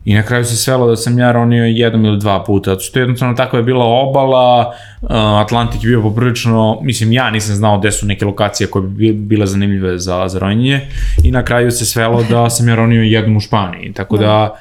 I 0.05 0.15
na 0.15 0.23
kraju 0.23 0.45
se 0.45 0.57
svelo 0.57 0.87
da 0.87 0.97
sam 0.97 1.19
ja 1.19 1.33
ronio 1.33 1.65
jednom 1.65 2.05
ili 2.05 2.19
dva 2.19 2.45
puta, 2.45 2.71
zato 2.71 2.81
što 2.81 2.99
jednostavno 2.99 3.35
tako 3.35 3.57
je 3.57 3.63
bila 3.63 3.85
obala, 3.85 4.75
uh, 5.03 5.09
Atlantik 5.13 5.85
je 5.85 5.89
bio 5.89 6.03
poprilično, 6.03 6.79
mislim 6.83 7.13
ja 7.13 7.31
nisam 7.31 7.55
znao 7.55 7.79
gde 7.79 7.93
su 7.93 8.07
neke 8.07 8.25
lokacije 8.25 8.67
koje 8.67 8.83
bi 8.83 9.13
bile 9.13 9.47
zanimljive 9.47 9.99
za, 9.99 10.29
za 10.29 10.39
ronjenje 10.39 10.81
i 11.25 11.31
na 11.31 11.45
kraju 11.45 11.71
se 11.71 11.85
svelo 11.85 12.23
da 12.31 12.51
sam 12.51 12.69
ja 12.69 12.75
ronio 12.75 13.03
jednom 13.03 13.37
u 13.37 13.41
Španiji, 13.41 13.93
tako 13.93 14.17
da 14.17 14.57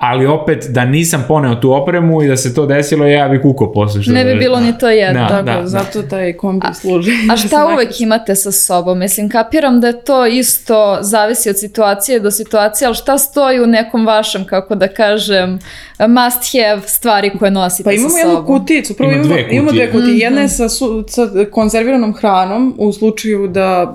ali 0.00 0.26
opet 0.26 0.66
da 0.68 0.84
nisam 0.84 1.24
poneo 1.28 1.54
tu 1.54 1.72
opremu 1.72 2.22
i 2.22 2.28
da 2.28 2.36
se 2.36 2.54
to 2.54 2.66
desilo, 2.66 3.06
ja 3.06 3.28
bih 3.28 3.40
kuko 3.42 3.72
posle. 3.72 4.02
Što 4.02 4.12
ne 4.12 4.24
bi 4.24 4.34
bilo 4.34 4.60
ni 4.60 4.78
to 4.78 4.88
jedno. 4.88 5.20
Da, 5.20 5.28
tako, 5.28 5.44
da, 5.44 5.66
zato 5.66 6.02
da. 6.02 6.08
taj 6.08 6.32
kombi 6.32 6.66
a, 6.70 6.74
služi. 6.74 7.10
A 7.32 7.36
šta 7.36 7.66
uvek 7.66 8.00
imate 8.00 8.34
sa 8.34 8.52
sobom? 8.52 8.98
Mislim, 8.98 9.28
kapiram 9.28 9.80
da 9.80 9.86
je 9.86 10.04
to 10.04 10.26
isto 10.26 10.98
zavisi 11.00 11.50
od 11.50 11.58
situacije 11.58 12.20
do 12.20 12.30
situacije, 12.30 12.86
ali 12.86 12.94
šta 12.94 13.18
stoji 13.18 13.60
u 13.60 13.66
nekom 13.66 14.06
vašem, 14.06 14.44
kako 14.46 14.74
da 14.74 14.88
kažem, 14.88 15.58
must 15.98 16.52
have 16.52 16.82
stvari 16.86 17.30
koje 17.38 17.50
nosite 17.50 17.84
pa 17.84 17.90
sa 17.90 17.96
sobom? 17.96 18.12
Pa 18.12 18.20
imamo 18.20 18.38
jednu 18.38 18.46
kuticu, 18.46 18.94
prvo 18.94 19.10
imamo, 19.10 19.24
dve 19.24 19.42
kutije. 19.42 19.56
imamo 19.56 19.72
dve 19.72 19.92
kutije. 19.92 20.18
Jedna 20.18 20.40
je 20.40 20.48
sa, 20.48 20.68
su, 20.68 21.04
sa 21.08 21.28
konzerviranom 21.50 22.14
hranom 22.14 22.74
u 22.78 22.92
slučaju 22.92 23.48
da 23.48 23.94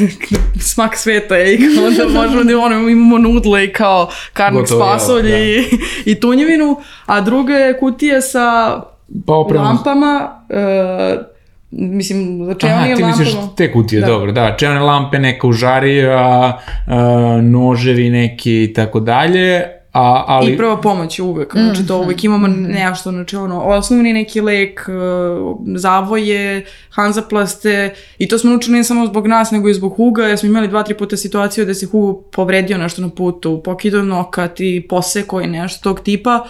smak 0.72 0.96
sveta 0.96 1.36
je 1.36 1.54
i 1.54 1.58
kao 1.58 1.90
da 1.90 2.20
možemo 2.20 2.44
da 2.44 2.58
ono, 2.58 2.88
imamo 2.88 3.18
nudle 3.18 3.64
i 3.64 3.72
kao 3.72 4.10
karnik 4.32 4.66
s 4.68 4.72
pasolje 4.78 5.45
i, 5.46 5.64
i 6.04 6.14
tunjevinu, 6.14 6.76
a 7.06 7.20
druga 7.20 7.54
je 7.54 7.78
kutija 7.78 8.20
sa 8.20 8.80
Pa 9.26 9.32
lampama, 9.32 10.30
e, 10.50 11.16
mislim, 11.70 12.44
znači 12.44 12.66
Aha, 12.66 12.82
onim 12.84 12.96
ti 12.96 13.04
misliš 13.04 13.32
lampama. 13.34 13.54
te 13.56 13.72
kutije, 13.72 14.00
Da. 14.00 14.06
dobro, 14.06 14.32
da, 14.32 14.56
čevne 14.58 14.80
lampe, 14.80 15.18
neka 15.18 15.46
užarija, 15.46 16.58
uh, 16.86 16.94
noževi 17.44 18.10
neki 18.10 18.64
i 18.64 18.72
tako 18.74 19.00
dalje, 19.00 19.62
a, 19.96 20.24
ali... 20.26 20.52
I 20.52 20.56
prva 20.56 20.80
pomoć 20.80 21.18
je 21.18 21.22
uvek, 21.22 21.52
znači 21.52 21.80
Mhm. 21.80 21.88
to 21.88 21.98
uvek 21.98 22.24
imamo 22.24 22.46
nešto, 22.48 23.10
znači 23.10 23.36
ono, 23.36 23.60
osnovni 23.60 24.12
neki 24.12 24.40
lek, 24.40 24.80
e, 24.88 24.92
zavoje, 25.76 26.64
hanzaplaste 26.90 27.94
i 28.18 28.28
to 28.28 28.38
smo 28.38 28.50
naučili 28.50 28.76
ne 28.76 28.84
samo 28.84 29.06
zbog 29.06 29.26
nas, 29.26 29.50
nego 29.50 29.68
i 29.68 29.74
zbog 29.74 29.96
Huga, 29.96 30.26
jer 30.26 30.38
smo 30.38 30.48
imali 30.48 30.68
dva, 30.68 30.82
tri 30.82 30.94
puta 30.94 31.16
situaciju 31.16 31.66
da 31.66 31.74
se 31.74 31.86
Hugo 31.86 32.20
povredio 32.22 32.78
nešto 32.78 33.02
na 33.02 33.08
putu, 33.08 33.62
pokidao 33.64 34.02
nokat 34.02 34.60
i 34.60 34.86
poseko 34.88 35.40
i 35.40 35.46
nešto 35.46 35.82
tog 35.82 36.00
tipa, 36.00 36.44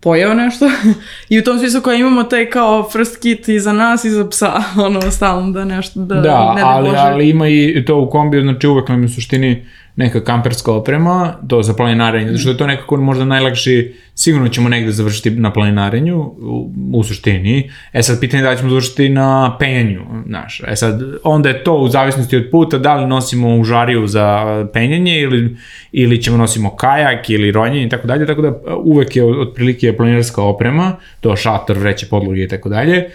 pojeo 0.00 0.34
nešto 0.34 0.64
i 1.28 1.38
u 1.38 1.44
tom 1.44 1.58
smislu 1.58 1.80
koja 1.80 1.96
imamo 1.96 2.22
taj 2.22 2.50
kao 2.50 2.88
first 2.92 3.20
kit 3.22 3.48
i 3.48 3.60
za 3.60 3.72
nas 3.72 4.04
i 4.04 4.10
za 4.10 4.28
psa, 4.28 4.52
ono, 4.86 5.10
stalno 5.10 5.50
da 5.50 5.64
nešto, 5.64 6.00
da, 6.00 6.14
Da, 6.14 6.54
ne 6.54 6.60
da 6.60 6.66
ali, 6.68 6.88
Bože. 6.90 7.00
ali 7.00 7.28
ima 7.30 7.48
i 7.48 7.84
to 7.86 7.96
u 8.00 8.10
kombiju, 8.10 8.42
znači 8.42 8.66
uvek 8.66 8.88
nam 8.88 9.00
je 9.02 9.06
u 9.06 9.08
suštini 9.08 9.66
neka 9.96 10.24
kamperska 10.24 10.72
oprema, 10.72 11.34
to 11.48 11.62
za 11.62 11.74
planinarenje, 11.74 12.26
zato 12.26 12.38
što 12.38 12.50
je 12.50 12.56
to 12.56 12.66
nekako 12.66 12.96
možda 12.96 13.24
najlakši, 13.24 13.94
sigurno 14.14 14.48
ćemo 14.48 14.68
negde 14.68 14.92
završiti 14.92 15.30
na 15.30 15.52
planinarenju, 15.52 16.20
u, 16.20 16.72
u 16.92 17.04
suštini. 17.04 17.70
E 17.92 18.02
sad, 18.02 18.20
pitanje 18.20 18.42
je 18.42 18.48
da 18.50 18.56
ćemo 18.56 18.68
završiti 18.70 19.08
na 19.08 19.56
penjanju, 19.58 20.02
znaš. 20.26 20.62
E 20.66 20.76
sad, 20.76 21.02
onda 21.24 21.48
je 21.48 21.64
to 21.64 21.74
u 21.74 21.88
zavisnosti 21.88 22.36
od 22.36 22.48
puta, 22.50 22.78
da 22.78 22.94
li 22.94 23.06
nosimo 23.06 23.56
užariju 23.56 24.06
za 24.06 24.66
penjanje 24.72 25.20
ili, 25.20 25.56
ili 25.92 26.22
ćemo 26.22 26.36
nosimo 26.36 26.76
kajak 26.76 27.30
ili 27.30 27.50
ronjenje 27.50 27.86
i 27.86 27.88
tako 27.88 28.06
dalje, 28.06 28.26
tako 28.26 28.42
da 28.42 28.60
uvek 28.84 29.16
je 29.16 29.24
otprilike 29.24 29.96
planinarska 29.96 30.42
oprema, 30.42 30.96
to 31.20 31.36
šator, 31.36 31.78
vreće 31.78 32.06
podloge 32.06 32.42
i 32.42 32.48
tako 32.48 32.68
dalje. 32.68 33.10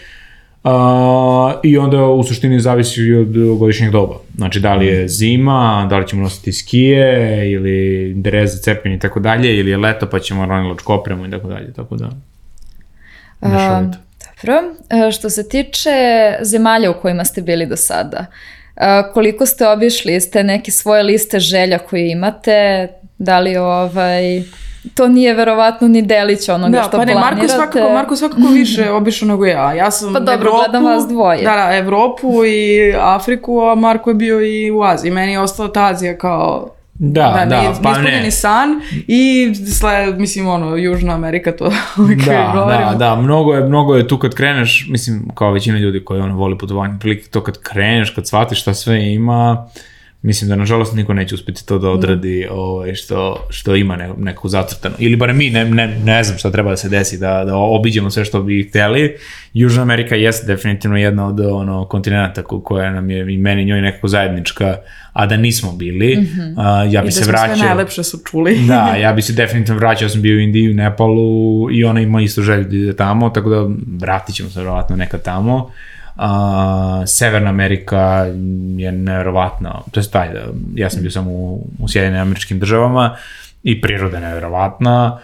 Uh, 0.63 0.71
I 1.63 1.77
onda 1.77 2.05
u 2.05 2.23
suštini 2.23 2.59
zavisi 2.59 3.13
od 3.13 3.57
godišnjeg 3.57 3.91
doba. 3.91 4.15
Znači 4.35 4.59
da 4.59 4.75
li 4.75 4.87
je 4.87 5.07
zima, 5.07 5.87
da 5.89 5.97
li 5.97 6.07
ćemo 6.07 6.23
nositi 6.23 6.53
skije 6.53 7.51
ili 7.51 8.13
dereze, 8.15 8.61
cepin 8.61 8.93
i 8.93 8.99
tako 8.99 9.19
dalje, 9.19 9.57
ili 9.57 9.71
je 9.71 9.77
leto 9.77 10.09
pa 10.09 10.19
ćemo 10.19 10.45
ronilačku 10.45 10.93
opremu 10.93 11.25
i 11.25 11.31
tako 11.31 11.47
dalje, 11.47 11.73
tako 11.73 11.95
da. 11.95 12.09
Mešovito. 13.41 13.97
Dobro. 14.41 14.61
E, 15.07 15.11
Što 15.11 15.29
se 15.29 15.49
tiče 15.49 15.91
zemalja 16.41 16.91
u 16.91 17.01
kojima 17.01 17.25
ste 17.25 17.41
bili 17.41 17.65
do 17.65 17.75
sada, 17.75 18.25
e, 18.75 19.03
koliko 19.13 19.45
ste 19.45 19.67
obišli, 19.67 20.21
ste 20.21 20.43
neke 20.43 20.71
svoje 20.71 21.03
liste 21.03 21.39
želja 21.39 21.79
koje 21.79 22.11
imate, 22.11 22.87
da 23.17 23.39
li 23.39 23.57
ovaj, 23.57 24.43
to 24.89 25.07
nije 25.07 25.33
verovatno 25.33 25.87
ni 25.87 26.01
delić 26.01 26.49
onoga 26.49 26.71
Da, 26.71 26.83
što 26.83 26.91
pa 26.91 27.05
ne, 27.05 27.13
Marko 27.13 27.27
planirate. 27.29 27.53
svakako, 27.53 27.89
Marko 27.89 28.15
svakako 28.15 28.41
više 28.53 28.91
obišao 28.91 29.27
nego 29.27 29.45
ja. 29.45 29.73
Ja 29.73 29.91
sam 29.91 30.13
Pa 30.13 30.19
dobro, 30.19 30.33
Evropu, 30.35 30.57
gledam 30.57 30.83
vas 30.85 31.07
dvoje. 31.07 31.43
Da, 31.43 31.55
da, 31.55 31.77
Evropu 31.77 32.45
i 32.45 32.69
Afriku, 32.95 33.59
a 33.61 33.75
Marko 33.75 34.09
je 34.09 34.15
bio 34.15 34.41
i 34.41 34.71
u 34.71 34.83
Aziji. 34.83 35.11
Meni 35.11 35.31
je 35.31 35.39
ostala 35.39 35.71
ta 35.71 35.85
Azija 35.85 36.17
kao 36.17 36.69
Da, 36.95 37.45
da, 37.49 37.61
nije, 37.61 37.71
pa 37.83 37.97
ne. 37.97 38.31
san 38.31 38.69
i 39.07 39.51
sle, 39.55 40.13
mislim 40.13 40.47
ono, 40.47 40.75
Južna 40.75 41.13
Amerika 41.13 41.51
to 41.51 41.71
uvijek 41.99 42.25
Da, 42.25 42.51
govorimo. 42.55 42.91
da, 42.91 42.97
da, 42.97 43.15
mnogo 43.15 43.53
je, 43.53 43.63
mnogo 43.63 43.95
je 43.95 44.07
tu 44.07 44.17
kad 44.17 44.35
kreneš, 44.35 44.87
mislim, 44.89 45.27
kao 45.35 45.51
većina 45.51 45.77
ljudi 45.79 46.05
koji 46.05 46.21
ono 46.21 46.35
voli 46.35 46.57
putovanje, 46.57 46.93
prilike 46.99 47.29
to 47.29 47.43
kad 47.43 47.57
kreneš, 47.59 48.09
kad 48.09 48.27
shvatiš 48.27 48.61
šta 48.61 48.73
sve 48.73 49.13
ima, 49.13 49.67
mislim 50.21 50.49
da 50.49 50.55
nažalost 50.55 50.95
niko 50.95 51.13
neće 51.13 51.35
uspjeti 51.35 51.65
to 51.65 51.79
da 51.79 51.89
odradi 51.89 52.47
ovaj, 52.51 52.95
što, 52.95 53.47
što 53.49 53.75
ima 53.75 53.95
ne, 53.95 54.09
neku 54.17 54.49
zacrtano. 54.49 54.95
Ili 54.99 55.15
bar 55.15 55.33
mi, 55.33 55.49
ne, 55.49 55.65
ne, 55.65 55.97
ne 56.03 56.23
znam 56.23 56.37
šta 56.37 56.51
treba 56.51 56.69
da 56.69 56.77
se 56.77 56.89
desi, 56.89 57.17
da, 57.17 57.43
da 57.45 57.55
obiđemo 57.55 58.09
sve 58.09 58.25
što 58.25 58.41
bi 58.43 58.67
hteli. 58.69 59.15
Južna 59.53 59.81
Amerika 59.81 60.15
jeste 60.15 60.47
definitivno 60.47 60.97
jedna 60.97 61.27
od 61.27 61.39
ono, 61.39 61.85
kontinenta 61.85 62.43
ko- 62.43 62.61
koja 62.61 62.91
nam 62.91 63.09
je 63.09 63.33
i 63.33 63.37
meni 63.37 63.61
i 63.61 63.65
njoj 63.65 63.81
nekako 63.81 64.07
zajednička, 64.07 64.75
a 65.13 65.25
da 65.25 65.37
nismo 65.37 65.71
bili. 65.71 66.27
A, 66.57 66.83
ja 66.83 67.01
I 67.01 67.03
bi 67.03 67.07
da 67.07 67.11
se 67.11 67.23
smo 67.23 67.31
vraćao. 67.31 67.55
sve 67.55 67.67
najlepše 67.67 68.03
su 68.03 68.17
čuli. 68.31 68.57
Da, 68.67 68.95
ja 69.03 69.13
bi 69.13 69.21
se 69.21 69.33
definitivno 69.33 69.79
vraćao, 69.79 70.09
sam 70.09 70.21
bio 70.21 70.35
u 70.35 70.39
Indiji, 70.39 70.71
u 70.71 70.73
Nepalu 70.73 71.67
i 71.71 71.83
ona 71.83 72.01
ima 72.01 72.21
isto 72.21 72.41
želju 72.41 72.63
da 72.63 72.75
ide 72.75 72.95
tamo, 72.95 73.29
tako 73.29 73.49
da 73.49 73.69
vratit 73.99 74.35
ćemo 74.35 74.49
se 74.49 74.59
verovatno 74.59 74.95
nekad 74.95 75.23
tamo. 75.23 75.71
A, 76.15 77.03
Severna 77.07 77.49
Amerika 77.49 78.25
je 78.77 78.91
nevjerovatna, 78.91 79.81
to 79.91 79.99
je 79.99 80.09
taj, 80.11 80.29
ja 80.75 80.89
sam 80.89 81.01
bio 81.01 81.11
samo 81.11 81.31
u, 81.31 81.67
u 81.79 81.87
Sjedinim 81.87 82.21
američkim 82.21 82.59
državama 82.59 83.15
i 83.63 83.81
priroda 83.81 84.17
je 84.17 84.23
nevjerovatna, 84.23 85.19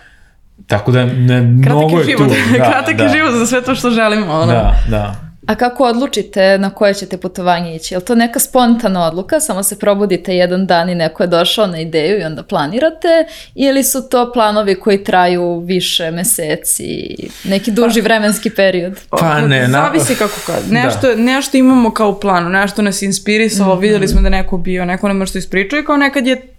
tako 0.68 0.92
da 0.92 1.06
ne, 1.06 1.42
mnogo 1.42 2.00
je 2.00 2.08
je 2.08 2.18
tu. 2.18 2.24
život, 2.24 2.38
Da, 2.58 2.72
kratak 2.72 2.96
da, 2.96 3.04
je 3.04 3.10
život 3.10 3.32
za 3.34 3.46
sve 3.46 3.62
to 3.62 3.76
što 3.76 3.90
želimo. 3.90 4.34
Ono. 4.34 4.46
Da, 4.46 4.76
da. 4.90 5.27
A 5.48 5.56
kako 5.56 5.84
odlučite 5.86 6.58
na 6.58 6.70
koje 6.70 6.94
ćete 6.94 7.18
putovanje 7.18 7.76
ići? 7.76 7.94
Je 7.94 7.98
li 7.98 8.06
to 8.06 8.16
neka 8.16 8.40
spontana 8.40 9.08
odluka, 9.08 9.40
samo 9.40 9.64
se 9.64 9.80
probudite 9.80 10.36
jedan 10.36 10.66
dan 10.66 10.90
i 10.90 10.96
neko 10.96 11.24
je 11.24 11.28
došao 11.28 11.68
na 11.68 11.80
ideju 11.80 12.20
i 12.20 12.24
onda 12.24 12.44
planirate? 12.44 13.26
Ili 13.56 13.84
su 13.84 14.02
to 14.02 14.32
planovi 14.32 14.76
koji 14.76 15.04
traju 15.04 15.60
više 15.60 16.12
meseci, 16.12 17.16
neki 17.44 17.72
duži 17.72 18.02
vremenski 18.02 18.50
period? 18.50 18.94
Pa 19.12 19.40
ne, 19.40 19.68
na- 19.68 19.82
Zavisi 19.82 20.16
kako 20.16 20.40
kad. 20.46 20.56
Nešto, 20.70 21.16
nešto 21.16 21.58
imamo 21.58 21.92
kao 21.92 22.20
planu, 22.20 22.50
nešto 22.50 22.82
nas 22.82 23.02
inspirisalo, 23.02 23.74
Mhm. 23.74 23.82
vidjeli 23.82 24.08
smo 24.08 24.22
da 24.22 24.30
neko 24.30 24.58
bio, 24.58 24.86
neko 24.86 25.08
nam 25.08 25.26
što 25.26 25.38
ispričao 25.38 25.80
i 25.80 25.86
kao 25.86 25.98
nekad 25.98 26.28
je 26.28 26.54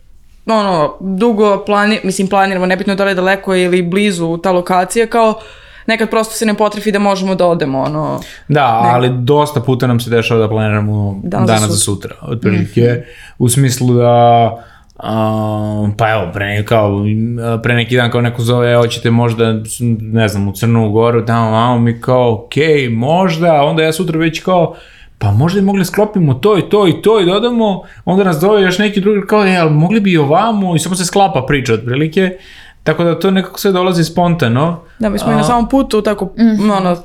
ono, 0.47 0.97
dugo 1.01 1.65
plani, 1.65 2.01
mislim 2.05 2.29
planiramo, 2.29 2.67
nebitno 2.67 2.95
da 2.95 3.05
li 3.05 3.11
je 3.11 3.15
daleko 3.15 3.55
ili 3.55 3.83
blizu 3.83 4.39
ta 4.39 4.53
lokacija, 4.53 5.07
kao 5.07 5.41
nekad 5.89 6.11
prosto 6.11 6.35
se 6.35 6.47
ne 6.47 6.55
potrefi 6.55 6.93
da 6.93 6.99
možemo 6.99 7.35
da 7.35 7.47
odemo, 7.47 7.81
ono, 7.81 8.21
Da, 8.49 8.67
ali 8.95 9.11
dosta 9.13 9.61
puta 9.61 9.87
nam 9.87 10.01
se 10.01 10.11
dešava 10.11 10.41
da 10.41 10.49
planiramo 10.49 11.21
Dan 11.23 11.47
za 11.47 11.53
dana 11.55 11.67
za 11.67 11.77
sutra, 11.77 12.15
otprilike, 12.23 13.05
u 13.39 13.49
smislu 13.49 13.95
da 13.95 14.65
Um, 15.03 15.97
pa 15.97 16.11
evo, 16.11 16.31
pre, 16.33 16.65
kao, 16.65 17.05
pre 17.63 17.75
neki 17.75 17.97
dan 17.97 18.11
kao 18.11 18.21
neko 18.21 18.43
zove, 18.43 18.73
evo 18.73 18.87
ćete 18.87 19.11
možda, 19.11 19.55
ne 20.01 20.29
znam, 20.29 20.49
u 20.49 20.53
Crnu 20.53 20.91
Goru, 20.91 21.27
tamo, 21.27 21.51
vamo, 21.51 21.79
mi 21.79 22.01
kao, 22.01 22.35
okej, 22.35 22.89
možda, 22.89 23.63
onda 23.63 23.83
ja 23.83 23.93
sutra 23.93 24.19
već 24.19 24.41
kao, 24.41 24.75
pa 25.19 25.31
možda 25.31 25.61
bi 25.61 25.67
mogli 25.67 25.85
sklopimo 25.85 26.35
to 26.35 26.59
i 26.59 26.63
to 26.63 26.89
i 26.89 27.03
to 27.03 27.21
i 27.21 27.27
dodamo, 27.27 27.83
onda 28.05 28.25
nas 28.25 28.41
zove 28.41 28.63
još 28.63 28.79
neki 28.79 29.01
drugi 29.01 29.27
kao, 29.27 29.47
e, 29.47 29.57
ali 29.57 29.71
mogli 29.71 30.01
bi 30.01 30.13
i 30.13 30.19
ovamo? 30.19 30.77
I 30.77 30.79
samo 30.79 30.95
se 30.95 31.05
sklapa 31.05 31.45
priča 31.47 31.75
otprilike, 31.75 32.39
tako 32.89 33.05
da 33.05 33.19
to 33.19 33.31
nekako 33.31 33.61
sve 33.61 33.73
dolazi 33.73 34.05
spontano. 34.05 34.81
Da, 34.99 35.09
mi 35.09 35.19
smo 35.19 35.33
i 35.33 35.35
na 35.35 35.45
samom 35.45 35.69
putu 35.69 36.03
tako, 36.03 36.29
ono, 36.79 36.97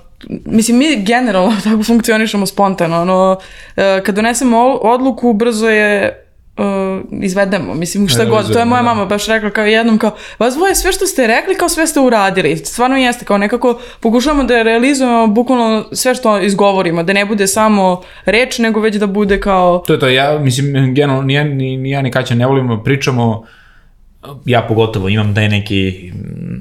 mislim, 0.46 0.78
mi 0.78 1.04
generalno 1.04 1.54
tako 1.64 1.84
funkcionišemo 1.84 2.46
spontano, 2.46 3.02
ono, 3.02 3.38
e, 3.76 4.02
kad 4.06 4.16
donesemo 4.16 4.80
odluku, 4.82 5.34
brzo 5.34 5.70
je 5.70 6.04
e, 6.58 6.64
izvedemo, 7.22 7.74
mislim, 7.74 8.08
šta 8.08 8.26
god, 8.26 8.54
to 8.54 8.60
je 8.60 8.66
moja 8.66 8.82
da. 8.82 8.90
mama 8.90 9.06
baš 9.06 9.28
rekla 9.28 9.50
kao 9.50 9.66
jednom, 9.66 9.98
kao, 9.98 10.12
vas 10.40 10.54
dvoje 10.54 10.76
sve 10.76 10.92
što 10.92 11.08
ste 11.08 11.28
rekli, 11.28 11.56
kao 11.56 11.70
sve 11.70 11.88
ste 11.88 12.00
uradili, 12.00 12.58
stvarno 12.58 12.98
jeste, 12.98 13.26
kao 13.26 13.38
nekako 13.38 13.80
pokušavamo 14.00 14.44
da 14.44 14.62
realizujemo 14.62 15.28
bukvalno 15.28 15.86
sve 15.92 16.16
što 16.16 16.40
izgovorimo, 16.40 17.04
da 17.04 17.14
ne 17.14 17.26
bude 17.26 17.48
samo 17.48 18.02
reč, 18.26 18.60
nego 18.60 18.80
već 18.80 18.96
da 18.96 19.08
bude 19.08 19.40
kao, 19.40 19.84
To 19.88 19.94
je 19.94 20.00
to, 20.00 20.08
ja 20.08 20.40
mislim, 20.40 20.94
generalno, 20.94 21.24
ni 21.24 21.34
ja 21.34 21.44
ni, 21.44 21.78
ni, 21.78 21.90
ja 21.90 22.02
ni 22.02 22.12
Kaća 22.12 22.36
ne 22.36 22.46
volimo, 22.48 22.84
pričamo, 22.84 23.44
ja 24.46 24.62
pogotovo 24.68 25.10
imam 25.10 25.36
taj 25.36 25.50
neki, 25.50 26.12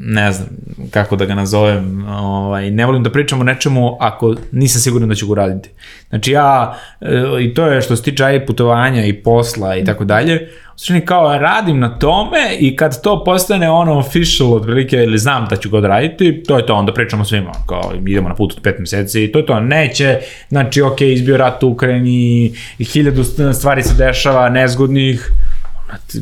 ne 0.04 0.32
znam 0.32 0.48
kako 0.90 1.16
da 1.16 1.24
ga 1.24 1.34
nazovem, 1.34 2.08
ovaj, 2.08 2.70
ne 2.70 2.86
volim 2.86 3.02
da 3.02 3.10
pričam 3.10 3.40
o 3.40 3.44
nečemu 3.44 3.96
ako 4.00 4.34
nisam 4.52 4.80
siguran 4.80 5.08
da 5.08 5.14
ću 5.14 5.26
ga 5.26 5.32
uraditi. 5.32 5.70
Znači 6.08 6.32
ja, 6.32 6.78
e, 7.00 7.22
i 7.40 7.54
to 7.54 7.66
je 7.66 7.80
što 7.80 7.96
se 7.96 8.02
tiče 8.02 8.24
aj 8.24 8.46
putovanja 8.46 9.04
i 9.04 9.12
posla 9.12 9.76
i 9.76 9.84
tako 9.84 10.04
dalje, 10.04 10.48
suštini 10.76 11.00
kao 11.00 11.38
radim 11.38 11.78
na 11.80 11.98
tome 11.98 12.56
i 12.58 12.76
kad 12.76 13.02
to 13.02 13.24
postane 13.24 13.70
ono 13.70 13.98
official 13.98 14.54
otprilike 14.54 14.96
ili 14.96 15.18
znam 15.18 15.46
da 15.50 15.56
ću 15.56 15.70
ga 15.70 15.78
odraditi, 15.78 16.42
to 16.42 16.56
je 16.56 16.66
to, 16.66 16.74
onda 16.74 16.92
pričamo 16.92 17.24
svima, 17.24 17.52
kao 17.68 17.92
idemo 18.06 18.28
na 18.28 18.34
put 18.34 18.52
od 18.56 18.62
pet 18.62 18.78
meseci, 18.78 19.32
to 19.32 19.38
je 19.38 19.46
to, 19.46 19.60
neće, 19.60 20.18
znači 20.48 20.82
ok, 20.82 21.00
izbio 21.00 21.36
rat 21.36 21.62
u 21.62 21.68
Ukrajini 21.68 22.52
i 22.78 22.84
hiljadu 22.84 23.24
stvari 23.52 23.82
se 23.82 23.94
dešava, 23.94 24.48
nezgodnih, 24.48 25.32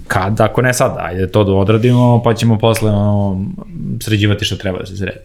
kad, 0.09 0.41
ako 0.41 0.63
ne 0.63 0.75
sad, 0.75 0.97
ajde 0.99 1.31
to 1.31 1.45
da 1.45 1.53
odradimo, 1.53 2.23
pa 2.25 2.35
ćemo 2.35 2.59
posle 2.59 2.91
ono, 2.91 3.45
sređivati 4.03 4.45
što 4.45 4.57
treba 4.57 4.79
da 4.79 4.87
se 4.87 4.97
sredi. 4.97 5.19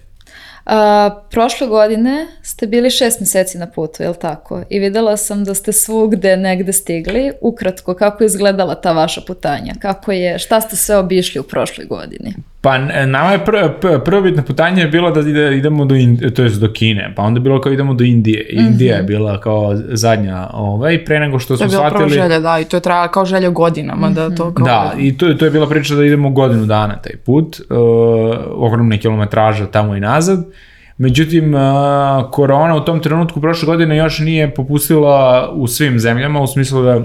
A, 0.65 1.09
prošle 1.31 1.67
godine 1.67 2.27
ste 2.43 2.67
bili 2.67 2.89
šest 2.89 3.19
meseci 3.19 3.57
na 3.57 3.67
putu, 3.67 4.03
je 4.03 4.09
li 4.09 4.15
tako? 4.21 4.63
I 4.69 4.79
videla 4.79 5.17
sam 5.17 5.43
da 5.43 5.53
ste 5.53 5.71
svugde 5.71 6.37
negde 6.37 6.73
stigli. 6.73 7.31
Ukratko, 7.41 7.93
kako 7.93 8.23
je 8.23 8.25
izgledala 8.25 8.75
ta 8.75 8.91
vaša 8.91 9.21
putanja? 9.27 9.73
Kako 9.79 10.11
je, 10.11 10.39
šta 10.39 10.61
ste 10.61 10.75
sve 10.75 10.97
obišli 10.97 11.39
u 11.39 11.43
prošloj 11.43 11.87
godini? 11.87 12.33
Pa 12.66 12.78
nama 13.05 13.32
je 13.32 13.45
pr, 13.45 13.51
pr, 13.82 13.99
prvo 14.05 14.22
bitno 14.22 14.43
putanje 14.43 14.82
je 14.82 14.88
bilo 14.88 15.11
da 15.11 15.20
ide, 15.20 15.57
idemo 15.57 15.86
do, 15.86 15.95
Ind, 15.95 16.34
to 16.36 16.43
jest 16.43 16.61
do 16.61 16.72
Kine, 16.74 17.13
pa 17.16 17.24
onda 17.24 17.38
je 17.38 17.41
bilo 17.41 17.61
kao 17.61 17.72
idemo 17.72 17.93
do 17.93 18.03
Indije. 18.03 18.47
Mm 18.53 18.57
-hmm. 18.57 18.68
Indija 18.68 18.95
je 18.95 19.03
bila 19.03 19.39
kao 19.39 19.76
zadnja, 19.76 20.47
ovaj, 20.53 21.05
pre 21.05 21.20
nego 21.20 21.39
što 21.39 21.57
smo 21.57 21.70
shvatili... 21.70 21.91
To 21.91 21.97
je 21.97 22.07
bila 22.07 22.07
prva 22.07 22.24
želja, 22.24 22.39
da, 22.39 22.59
i 22.59 22.66
to 22.66 22.78
je 22.78 22.82
trajala 22.82 23.07
kao 23.07 23.26
želja 23.26 23.49
godinama, 23.49 24.09
mm 24.09 24.11
-hmm. 24.11 24.16
da 24.16 24.36
to 24.36 24.53
kao... 24.53 24.66
Da, 24.66 24.93
i 24.97 25.18
to, 25.18 25.34
to 25.34 25.45
je 25.45 25.51
bila 25.51 25.70
priča 25.70 25.95
da 25.95 26.05
idemo 26.05 26.30
godinu 26.30 26.66
dana 26.66 26.95
taj 26.95 27.18
put, 27.26 27.59
uh, 27.70 27.78
ogromne 28.51 28.97
kilometraža 28.97 29.66
tamo 29.66 29.95
i 29.95 29.99
nazad. 29.99 30.45
Međutim, 30.97 31.53
uh, 31.53 31.61
korona 32.32 32.76
u 32.76 32.86
tom 32.86 32.99
trenutku 32.99 33.41
prošle 33.41 33.66
godine 33.66 33.97
još 33.97 34.20
nije 34.20 34.53
popustila 34.53 35.49
u 35.53 35.68
svim 35.68 35.99
zemljama, 35.99 36.41
u 36.41 36.47
smislu 36.47 36.84
da 36.84 37.03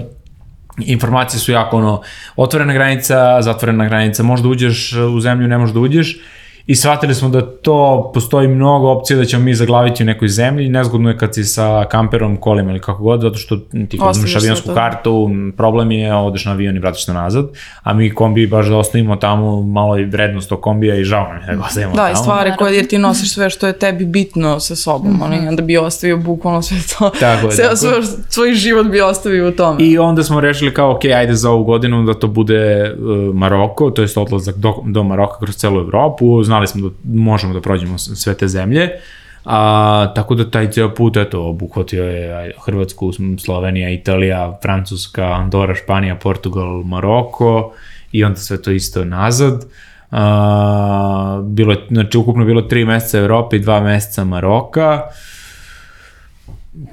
informacije 0.77 1.39
su 1.39 1.51
jako 1.51 1.77
ono, 1.77 2.01
otvorena 2.35 2.73
granica, 2.73 3.41
zatvorena 3.41 3.85
granica, 3.85 4.23
možda 4.23 4.47
uđeš 4.47 4.93
u 4.93 5.19
zemlju, 5.19 5.47
ne 5.47 5.57
možda 5.57 5.79
uđeš 5.79 6.17
i 6.65 6.75
shvatili 6.75 7.15
smo 7.15 7.29
da 7.29 7.41
to 7.41 8.11
postoji 8.13 8.47
mnogo 8.47 8.89
opcija 8.91 9.17
da 9.17 9.25
ćemo 9.25 9.43
mi 9.43 9.53
zaglaviti 9.53 10.03
u 10.03 10.05
nekoj 10.05 10.27
zemlji. 10.27 10.69
Nezgodno 10.69 11.09
je 11.09 11.17
kad 11.17 11.35
si 11.35 11.43
sa 11.43 11.85
kamperom, 11.89 12.37
kolima 12.37 12.71
ili 12.71 12.79
kako 12.79 13.03
god, 13.03 13.21
zato 13.21 13.37
što 13.37 13.57
ti 13.57 13.97
kad 13.99 14.17
imaš 14.17 14.35
avionsku 14.35 14.67
to. 14.67 14.73
kartu, 14.73 15.29
problem 15.57 15.91
je, 15.91 16.15
odeš 16.15 16.45
na 16.45 16.51
avion 16.51 16.75
i 16.75 16.79
vratiš 16.79 17.05
se 17.05 17.13
nazad, 17.13 17.45
a 17.83 17.93
mi 17.93 18.13
kombi 18.13 18.47
baš 18.47 18.67
da 18.67 18.77
ostavimo 18.77 19.15
tamo 19.15 19.61
malo 19.61 19.97
i 19.97 20.05
vrednost 20.05 20.49
tog 20.49 20.61
kombija 20.61 20.95
i 20.95 21.03
žao 21.03 21.27
nam 21.27 21.35
je 21.35 21.47
da 21.47 21.53
ga 21.53 21.63
ostavimo 21.63 21.91
da, 21.91 21.97
tamo. 21.97 22.07
Da, 22.07 22.11
i 22.11 22.15
stvari 22.15 22.51
koje 22.57 22.75
jer 22.75 22.87
ti 22.87 22.97
nosiš 22.97 23.33
sve 23.33 23.49
što 23.49 23.67
je 23.67 23.79
tebi 23.79 24.05
bitno 24.05 24.59
sa 24.59 24.75
sobom, 24.75 25.11
mm 25.11 25.19
-hmm. 25.19 25.47
onda 25.47 25.61
bi 25.61 25.77
ostavio 25.77 26.17
bukvalno 26.17 26.61
sve 26.61 26.77
to, 26.97 27.09
tako 27.19 27.47
je, 27.47 27.51
sve, 27.51 27.63
tako. 27.63 27.75
Svoj, 27.75 28.01
svoj 28.29 28.53
život 28.53 28.87
bi 28.87 29.01
ostavio 29.01 29.47
u 29.47 29.51
tome. 29.51 29.83
I 29.83 29.97
onda 29.97 30.23
smo 30.23 30.39
rešili 30.39 30.73
kao, 30.73 30.91
ok, 30.91 31.05
ajde 31.05 31.33
za 31.33 31.49
ovu 31.49 31.63
godinu 31.63 32.03
da 32.03 32.13
to 32.13 32.27
bude 32.27 32.93
uh, 32.93 33.35
Maroko, 33.35 33.91
to 33.91 34.01
je 34.01 34.07
odlazak 34.15 34.55
do, 34.55 34.73
do 34.85 35.03
Maroka 35.03 35.39
kroz 35.39 35.55
celu 35.55 35.79
Evropu, 35.79 36.43
znali 36.51 36.67
smo 36.67 36.89
da 36.89 36.95
možemo 37.03 37.53
da 37.53 37.61
prođemo 37.61 37.97
sve 37.97 38.33
te 38.33 38.47
zemlje. 38.47 38.89
A, 39.45 40.11
tako 40.15 40.35
da 40.35 40.51
taj 40.51 40.71
ceo 40.71 40.93
put, 40.95 41.17
eto, 41.17 41.45
obuhvatio 41.47 42.03
je 42.03 42.53
Hrvatsku, 42.65 43.11
Slovenija, 43.39 43.89
Italija, 43.89 44.59
Francuska, 44.61 45.25
Andora, 45.25 45.75
Španija, 45.75 46.15
Portugal, 46.15 46.83
Maroko 46.83 47.73
i 48.11 48.23
onda 48.23 48.39
sve 48.39 48.61
to 48.61 48.71
isto 48.71 49.05
nazad. 49.05 49.65
A, 50.11 51.41
bilo 51.43 51.73
je, 51.73 51.79
znači 51.89 52.17
ukupno 52.17 52.45
bilo 52.45 52.61
tri 52.61 52.85
meseca 52.85 53.17
Evrope 53.17 53.55
i 53.55 53.59
dva 53.59 53.81
meseca 53.81 54.23
Maroka. 54.23 55.01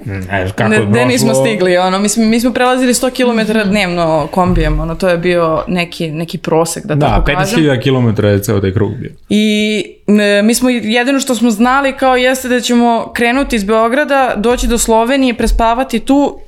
Ne, 0.05 0.51
kako 0.55 0.69
ne, 0.69 0.85
ne 0.85 1.05
nismo 1.05 1.33
stigli, 1.33 1.77
ono, 1.77 1.99
mi 1.99 2.09
smo, 2.09 2.25
mi 2.25 2.39
smo 2.39 2.53
prelazili 2.53 2.93
100 2.93 3.09
km 3.09 3.69
dnevno 3.69 4.27
kombijem, 4.31 4.79
ono, 4.79 4.95
to 4.95 5.09
je 5.09 5.17
bio 5.17 5.63
neki, 5.67 6.11
neki 6.11 6.37
prosek, 6.37 6.85
da, 6.85 6.95
da 6.95 7.07
tako 7.07 7.25
kažem. 7.25 7.63
Da, 7.63 7.71
50.000 7.71 8.15
km 8.15 8.25
je 8.25 8.43
ceo 8.43 8.59
taj 8.59 8.73
krug 8.73 8.91
bio. 8.95 9.11
I 9.29 9.83
ne, 10.07 10.41
mi 10.41 10.53
smo, 10.53 10.69
jedino 10.69 11.19
što 11.19 11.35
smo 11.35 11.51
znali 11.51 11.97
kao 11.97 12.15
jeste 12.15 12.47
da 12.47 12.59
ćemo 12.59 13.11
krenuti 13.13 13.55
iz 13.55 13.63
Beograda, 13.63 14.33
doći 14.37 14.67
do 14.67 14.77
Slovenije, 14.77 15.33
prespavati 15.33 15.99
tu 15.99 16.39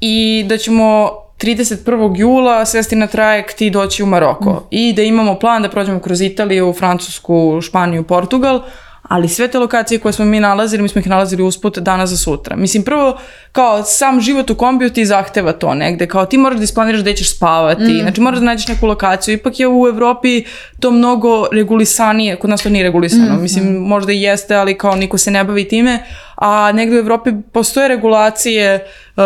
i 0.00 0.44
da 0.48 0.56
ćemo 0.56 1.10
31. 1.38 2.18
jula 2.18 2.64
sesti 2.64 2.96
na 2.96 3.06
trajekt 3.06 3.60
i 3.60 3.70
doći 3.70 4.02
u 4.02 4.06
Maroko. 4.06 4.52
Mm. 4.52 4.66
I 4.70 4.92
da 4.92 5.02
imamo 5.02 5.38
plan 5.38 5.62
da 5.62 5.68
prođemo 5.68 6.00
kroz 6.00 6.20
Italiju, 6.20 6.72
Francusku, 6.78 7.60
Španiju, 7.62 8.02
Portugal, 8.02 8.62
ali 9.08 9.28
sve 9.28 9.48
te 9.48 9.58
lokacije 9.58 9.98
koje 9.98 10.12
smo 10.12 10.24
mi 10.24 10.40
nalazili, 10.40 10.82
mi 10.82 10.88
smo 10.88 10.98
ih 10.98 11.06
nalazili 11.06 11.42
usput 11.42 11.78
danas 11.78 12.10
za 12.10 12.16
sutra. 12.16 12.56
Mislim, 12.56 12.82
prvo, 12.82 13.18
kao 13.52 13.82
sam 13.82 14.20
život 14.20 14.50
u 14.50 14.54
kombiju 14.54 14.90
ti 14.90 15.06
zahteva 15.06 15.52
to 15.52 15.74
negde, 15.74 16.06
kao 16.06 16.26
ti 16.26 16.38
moraš 16.38 16.58
da 16.58 16.64
isplaniraš 16.64 17.00
gde 17.00 17.16
ćeš 17.16 17.36
spavati, 17.36 17.82
mm. 17.82 18.00
znači 18.02 18.20
moraš 18.20 18.38
da 18.38 18.44
nađeš 18.44 18.68
neku 18.68 18.86
lokaciju, 18.86 19.34
ipak 19.34 19.60
je 19.60 19.68
u 19.68 19.88
Evropi 19.88 20.44
to 20.80 20.90
mnogo 20.90 21.46
regulisanije, 21.52 22.36
kod 22.36 22.50
nas 22.50 22.62
to 22.62 22.68
nije 22.68 22.82
regulisano, 22.82 23.36
mm. 23.36 23.42
mislim, 23.42 23.74
možda 23.74 24.12
i 24.12 24.22
jeste, 24.22 24.54
ali 24.54 24.78
kao 24.78 24.96
niko 24.96 25.18
se 25.18 25.30
ne 25.30 25.44
bavi 25.44 25.68
time, 25.68 26.04
a 26.40 26.72
negde 26.72 26.96
u 26.96 26.98
Evropi 26.98 27.30
postoje 27.52 27.88
regulacije 27.88 28.84
uh, 29.16 29.22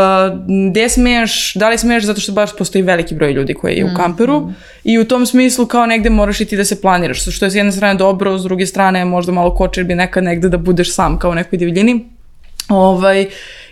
gde 0.71 0.89
smeš, 0.89 1.55
da 1.55 1.69
li 1.69 1.79
smeš, 1.79 2.05
zato 2.05 2.21
što 2.21 2.33
baš 2.33 2.57
postoji 2.57 2.83
veliki 2.83 3.15
broj 3.15 3.33
ljudi 3.33 3.55
koji 3.55 3.77
je 3.77 3.85
u 3.85 3.89
mm, 3.89 3.97
kamperu 3.97 4.41
mm. 4.41 4.55
i 4.85 4.99
u 4.99 5.05
tom 5.05 5.27
smislu 5.27 5.67
kao 5.67 5.87
negde 5.87 6.11
moraš 6.11 6.41
i 6.41 6.45
ti 6.45 6.57
da 6.57 6.65
se 6.65 6.81
planiraš, 6.81 7.37
što 7.37 7.45
je 7.45 7.51
s 7.51 7.55
jedne 7.55 7.73
strane 7.73 7.95
dobro, 7.95 8.39
s 8.39 8.43
druge 8.43 8.67
strane 8.67 9.05
možda 9.05 9.33
malo 9.33 9.55
kočer 9.55 9.85
bi 9.85 9.95
nekad 9.95 10.25
negde 10.25 10.49
da 10.49 10.57
budeš 10.57 10.95
sam 10.95 11.19
kao 11.19 11.31
u 11.31 11.35
nekoj 11.35 11.59
divljini. 11.59 12.05
Ovaj, 12.69 13.27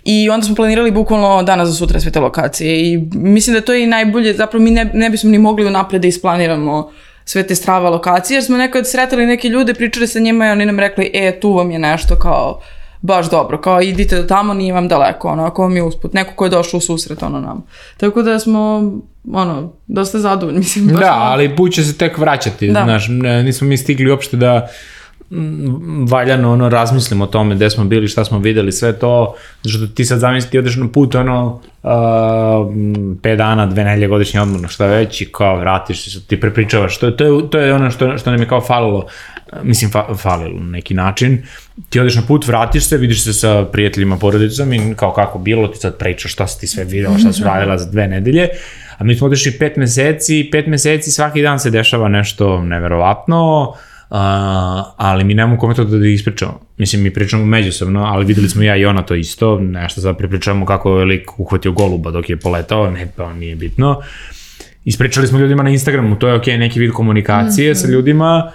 I 0.05 0.31
onda 0.31 0.47
smo 0.47 0.55
planirali 0.55 0.91
bukvalno 0.91 1.43
danas 1.43 1.69
za 1.69 1.75
sutra 1.75 2.01
sve 2.01 2.11
te 2.11 2.21
lokacije 2.21 2.93
i 2.93 2.99
mislim 3.13 3.55
da 3.55 3.61
to 3.61 3.73
je 3.73 3.85
i 3.85 3.87
najbolje, 3.87 4.35
zapravo 4.35 4.65
mi 4.65 4.71
ne, 4.71 4.91
ne 4.95 5.11
bismo 5.11 5.31
ni 5.31 5.39
mogli 5.39 5.67
unapred 5.67 6.03
da 6.03 6.09
isplaniramo 6.09 6.91
sve 7.25 7.47
te 7.47 7.55
strava 7.55 7.91
lokacije, 7.91 8.37
jer 8.37 8.45
smo 8.45 8.57
nekad 8.57 8.89
sretali 8.89 9.27
neke 9.27 9.49
ljude, 9.49 9.75
pričali 9.75 10.07
sa 10.07 10.19
njima 10.19 10.47
i 10.47 10.51
oni 10.51 10.67
nam 10.67 10.81
rekli, 10.81 11.11
e, 11.15 11.41
tu 11.41 11.53
vam 11.53 11.71
je 11.71 11.79
nešto 11.79 12.17
kao 12.19 12.61
baš 13.03 13.31
dobro, 13.31 13.61
kao 13.61 13.83
idite 13.83 14.17
do 14.17 14.23
tamo, 14.23 14.55
nije 14.55 14.73
vam 14.73 14.89
daleko, 14.89 15.29
ono, 15.29 15.45
ako 15.45 15.63
vam 15.63 15.77
je 15.77 15.83
usput, 15.83 16.13
neko 16.13 16.35
ko 16.35 16.45
je 16.45 16.51
došao 16.51 16.79
u 16.79 16.81
susret, 16.81 17.23
ono, 17.23 17.41
nam. 17.41 17.65
Tako 17.97 18.23
da 18.23 18.39
smo, 18.39 18.93
ono, 19.33 19.73
dosta 19.87 20.19
zadovoljni, 20.19 20.59
mislim. 20.65 20.87
Baš 20.87 21.01
da, 21.01 21.15
ali 21.15 21.57
put 21.57 21.73
će 21.73 21.85
se 21.85 21.99
tek 21.99 22.19
vraćati, 22.19 22.69
da. 22.69 22.85
znaš, 22.85 23.09
nismo 23.45 23.69
mi 23.69 23.77
stigli 23.77 24.11
uopšte 24.11 24.37
da 24.37 24.69
valjano 26.11 26.53
ono 26.53 26.69
razmislimo 26.69 27.25
o 27.25 27.27
tome 27.27 27.55
gde 27.55 27.71
smo 27.71 27.85
bili, 27.85 28.09
šta 28.09 28.25
smo 28.25 28.39
videli, 28.39 28.73
sve 28.73 28.93
to, 28.93 29.35
što 29.69 29.87
ti 29.87 30.05
sad 30.05 30.19
zamisli 30.19 30.51
ti 30.51 30.59
odeš 30.59 30.77
na 30.77 30.89
put 30.89 31.15
ono 31.15 31.61
uh, 31.83 31.91
pet 33.23 33.39
dana, 33.39 33.67
dve 33.67 33.85
nelje 33.85 34.09
godišnje 34.09 34.41
odmorno, 34.41 34.69
šta 34.69 34.87
već 34.87 35.21
i 35.21 35.33
kao 35.33 35.57
vratiš 35.57 36.13
se, 36.13 36.27
ti 36.27 36.41
prepričavaš, 36.41 36.99
to, 36.99 37.11
to, 37.11 37.25
je, 37.25 37.51
to 37.51 37.59
je 37.59 37.75
ono 37.75 37.91
što, 37.91 38.19
što 38.19 38.31
nam 38.31 38.41
je 38.41 38.49
kao 38.49 38.61
falilo 38.61 39.07
mislim, 39.63 39.91
fa 39.91 40.15
falilo 40.17 40.61
na 40.61 40.71
neki 40.71 40.95
način. 40.95 41.43
Ti 41.89 42.01
odeš 42.01 42.15
na 42.15 42.23
put, 42.23 42.47
vratiš 42.47 42.85
se, 42.85 42.97
vidiš 42.97 43.25
se 43.25 43.33
sa 43.33 43.65
prijateljima, 43.73 44.17
porodicom 44.17 44.73
i 44.73 44.95
kao 44.97 45.13
kako 45.13 45.39
bilo, 45.39 45.69
ti 45.69 45.79
sad 45.79 45.99
pričaš 45.99 46.33
šta 46.33 46.47
si 46.47 46.61
ti 46.61 46.67
sve 46.67 46.85
videla, 46.85 47.19
šta 47.19 47.33
si 47.33 47.43
radila 47.45 47.79
za 47.79 47.91
dve 47.91 48.09
nedelje. 48.09 48.49
A 48.99 49.05
mi 49.05 49.15
smo 49.15 49.27
odešli 49.27 49.53
pet 49.59 49.77
meseci, 49.77 50.49
pet 50.53 50.67
meseci 50.67 51.11
svaki 51.11 51.43
dan 51.43 51.59
se 51.59 51.71
dešava 51.71 52.09
nešto 52.09 52.63
neverovatno, 52.63 53.69
uh, 53.69 54.17
ali 54.97 55.25
mi 55.25 55.35
nemamo 55.35 55.59
kome 55.59 55.75
to 55.75 55.85
da 55.85 56.07
ispričamo. 56.07 56.61
Mislim, 56.77 57.03
mi 57.03 57.15
pričamo 57.15 57.45
međusobno, 57.45 58.05
ali 58.05 58.25
videli 58.25 58.49
smo 58.49 58.63
ja 58.63 58.77
i 58.77 58.85
ona 58.85 59.03
to 59.03 59.15
isto, 59.15 59.59
nešto 59.59 60.01
sad 60.01 60.19
pripričamo 60.19 60.67
kako 60.67 60.99
je 60.99 61.05
lik 61.05 61.39
uhvatio 61.39 61.73
goluba 61.73 62.11
dok 62.11 62.31
je 62.31 62.37
poletao, 62.37 62.91
ne, 62.91 63.09
pa 63.17 63.33
nije 63.33 63.57
bitno. 63.57 64.01
Ispričali 64.85 65.27
smo 65.27 65.39
ljudima 65.39 65.63
na 65.63 65.71
Instagramu, 65.71 66.19
to 66.19 66.29
je 66.29 66.35
ok, 66.35 66.47
neki 66.47 66.81
vid 66.81 66.93
komunikacije 66.93 67.71
mm 67.71 67.75
-hmm. 67.75 67.81
sa 67.81 67.89
ljudima, 67.89 68.53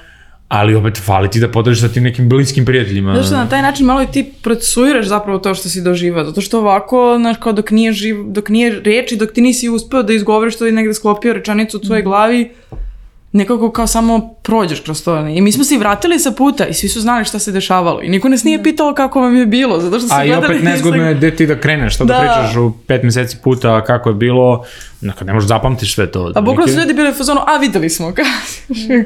ali 0.47 0.75
opet 0.75 0.97
fali 0.97 1.29
ti 1.29 1.39
da 1.39 1.51
podeliš 1.51 1.81
sa 1.81 1.87
tim 1.87 2.03
nekim 2.03 2.29
bliskim 2.29 2.65
prijateljima. 2.65 3.15
Zato 3.15 3.27
što 3.27 3.35
na 3.35 3.49
taj 3.49 3.61
način 3.61 3.85
malo 3.85 4.03
i 4.03 4.07
ti 4.07 4.31
procesuiraš 4.41 5.05
zapravo 5.05 5.39
to 5.39 5.55
što 5.55 5.69
si 5.69 5.81
doživao, 5.81 6.25
zato 6.25 6.41
što 6.41 6.59
ovako, 6.59 7.15
znaš, 7.19 7.37
kao 7.37 7.53
dok 7.53 7.71
nije, 7.71 7.93
živ, 7.93 8.17
dok 8.25 8.49
nije 8.49 8.79
reči, 8.79 9.15
dok 9.15 9.31
ti 9.31 9.41
nisi 9.41 9.69
uspeo 9.69 10.03
da 10.03 10.13
izgovoriš 10.13 10.57
to 10.57 10.67
i 10.67 10.71
negde 10.71 10.93
sklopio 10.93 11.33
rečanicu 11.33 11.77
u 11.77 11.85
svojoj 11.85 12.03
mm. 12.03 12.09
Nekako 13.35 13.71
kao 13.71 13.87
samo 13.87 14.35
prođeš 14.43 14.79
kroz 14.79 15.03
to. 15.03 15.27
I 15.27 15.41
mi 15.41 15.51
smo 15.51 15.63
se 15.63 15.75
i 15.75 15.77
vratili 15.77 16.19
sa 16.19 16.31
puta 16.31 16.67
i 16.67 16.73
svi 16.73 16.89
su 16.89 17.01
znali 17.01 17.25
šta 17.25 17.39
se 17.39 17.51
dešavalo. 17.51 18.01
I 18.01 18.09
niko 18.09 18.29
nas 18.29 18.43
nije 18.43 18.57
da. 18.57 18.63
pitalo 18.63 18.93
kako 18.93 19.21
vam 19.21 19.35
je 19.35 19.45
bilo, 19.45 19.79
zato 19.79 19.99
što 19.99 20.07
su 20.07 20.13
A 20.17 20.25
i 20.25 20.33
opet 20.33 20.63
nezgodno 20.63 21.07
je 21.07 21.15
gde 21.15 21.35
ti 21.35 21.47
da 21.47 21.59
kreneš, 21.59 21.95
šta 21.95 22.03
da, 22.03 22.13
da 22.13 22.19
pričaš 22.19 22.55
u 22.55 22.73
pet 22.87 23.03
meseci 23.03 23.37
puta 23.43 23.83
kako 23.83 24.09
je 24.09 24.15
bilo, 24.15 24.65
nekad 25.01 25.27
ne 25.27 25.33
možeš 25.33 25.47
zapamtiš 25.47 25.95
sve 25.95 26.11
to. 26.11 26.31
A 26.35 26.41
bukvalno 26.41 26.73
su 26.73 26.79
ljudi 26.79 26.93
bili 26.93 27.09
u 27.09 27.13
fazonu, 27.13 27.41
a 27.47 27.57
videli 27.57 27.89
smo, 27.89 28.13
kao, 28.15 28.25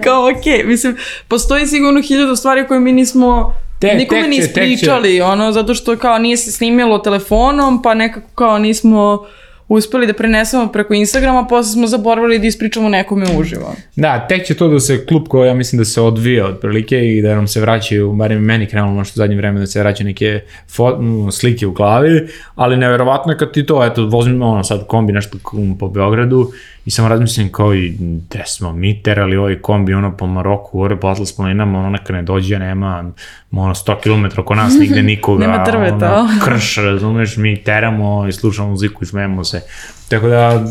kao 0.04 0.30
okej, 0.30 0.54
okay. 0.54 0.68
mislim, 0.68 0.98
postoji 1.28 1.68
sigurno 1.68 2.02
hiljadu 2.02 2.36
stvari 2.36 2.68
koje 2.68 2.80
mi 2.80 2.92
nismo 2.92 3.54
Te, 3.80 3.96
nikome 3.96 4.28
ni 4.28 4.38
ispričali, 4.38 5.22
ono, 5.22 5.52
zato 5.52 5.74
što 5.74 5.98
kao 5.98 6.18
nije 6.18 6.38
se 6.38 6.52
snimilo 6.52 6.98
telefonom, 6.98 7.82
pa 7.82 7.94
nekako 7.94 8.28
kao 8.36 8.60
nismo 8.60 9.26
uspeli 9.70 10.08
da 10.08 10.14
prenesemo 10.14 10.68
preko 10.68 10.94
Instagrama, 10.94 11.46
posle 11.48 11.72
smo 11.74 11.88
zaboravili 11.88 12.40
da 12.40 12.48
ispričamo 12.48 12.90
nekome 12.90 13.26
uživo. 13.38 13.76
Da, 13.96 14.28
tek 14.28 14.46
će 14.46 14.54
to 14.54 14.68
da 14.68 14.80
se 14.80 15.06
klub 15.06 15.28
koja 15.28 15.48
ja 15.48 15.54
mislim 15.54 15.80
da 15.80 15.86
se 15.86 16.02
odvija 16.02 16.46
otprilike 16.46 16.98
i 16.98 17.22
da 17.22 17.36
nam 17.36 17.48
se 17.48 17.62
vraćaju, 17.62 18.14
barem 18.14 18.42
meni 18.44 18.66
krenulo 18.66 18.94
možda 18.94 19.12
u 19.16 19.18
zadnje 19.18 19.36
vreme 19.36 19.60
da 19.60 19.68
se 19.68 19.80
vraćaju 19.80 20.08
neke 20.08 20.40
slike 21.32 21.68
u 21.68 21.72
glavi, 21.72 22.28
ali 22.56 22.78
neverovatno 22.78 23.32
je 23.32 23.38
kad 23.38 23.54
ti 23.54 23.66
to, 23.66 23.86
eto, 23.86 24.06
vozim 24.06 24.42
ono 24.42 24.64
sad 24.64 24.88
kombi 24.88 25.14
nešto 25.14 25.38
po 25.80 25.88
Beogradu 25.88 26.52
I 26.90 26.92
samo 26.92 27.08
razmislim 27.08 27.52
kao 27.52 27.76
i 27.76 27.90
gde 28.00 28.44
smo 28.46 28.74
mi 28.74 29.04
terali 29.04 29.38
ovaj 29.38 29.56
kombi 29.56 29.94
ono 29.94 30.18
po 30.18 30.28
Maroku, 30.28 30.78
gore 30.78 30.96
po 30.96 31.08
Atlas 31.08 31.36
planinama, 31.36 31.80
ono 31.80 31.90
neka 31.90 32.14
ne 32.14 32.22
dođe, 32.22 32.60
nema 32.60 33.12
ono 33.52 33.74
100 33.74 33.96
km 34.02 34.42
oko 34.42 34.56
nas, 34.56 34.74
nigde 34.80 35.04
nikoga. 35.14 35.48
nema 35.48 35.66
trveta. 35.66 36.16
Ono, 36.16 36.30
krš, 36.46 36.78
razumeš, 36.78 37.38
mi 37.38 37.64
teramo 37.64 38.28
i 38.28 38.32
slušamo 38.32 38.70
muziku 38.70 39.04
i 39.04 39.08
smemo 39.08 39.44
se. 39.44 39.62
Tako 40.08 40.28
da, 40.28 40.66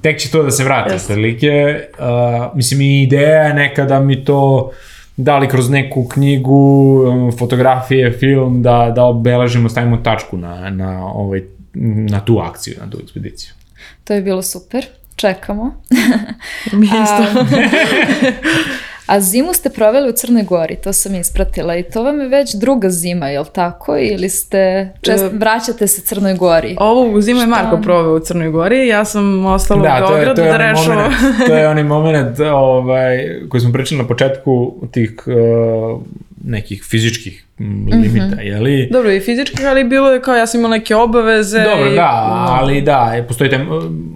tek 0.00 0.18
će 0.20 0.30
to 0.30 0.42
da 0.42 0.50
se 0.50 0.64
vrati, 0.64 0.94
yes. 0.94 1.06
prilike. 1.06 1.80
Uh, 1.98 2.56
mislim, 2.56 2.80
i 2.80 3.02
ideja 3.02 3.42
je 3.42 3.54
neka 3.54 3.84
da 3.84 4.00
mi 4.00 4.24
to 4.24 4.70
da 5.16 5.38
li 5.38 5.48
kroz 5.48 5.70
neku 5.70 6.08
knjigu, 6.08 7.02
um, 7.08 7.32
fotografije, 7.38 8.12
film, 8.12 8.62
da, 8.62 8.92
da 8.94 9.04
obeležimo, 9.04 9.68
stavimo 9.68 9.96
tačku 9.96 10.36
na, 10.36 10.70
na, 10.70 11.06
ovaj, 11.06 11.42
na 12.10 12.20
tu 12.20 12.38
akciju, 12.38 12.74
na 12.80 12.90
tu 12.90 12.98
ekspediciju. 13.02 13.52
To 14.04 14.14
je 14.14 14.22
bilo 14.22 14.42
super 14.42 14.86
čekamo. 15.16 15.74
Mi 16.72 16.86
isto. 16.86 17.56
A 19.06 19.20
zimu 19.20 19.52
ste 19.52 19.70
proveli 19.70 20.08
u 20.08 20.12
Crnoj 20.12 20.42
Gori, 20.42 20.76
to 20.76 20.92
sam 20.92 21.14
ispratila 21.14 21.76
i 21.76 21.82
to 21.82 22.02
vam 22.02 22.20
je 22.20 22.28
već 22.28 22.54
druga 22.54 22.90
zima, 22.90 23.28
je 23.28 23.40
li 23.40 23.46
tako? 23.52 23.96
Ili 23.98 24.28
ste, 24.28 24.92
čest, 25.00 25.24
uh, 25.24 25.40
vraćate 25.40 25.86
se 25.86 26.02
Crnoj 26.02 26.34
Gori? 26.34 26.76
Ovu 26.80 27.20
zimu 27.20 27.40
je 27.40 27.46
Marko 27.46 27.80
proveo 27.82 28.16
u 28.16 28.20
Crnoj 28.20 28.50
Gori, 28.50 28.88
ja 28.88 29.04
sam 29.04 29.46
ostala 29.46 29.82
da, 29.82 30.06
u 30.06 30.08
Beogradu 30.08 30.42
da 30.42 30.56
rešavam. 30.56 31.12
to 31.46 31.54
je 31.54 31.68
onaj 31.68 31.84
moment 31.94 32.40
ovaj, 32.40 33.40
koji 33.48 33.60
smo 33.60 33.72
pričali 33.72 34.02
na 34.02 34.08
početku 34.08 34.74
tih 34.92 35.14
uh, 35.26 36.00
nekih 36.44 36.84
fizičkih 36.90 37.44
limita, 37.92 38.26
mm 38.26 38.30
-hmm. 38.30 38.40
jeli? 38.40 38.88
Dobro, 38.92 39.12
i 39.12 39.20
fizičkih, 39.20 39.66
ali 39.66 39.84
bilo 39.84 40.12
je 40.12 40.22
kao 40.22 40.34
ja 40.34 40.46
sam 40.46 40.60
imala 40.60 40.76
neke 40.76 40.96
obaveze. 40.96 41.62
Dobro, 41.64 41.92
i... 41.92 41.94
da, 41.94 42.10
ali 42.48 42.80
da, 42.82 43.24
postoji 43.28 43.50
tem, 43.50 43.68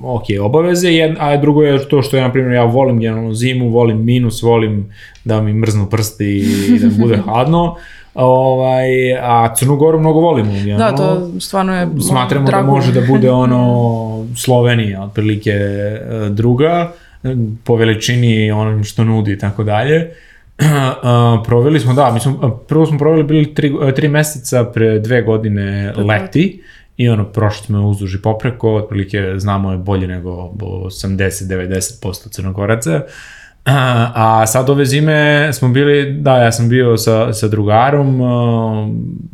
ok, 0.04 0.24
obaveze, 0.40 0.88
jed, 0.88 1.16
a 1.18 1.36
drugo 1.36 1.62
je 1.62 1.88
to 1.88 2.02
što 2.02 2.16
ja, 2.16 2.22
na 2.22 2.32
primjer, 2.32 2.52
ja 2.52 2.64
volim 2.64 3.00
generalno 3.00 3.34
zimu, 3.34 3.68
volim 3.68 4.04
minus, 4.04 4.42
volim 4.42 4.92
da 5.24 5.40
mi 5.40 5.52
mrznu 5.52 5.86
prsti 5.90 6.36
i 6.68 6.78
da 6.78 6.86
mi 6.86 6.94
bude 6.94 7.16
hladno. 7.24 7.76
Ovaj, 8.14 9.18
a 9.20 9.54
Crnu 9.54 9.76
Goru 9.76 10.00
mnogo 10.00 10.20
volimo. 10.20 10.52
Jedno, 10.52 10.78
da, 10.78 10.96
to 10.96 11.30
stvarno 11.40 11.76
je 11.76 11.88
Smatramo 12.08 12.46
drago. 12.46 12.66
da 12.66 12.72
može 12.72 12.92
da 12.92 13.00
bude 13.00 13.30
ono 13.44 14.26
Slovenija, 14.36 15.02
otprilike 15.02 15.50
e, 15.50 16.00
druga, 16.30 16.92
po 17.64 17.76
veličini 17.76 18.50
onom 18.50 18.84
što 18.84 19.04
nudi 19.04 19.32
i 19.32 19.38
tako 19.38 19.64
dalje. 19.64 20.10
Uh, 20.96 21.44
proveli 21.44 21.80
smo, 21.80 21.94
da, 21.94 22.12
mi 22.12 22.20
smo, 22.20 22.60
prvo 22.68 22.86
smo 22.86 22.98
proveli 22.98 23.22
bili 23.22 23.54
tri, 23.54 23.72
tri 23.96 24.08
meseca 24.08 24.64
pre 24.64 24.98
dve 24.98 25.22
godine 25.22 25.92
leti 25.96 26.62
i 26.96 27.08
ono, 27.08 27.24
prošli 27.24 27.66
smo 27.66 27.88
uzduž 27.88 28.14
i 28.14 28.22
popreko, 28.22 28.74
otprilike 28.74 29.34
znamo 29.36 29.72
je 29.72 29.78
bolje 29.78 30.08
nego 30.08 30.30
80-90% 30.30 32.30
crnogoraca. 32.30 33.00
A 34.14 34.46
sad 34.46 34.70
ove 34.70 34.84
zime 34.84 35.52
smo 35.52 35.68
bili, 35.68 36.12
da, 36.12 36.36
ja 36.36 36.52
sam 36.52 36.68
bio 36.68 36.96
sa, 36.96 37.32
sa 37.32 37.48
drugarom, 37.48 38.20
uh, 38.20 38.88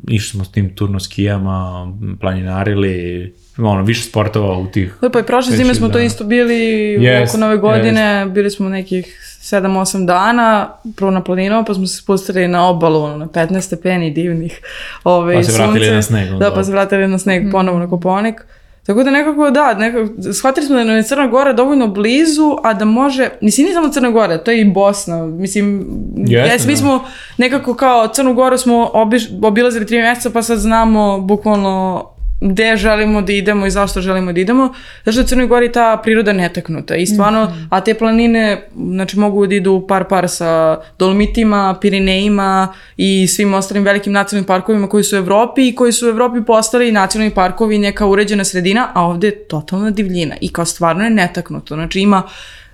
išli 0.09 0.31
smo 0.31 0.45
s 0.45 0.53
tim 0.53 0.75
turno 0.75 1.01
skijama, 1.01 1.89
planinarili, 2.21 3.35
ono, 3.59 3.83
više 3.83 4.03
sportova 4.03 4.59
u 4.59 4.67
tih... 4.67 4.95
Lepo, 5.03 5.19
i 5.19 5.23
prošle 5.23 5.57
zime 5.57 5.75
smo 5.75 5.89
to 5.89 5.99
isto 5.99 6.25
bili 6.25 6.55
yes, 6.99 7.29
oko 7.29 7.37
nove 7.37 7.57
godine, 7.57 8.01
yes. 8.01 8.33
bili 8.33 8.51
smo 8.51 8.69
nekih 8.69 9.19
7-8 9.43 10.07
dana, 10.07 10.69
prvo 10.97 11.11
na 11.11 11.23
planinu, 11.23 11.65
pa 11.67 11.75
smo 11.75 11.87
se 11.87 11.97
spustili 11.97 12.49
na 12.49 12.69
obalu, 12.69 13.03
ono, 13.03 13.17
na 13.17 13.27
15 13.27 13.61
stepeni 13.61 14.11
divnih 14.11 14.61
ove, 15.05 15.35
pa 15.35 15.43
se 15.43 15.51
sunce. 15.53 15.63
vratili 15.63 15.91
na 15.91 16.03
sneg. 16.03 16.29
Da, 16.39 16.51
pa 16.55 16.65
se 16.65 16.73
vratili 16.73 17.09
na 17.09 17.19
sneg 17.19 17.47
mm. 17.47 17.51
ponovo 17.51 17.79
na 17.79 17.91
Koponik. 17.91 18.41
Tako 18.87 19.03
da 19.03 19.11
nekako, 19.11 19.51
da, 19.51 19.75
nekako, 19.75 20.33
shvatili 20.33 20.67
smo 20.67 20.77
da 20.77 20.85
nam 20.85 20.97
je 20.97 21.03
Crna 21.03 21.27
Gora 21.27 21.53
dovoljno 21.53 21.87
blizu, 21.87 22.57
a 22.63 22.75
da 22.75 22.85
može, 22.85 23.29
mislim, 23.41 23.65
nije 23.65 23.75
samo 23.75 23.89
Crna 23.89 24.11
Gora, 24.11 24.39
to 24.39 24.51
je 24.51 24.61
i 24.61 24.65
Bosna, 24.65 25.27
mislim, 25.27 25.87
Jeste, 26.17 26.53
jes, 26.53 26.67
mi 26.67 26.73
da. 26.73 26.77
smo 26.77 27.05
nekako 27.37 27.75
kao 27.75 28.09
Crnu 28.09 28.35
Goru 28.35 28.59
smo 28.59 28.91
obiš, 28.93 29.23
obilazili 29.43 29.87
tri 29.87 29.99
mjeseca, 29.99 30.31
pa 30.31 30.43
sad 30.43 30.59
znamo 30.59 31.21
bukvalno 31.21 32.09
gde 32.43 32.77
želimo 32.77 33.23
da 33.23 33.33
idemo 33.33 33.67
i 33.67 33.71
zašto 33.71 34.01
želimo 34.01 34.33
da 34.33 34.41
idemo, 34.41 34.75
zato 35.05 35.13
što 35.13 35.21
je 35.21 35.27
Crnoj 35.27 35.47
Gori 35.47 35.73
ta 35.73 36.01
priroda 36.03 36.33
netaknuta 36.33 36.97
i 36.97 37.07
stvarno, 37.07 37.45
mm 37.45 37.49
-hmm. 37.49 37.67
a 37.71 37.81
te 37.81 37.95
planine, 37.95 38.69
znači 38.77 39.19
mogu 39.19 39.47
da 39.47 39.55
idu 39.55 39.85
par 39.89 40.05
par 40.09 40.29
sa 40.29 40.81
Dolomitima, 40.99 41.79
Pirinejima 41.81 42.75
i 42.97 43.27
svim 43.27 43.55
ostalim 43.55 43.85
velikim 43.85 44.13
nacionalnim 44.13 44.47
parkovima 44.47 44.89
koji 44.89 45.05
su 45.05 45.17
u 45.17 45.19
Evropi 45.19 45.69
i 45.69 45.75
koji 45.75 45.93
su 45.93 46.07
u 46.07 46.11
Evropi 46.11 46.45
postali 46.47 46.93
nacionalni 46.93 47.35
parkovi 47.35 47.79
neka 47.79 48.07
uređena 48.07 48.45
sredina, 48.45 48.89
a 48.95 49.07
ovde 49.07 49.27
je 49.27 49.45
totalna 49.49 49.91
divljina 49.91 50.35
i 50.41 50.53
kao 50.53 50.65
stvarno 50.65 51.05
je 51.05 51.11
netaknuto, 51.11 51.75
znači 51.75 52.01
ima 52.01 52.23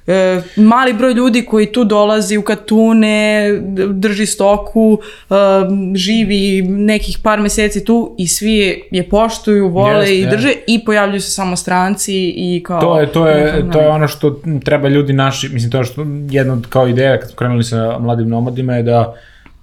e, 0.09 0.40
mali 0.56 0.92
broj 0.92 1.12
ljudi 1.12 1.44
koji 1.44 1.72
tu 1.72 1.84
dolazi 1.84 2.36
u 2.36 2.42
katune, 2.42 3.48
drži 3.88 4.26
stoku, 4.26 4.98
e, 5.30 5.34
živi 5.94 6.62
nekih 6.62 7.18
par 7.22 7.40
meseci 7.40 7.84
tu 7.84 8.14
i 8.18 8.28
svi 8.28 8.52
je, 8.52 8.80
je 8.90 9.09
poštuju, 9.09 9.68
vole 9.68 10.06
yes, 10.06 10.12
i 10.12 10.26
drže 10.30 10.48
yeah. 10.48 10.62
i 10.66 10.84
pojavljuju 10.84 11.20
se 11.20 11.30
samo 11.30 11.56
stranci 11.56 12.34
i 12.36 12.62
kao... 12.66 12.80
To 12.80 13.00
je, 13.00 13.12
to 13.12 13.26
je, 13.26 13.70
to 13.72 13.80
je 13.80 13.88
ono 13.88 14.09
što 14.09 14.40
treba 14.64 14.88
ljudi 14.88 15.12
naši, 15.12 15.48
mislim 15.48 15.70
to 15.70 15.78
je 15.78 15.84
što 15.84 16.06
jedno 16.30 16.62
kao 16.68 16.88
ideja 16.88 17.20
kad 17.20 17.28
smo 17.28 17.36
krenuli 17.36 17.64
sa 17.64 17.98
mladim 17.98 18.28
nomadima 18.28 18.76
je 18.76 18.82
da 18.82 19.14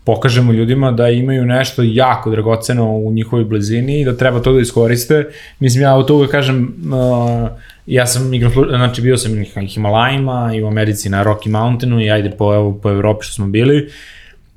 pokažemo 0.05 0.53
ljudima 0.53 0.91
da 0.91 1.09
imaju 1.09 1.45
nešto 1.45 1.81
jako 1.85 2.29
dragoceno 2.29 2.91
u 2.91 3.11
njihovoj 3.11 3.45
blizini 3.45 4.01
i 4.01 4.05
da 4.05 4.17
treba 4.17 4.39
to 4.39 4.53
da 4.53 4.59
iskoriste. 4.59 5.25
Mislim, 5.59 5.83
ja 5.83 5.95
od 5.95 6.07
toga 6.07 6.27
kažem, 6.27 6.73
uh, 6.93 7.49
ja 7.85 8.07
sam 8.07 8.33
igrao, 8.33 8.51
znači 8.69 9.01
bio 9.01 9.17
sam 9.17 9.31
na 9.55 9.61
Himalajima 9.67 10.51
i 10.55 10.63
u 10.63 10.67
Americi 10.67 11.09
na 11.09 11.23
Rocky 11.23 11.49
Mountainu 11.49 12.01
i 12.01 12.11
ajde 12.11 12.29
po, 12.29 12.53
evo, 12.53 12.79
po 12.83 12.89
Evropi 12.89 13.25
što 13.25 13.33
smo 13.33 13.47
bili 13.47 13.89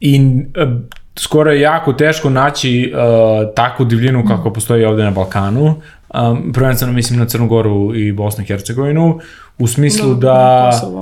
i 0.01 0.21
uh, 0.21 0.81
skoro 1.17 1.51
je 1.51 1.61
jako 1.61 1.93
teško 1.93 2.31
naći 2.31 2.93
uh, 2.95 3.55
takvu 3.55 3.85
divljinu 3.85 4.25
kako 4.29 4.53
postoji 4.53 4.85
ovde 4.85 5.05
na 5.05 5.11
Balkanu. 5.11 5.81
Um, 6.15 6.53
prvenstveno 6.53 6.93
mislim 6.93 7.19
na 7.19 7.27
Crnu 7.27 7.49
Goru 7.49 7.95
i 7.95 8.13
Bosnu 8.13 8.45
i 8.45 8.47
Hercegovinu, 8.47 9.21
u 9.59 9.67
smislu 9.67 10.15
da, 10.15 10.71
da 10.83 11.01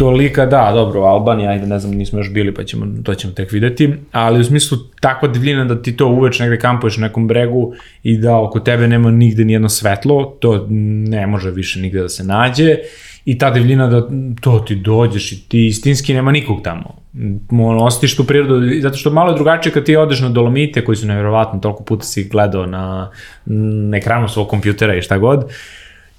tolika, 0.00 0.46
da, 0.46 0.70
dobro, 0.74 1.00
Albanija, 1.00 1.50
ajde, 1.50 1.66
ne 1.66 1.78
znam, 1.78 1.94
nismo 1.94 2.18
još 2.18 2.32
bili, 2.32 2.54
pa 2.54 2.64
ćemo, 2.64 2.86
to 3.04 3.14
ćemo 3.14 3.32
tek 3.32 3.52
videti, 3.52 3.92
ali 4.12 4.40
u 4.40 4.44
smislu 4.44 4.78
takva 5.00 5.28
divljina 5.28 5.64
da 5.64 5.82
ti 5.82 5.96
to 5.96 6.06
uveč 6.06 6.38
negde 6.38 6.58
kampuješ 6.58 6.96
na 6.96 7.06
nekom 7.06 7.28
bregu 7.28 7.72
i 8.02 8.16
da 8.18 8.36
oko 8.36 8.60
tebe 8.60 8.88
nema 8.88 9.10
nigde 9.10 9.44
nijedno 9.44 9.68
svetlo, 9.68 10.36
to 10.40 10.66
ne 10.70 11.26
može 11.26 11.50
više 11.50 11.80
nigde 11.80 12.00
da 12.00 12.08
se 12.08 12.24
nađe 12.24 12.76
i 13.24 13.38
ta 13.38 13.50
divljina 13.50 13.86
da 13.86 14.08
to 14.40 14.58
ti 14.58 14.74
dođeš 14.74 15.32
i 15.32 15.48
ti 15.48 15.66
istinski 15.66 16.14
nema 16.14 16.32
nikog 16.32 16.62
tamo. 16.64 16.96
Ono, 17.50 17.84
osjetiš 17.84 18.16
tu 18.16 18.24
prirodu, 18.24 18.80
zato 18.80 18.96
što 18.96 19.10
malo 19.10 19.30
je 19.30 19.34
drugačije 19.34 19.72
kad 19.72 19.84
ti 19.84 19.96
odeš 19.96 20.20
na 20.20 20.28
Dolomite, 20.28 20.84
koji 20.84 20.96
su 20.96 21.06
nevjerovatno, 21.06 21.60
toliko 21.60 21.84
puta 21.84 22.04
si 22.04 22.28
gledao 22.28 22.66
na, 22.66 23.10
na 23.44 23.96
ekranu 23.96 24.28
svog 24.28 24.48
kompjutera 24.48 24.94
i 24.94 25.02
šta 25.02 25.18
god, 25.18 25.44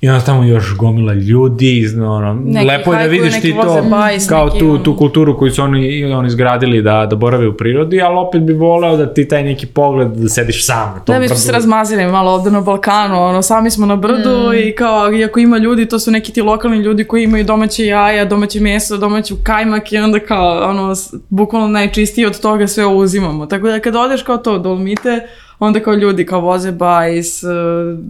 I 0.02 0.10
onda 0.10 0.26
tamo 0.26 0.44
još 0.44 0.76
gomila 0.76 1.14
ljudi, 1.14 1.88
ono, 1.98 2.34
neki 2.34 2.66
lepo 2.66 2.94
je 2.94 3.00
da 3.00 3.06
vidiš 3.06 3.42
ti 3.42 3.56
to 3.62 3.82
bajs, 3.90 4.28
kao 4.28 4.46
neki, 4.46 4.60
tu, 4.60 4.78
tu 4.78 4.98
kulturu 4.98 5.38
koju 5.38 5.52
su 5.52 5.64
oni, 5.64 6.14
oni 6.14 6.28
izgradili 6.28 6.82
da, 6.82 7.06
da 7.10 7.16
borave 7.16 7.48
u 7.48 7.58
prirodi, 7.58 8.02
ali 8.02 8.18
opet 8.18 8.42
bi 8.42 8.54
voleo 8.54 8.98
da 8.98 9.14
ti 9.14 9.28
taj 9.28 9.44
neki 9.44 9.66
pogled 9.66 10.08
da 10.08 10.30
sediš 10.30 10.66
sam 10.66 10.94
na 10.94 11.00
tom 11.00 11.16
Da, 11.16 11.20
mi 11.20 11.28
smo 11.28 11.38
se 11.38 11.52
razmazili 11.52 12.06
malo 12.06 12.32
ovde 12.32 12.52
na 12.52 12.62
Balkanu, 12.62 13.24
ono, 13.24 13.42
sami 13.42 13.72
smo 13.72 13.86
na 13.86 13.96
brdu 13.96 14.50
mm. 14.50 14.68
i 14.68 14.76
kao, 14.76 15.14
iako 15.14 15.40
ima 15.40 15.58
ljudi, 15.58 15.86
to 15.86 16.00
su 16.00 16.12
neki 16.12 16.34
ti 16.34 16.42
lokalni 16.42 16.78
ljudi 16.78 17.04
koji 17.04 17.24
imaju 17.24 17.44
domaće 17.44 17.86
jaja, 17.86 18.26
domaće 18.26 18.60
meso, 18.60 18.98
domaću 18.98 19.36
kajmak 19.44 19.94
i 19.94 19.98
onda 19.98 20.20
kao, 20.20 20.70
ono, 20.70 20.94
bukvalno 21.30 21.68
najčistije 21.68 22.28
od 22.28 22.42
toga 22.42 22.68
sve 22.68 22.86
uzimamo. 22.86 23.46
Tako 23.46 23.68
da 23.68 23.80
kad 23.80 23.96
odeš 23.96 24.24
kao 24.24 24.38
to, 24.38 24.58
dolmite, 24.58 25.28
onda 25.66 25.80
kao 25.80 25.94
ljudi 25.94 26.26
kao 26.26 26.42
voze 26.42 26.72
bajs, 26.72 27.44
e, 27.44 27.48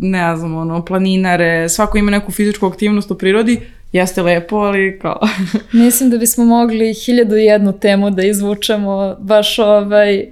ne 0.02 0.38
znam, 0.38 0.56
ono, 0.56 0.86
planinare, 0.86 1.70
svako 1.70 1.97
ima 1.97 2.12
neku 2.12 2.32
fizičku 2.32 2.68
aktivnost 2.68 3.12
u 3.12 3.18
prirodi, 3.18 3.62
jeste 3.91 4.22
lepo, 4.22 4.56
ali 4.56 4.99
kao... 5.02 5.20
Mislim 5.84 6.10
da 6.10 6.18
bismo 6.18 6.45
mogli 6.45 6.93
hiljadu 6.93 7.38
i 7.38 7.45
jednu 7.45 7.80
temu 7.80 8.10
da 8.10 8.24
izvučemo, 8.24 9.16
baš 9.20 9.60
ovaj, 9.60 10.26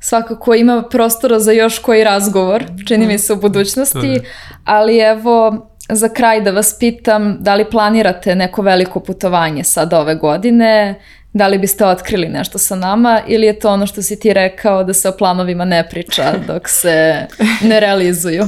svakako 0.00 0.54
ima 0.54 0.82
prostora 0.90 1.38
za 1.38 1.52
još 1.52 1.78
koji 1.78 2.04
razgovor, 2.04 2.64
čini 2.86 3.06
mi 3.06 3.18
se 3.18 3.32
u 3.32 3.36
budućnosti, 3.36 4.20
ali 4.64 4.98
evo, 4.98 5.66
za 5.88 6.08
kraj 6.08 6.40
da 6.40 6.50
vas 6.50 6.76
pitam, 6.80 7.36
da 7.40 7.54
li 7.54 7.70
planirate 7.70 8.34
neko 8.34 8.62
veliko 8.62 9.00
putovanje 9.00 9.64
sad 9.64 9.92
ove 9.92 10.14
godine, 10.14 11.00
Da 11.32 11.46
li 11.46 11.58
biste 11.58 11.86
otkrili 11.86 12.28
nešto 12.28 12.58
sa 12.58 12.76
nama 12.76 13.20
ili 13.26 13.46
je 13.46 13.58
to 13.58 13.70
ono 13.70 13.86
što 13.86 14.02
si 14.02 14.20
ti 14.20 14.32
rekao 14.32 14.84
da 14.84 14.92
se 14.92 15.08
o 15.08 15.12
planovima 15.18 15.64
ne 15.64 15.88
priča 15.90 16.32
dok 16.48 16.68
se 16.68 17.26
ne 17.62 17.80
realizuju? 17.80 18.44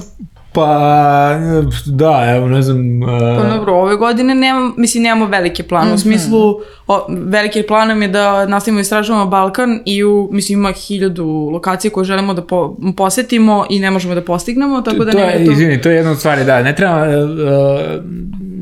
Pa, 0.54 1.38
da, 1.86 2.34
evo, 2.36 2.48
ne 2.48 2.62
znam... 2.62 3.02
Uh... 3.02 3.08
Pa 3.42 3.56
dobro, 3.56 3.74
ove 3.74 3.96
godine 3.96 4.34
nema, 4.34 4.72
mislim, 4.76 5.02
nemamo 5.02 5.26
velike 5.26 5.62
plane. 5.62 5.86
Mm 5.86 5.88
-hmm. 5.88 5.92
U 5.92 5.94
mhm. 5.94 6.02
smislu, 6.02 6.60
o, 6.86 7.06
veliki 7.08 7.62
plan 7.62 8.02
je 8.02 8.08
da 8.08 8.46
nastavimo 8.46 8.80
istražavamo 8.80 9.26
Balkan 9.26 9.80
i 9.84 10.04
u, 10.04 10.28
mislim, 10.32 10.58
ima 10.58 10.72
hiljadu 10.72 11.50
lokacija 11.52 11.90
koje 11.90 12.04
želimo 12.04 12.34
da 12.34 12.42
po, 12.42 12.76
posetimo 12.96 13.66
i 13.70 13.78
ne 13.78 13.90
možemo 13.90 14.14
da 14.14 14.22
postignemo, 14.22 14.80
tako 14.82 15.04
da 15.04 15.12
to, 15.12 15.18
to 15.18 15.24
je, 15.24 15.44
to... 15.46 15.52
Izvini, 15.52 15.80
to 15.80 15.90
je 15.90 15.96
jedna 15.96 16.10
od 16.10 16.18
stvari, 16.18 16.44
da, 16.44 16.62
ne 16.62 16.74
treba, 16.74 17.02
uh, 17.02 18.04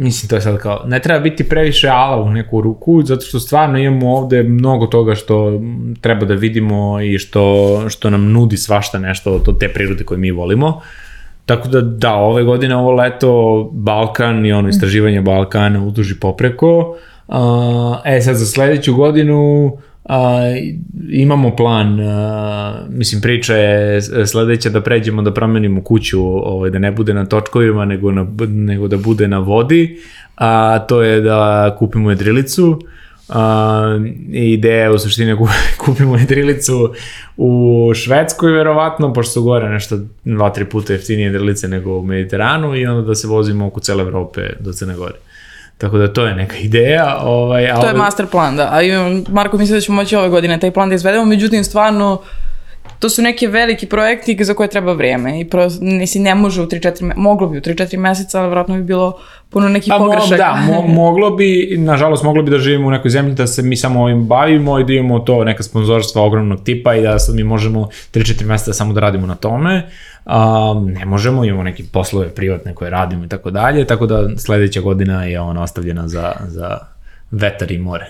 mislim, 0.03 0.28
to 0.28 0.34
je 0.34 0.40
sad 0.40 0.59
kao, 0.59 0.82
ne 0.86 1.00
treba 1.00 1.20
biti 1.20 1.48
previše 1.48 1.88
ala 1.88 2.22
u 2.22 2.30
neku 2.30 2.61
ruku, 2.61 3.03
zato 3.03 3.26
što 3.26 3.40
stvarno 3.40 3.78
imamo 3.78 4.16
ovde 4.16 4.42
mnogo 4.42 4.86
toga 4.86 5.14
što 5.14 5.61
treba 6.00 6.26
da 6.26 6.34
vidimo 6.34 7.00
i 7.00 7.18
što, 7.18 7.84
što 7.88 8.11
nam 8.11 8.32
nudi 8.32 8.57
svašta 8.57 8.98
nešto 8.98 9.32
od 9.32 9.59
te 9.59 9.68
prirode 9.68 10.05
koje 10.05 10.18
mi 10.18 10.30
volimo. 10.30 10.80
Tako 11.46 11.68
da, 11.68 11.80
da, 11.80 12.14
ove 12.14 12.42
godine, 12.42 12.76
ovo 12.76 12.92
leto, 12.92 13.70
Balkan 13.72 14.46
i 14.46 14.53
ono 14.53 14.68
istraživanje 14.68 15.20
Balkana 15.20 15.84
uduži 15.84 16.20
popreko. 16.20 16.96
Uh, 17.28 17.36
e, 18.05 18.20
sad 18.20 18.36
za 18.36 18.46
sledeću 18.46 18.94
godinu 18.94 19.72
uh, 20.05 20.14
imamo 21.11 21.57
plan, 21.57 22.00
uh, 22.00 22.74
mislim 22.88 23.20
priča 23.20 23.55
je 23.55 24.03
sledeća 24.26 24.70
da 24.70 24.80
pređemo 24.80 25.22
da 25.22 25.34
promenimo 25.34 25.82
kuću, 25.82 26.20
ovaj, 26.24 26.70
da 26.70 26.78
ne 26.78 26.92
bude 26.92 27.14
na 27.14 27.26
točkovima, 27.26 27.84
nego, 27.84 28.12
na, 28.12 28.26
nego 28.48 28.88
da 28.88 28.96
bude 28.96 29.28
na 29.28 29.38
vodi, 29.38 29.98
a 30.36 30.78
to 30.88 31.03
je 31.03 31.20
da 31.20 31.76
kupimo 31.78 32.11
jedrilicu, 32.11 32.80
Uh, 33.28 33.36
ideja 34.32 34.92
u 34.92 34.98
suštini 34.98 35.36
kupimo 35.84 36.16
jedrilicu 36.16 36.94
u 37.36 37.90
Švedskoj 37.94 38.53
verovatno, 38.53 39.12
pošto 39.12 39.32
su 39.32 39.42
gore 39.42 39.68
nešto 39.68 39.98
dva, 40.24 40.50
tri 40.50 40.64
puta 40.64 40.92
jeftinije 40.92 41.26
jedrilice 41.26 41.68
nego 41.68 41.98
u 41.98 42.03
Mediteranu 42.03 42.76
i 42.76 42.86
onda 42.86 43.07
da 43.07 43.14
se 43.14 43.28
vozimo 43.28 43.66
oko 43.66 43.80
cele 43.80 44.03
Evrope 44.03 44.40
do 44.61 44.72
Crne 44.72 44.96
Gore. 44.96 45.14
Tako 45.83 45.99
da 45.99 46.12
to 46.12 46.26
je 46.26 46.35
neka 46.35 46.57
ideja. 46.57 47.18
Ovaj, 47.22 47.70
a 47.70 47.80
to 47.80 47.87
je 47.87 47.95
master 47.95 48.26
plan, 48.26 48.57
da. 48.57 48.70
A 48.72 48.78
Marko 49.28 49.59
misli 49.59 49.74
da 49.74 49.80
ćemo 49.80 49.97
moći 49.97 50.16
ove 50.16 50.28
godine 50.28 50.61
taj 50.61 50.70
plan 50.70 50.89
da 50.89 50.95
izvedemo, 50.95 51.24
međutim 51.24 51.64
stvarno 51.64 52.22
to 53.03 53.09
su 53.09 53.22
neki 53.22 53.46
veliki 53.46 53.86
projekti 53.86 54.44
za 54.44 54.55
koje 54.55 54.68
treba 54.68 54.92
vrijeme 54.92 55.40
i 55.40 55.44
pro, 55.44 55.68
nisi 55.80 56.18
ne 56.18 56.34
može 56.34 56.62
u 56.62 56.66
3-4, 56.66 57.12
moglo 57.16 57.48
bi 57.48 57.59
u 57.59 57.61
3-4 57.61 57.96
meseca, 57.96 58.38
ali 58.38 58.48
vjerojatno 58.48 58.76
bi 58.76 58.82
bilo 58.82 59.18
puno 59.50 59.68
nekih 59.68 59.90
pa, 59.90 59.98
pogrešaka. 59.98 60.36
Da, 60.36 60.62
mo, 60.66 60.86
moglo 61.03 61.30
bi, 61.30 61.76
nažalost, 61.78 62.24
moglo 62.24 62.42
bi 62.42 62.50
da 62.50 62.59
živimo 62.59 62.88
u 62.88 62.90
nekoj 62.90 63.11
zemlji 63.11 63.34
da 63.34 63.46
se 63.46 63.62
mi 63.62 63.76
samo 63.76 64.03
ovim 64.03 64.26
bavimo 64.26 64.78
i 64.78 64.84
da 64.84 64.92
imamo 64.92 65.18
to 65.18 65.44
neka 65.44 65.62
sponzorstva 65.62 66.22
ogromnog 66.22 66.64
tipa 66.64 66.94
i 66.94 67.03
da 67.03 67.18
sad 67.18 67.34
mi 67.34 67.44
možemo 67.44 67.88
3-4 68.14 68.44
meseca 68.44 68.72
samo 68.72 68.92
da 68.92 69.00
radimo 69.00 69.26
na 69.26 69.34
tome. 69.34 69.82
Um, 70.26 70.90
ne 70.90 71.05
možemo, 71.05 71.44
imamo 71.44 71.62
neke 71.62 71.82
poslove 71.92 72.28
privatne 72.28 72.74
koje 72.74 72.90
radimo 72.90 73.24
i 73.24 73.28
tako 73.28 73.50
dalje, 73.50 73.86
tako 73.86 74.07
da 74.07 74.28
sledeća 74.38 74.80
godina 74.80 75.24
je 75.24 75.40
ona 75.40 75.62
ostavljena 75.62 76.09
za, 76.09 76.32
za 76.48 76.78
vetar 77.30 77.72
i 77.72 77.78
more. 77.78 78.07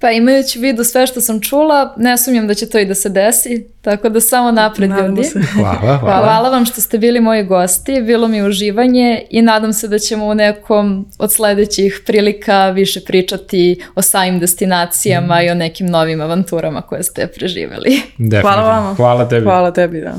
Pa 0.00 0.10
imajući 0.10 0.58
u 0.58 0.62
vidu 0.62 0.84
sve 0.84 1.06
što 1.06 1.20
sam 1.20 1.40
čula, 1.40 1.94
ne 1.96 2.18
sumnjam 2.18 2.46
da 2.46 2.54
će 2.54 2.68
to 2.68 2.78
i 2.78 2.84
da 2.84 2.94
se 2.94 3.08
desi, 3.08 3.66
tako 3.82 4.08
da 4.08 4.20
samo 4.20 4.50
napred 4.50 4.90
ljudi. 4.90 5.22
Hvala, 5.54 5.98
hvala. 5.98 6.22
hvala 6.22 6.48
vam 6.48 6.64
što 6.66 6.80
ste 6.80 6.98
bili 6.98 7.20
moji 7.20 7.44
gosti, 7.44 8.02
bilo 8.02 8.28
mi 8.28 8.42
uživanje 8.42 9.22
i 9.30 9.42
nadam 9.42 9.72
se 9.72 9.88
da 9.88 9.98
ćemo 9.98 10.26
u 10.26 10.34
nekom 10.34 11.06
od 11.18 11.32
sledećih 11.32 12.02
prilika 12.06 12.70
više 12.70 13.00
pričati 13.04 13.82
o 13.94 14.02
samim 14.02 14.38
destinacijama 14.38 15.36
mm. 15.40 15.46
i 15.46 15.50
o 15.50 15.54
nekim 15.54 15.86
novim 15.86 16.20
avanturama 16.20 16.82
koje 16.82 17.02
ste 17.02 17.26
preživeli. 17.26 18.00
Hvala 18.40 18.62
vama. 18.62 18.94
Hvala 18.94 19.28
tebi. 19.28 19.44
Hvala 19.44 19.70
tebi, 19.70 20.00
da. 20.00 20.14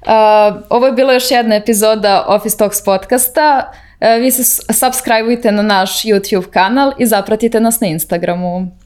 Uh, 0.00 0.62
ovo 0.70 0.86
je 0.86 0.92
bila 0.92 1.12
još 1.12 1.30
jedna 1.30 1.54
epizoda 1.54 2.24
Office 2.28 2.56
Talks 2.56 2.84
podcasta. 2.84 3.72
Uh, 4.00 4.22
vi 4.22 4.30
se 4.30 4.62
subscribeujte 4.72 5.52
na 5.52 5.62
naš 5.62 6.02
YouTube 6.02 6.50
kanal 6.50 6.92
i 6.98 7.06
zapratite 7.06 7.60
nas 7.60 7.80
na 7.80 7.86
Instagramu. 7.86 8.79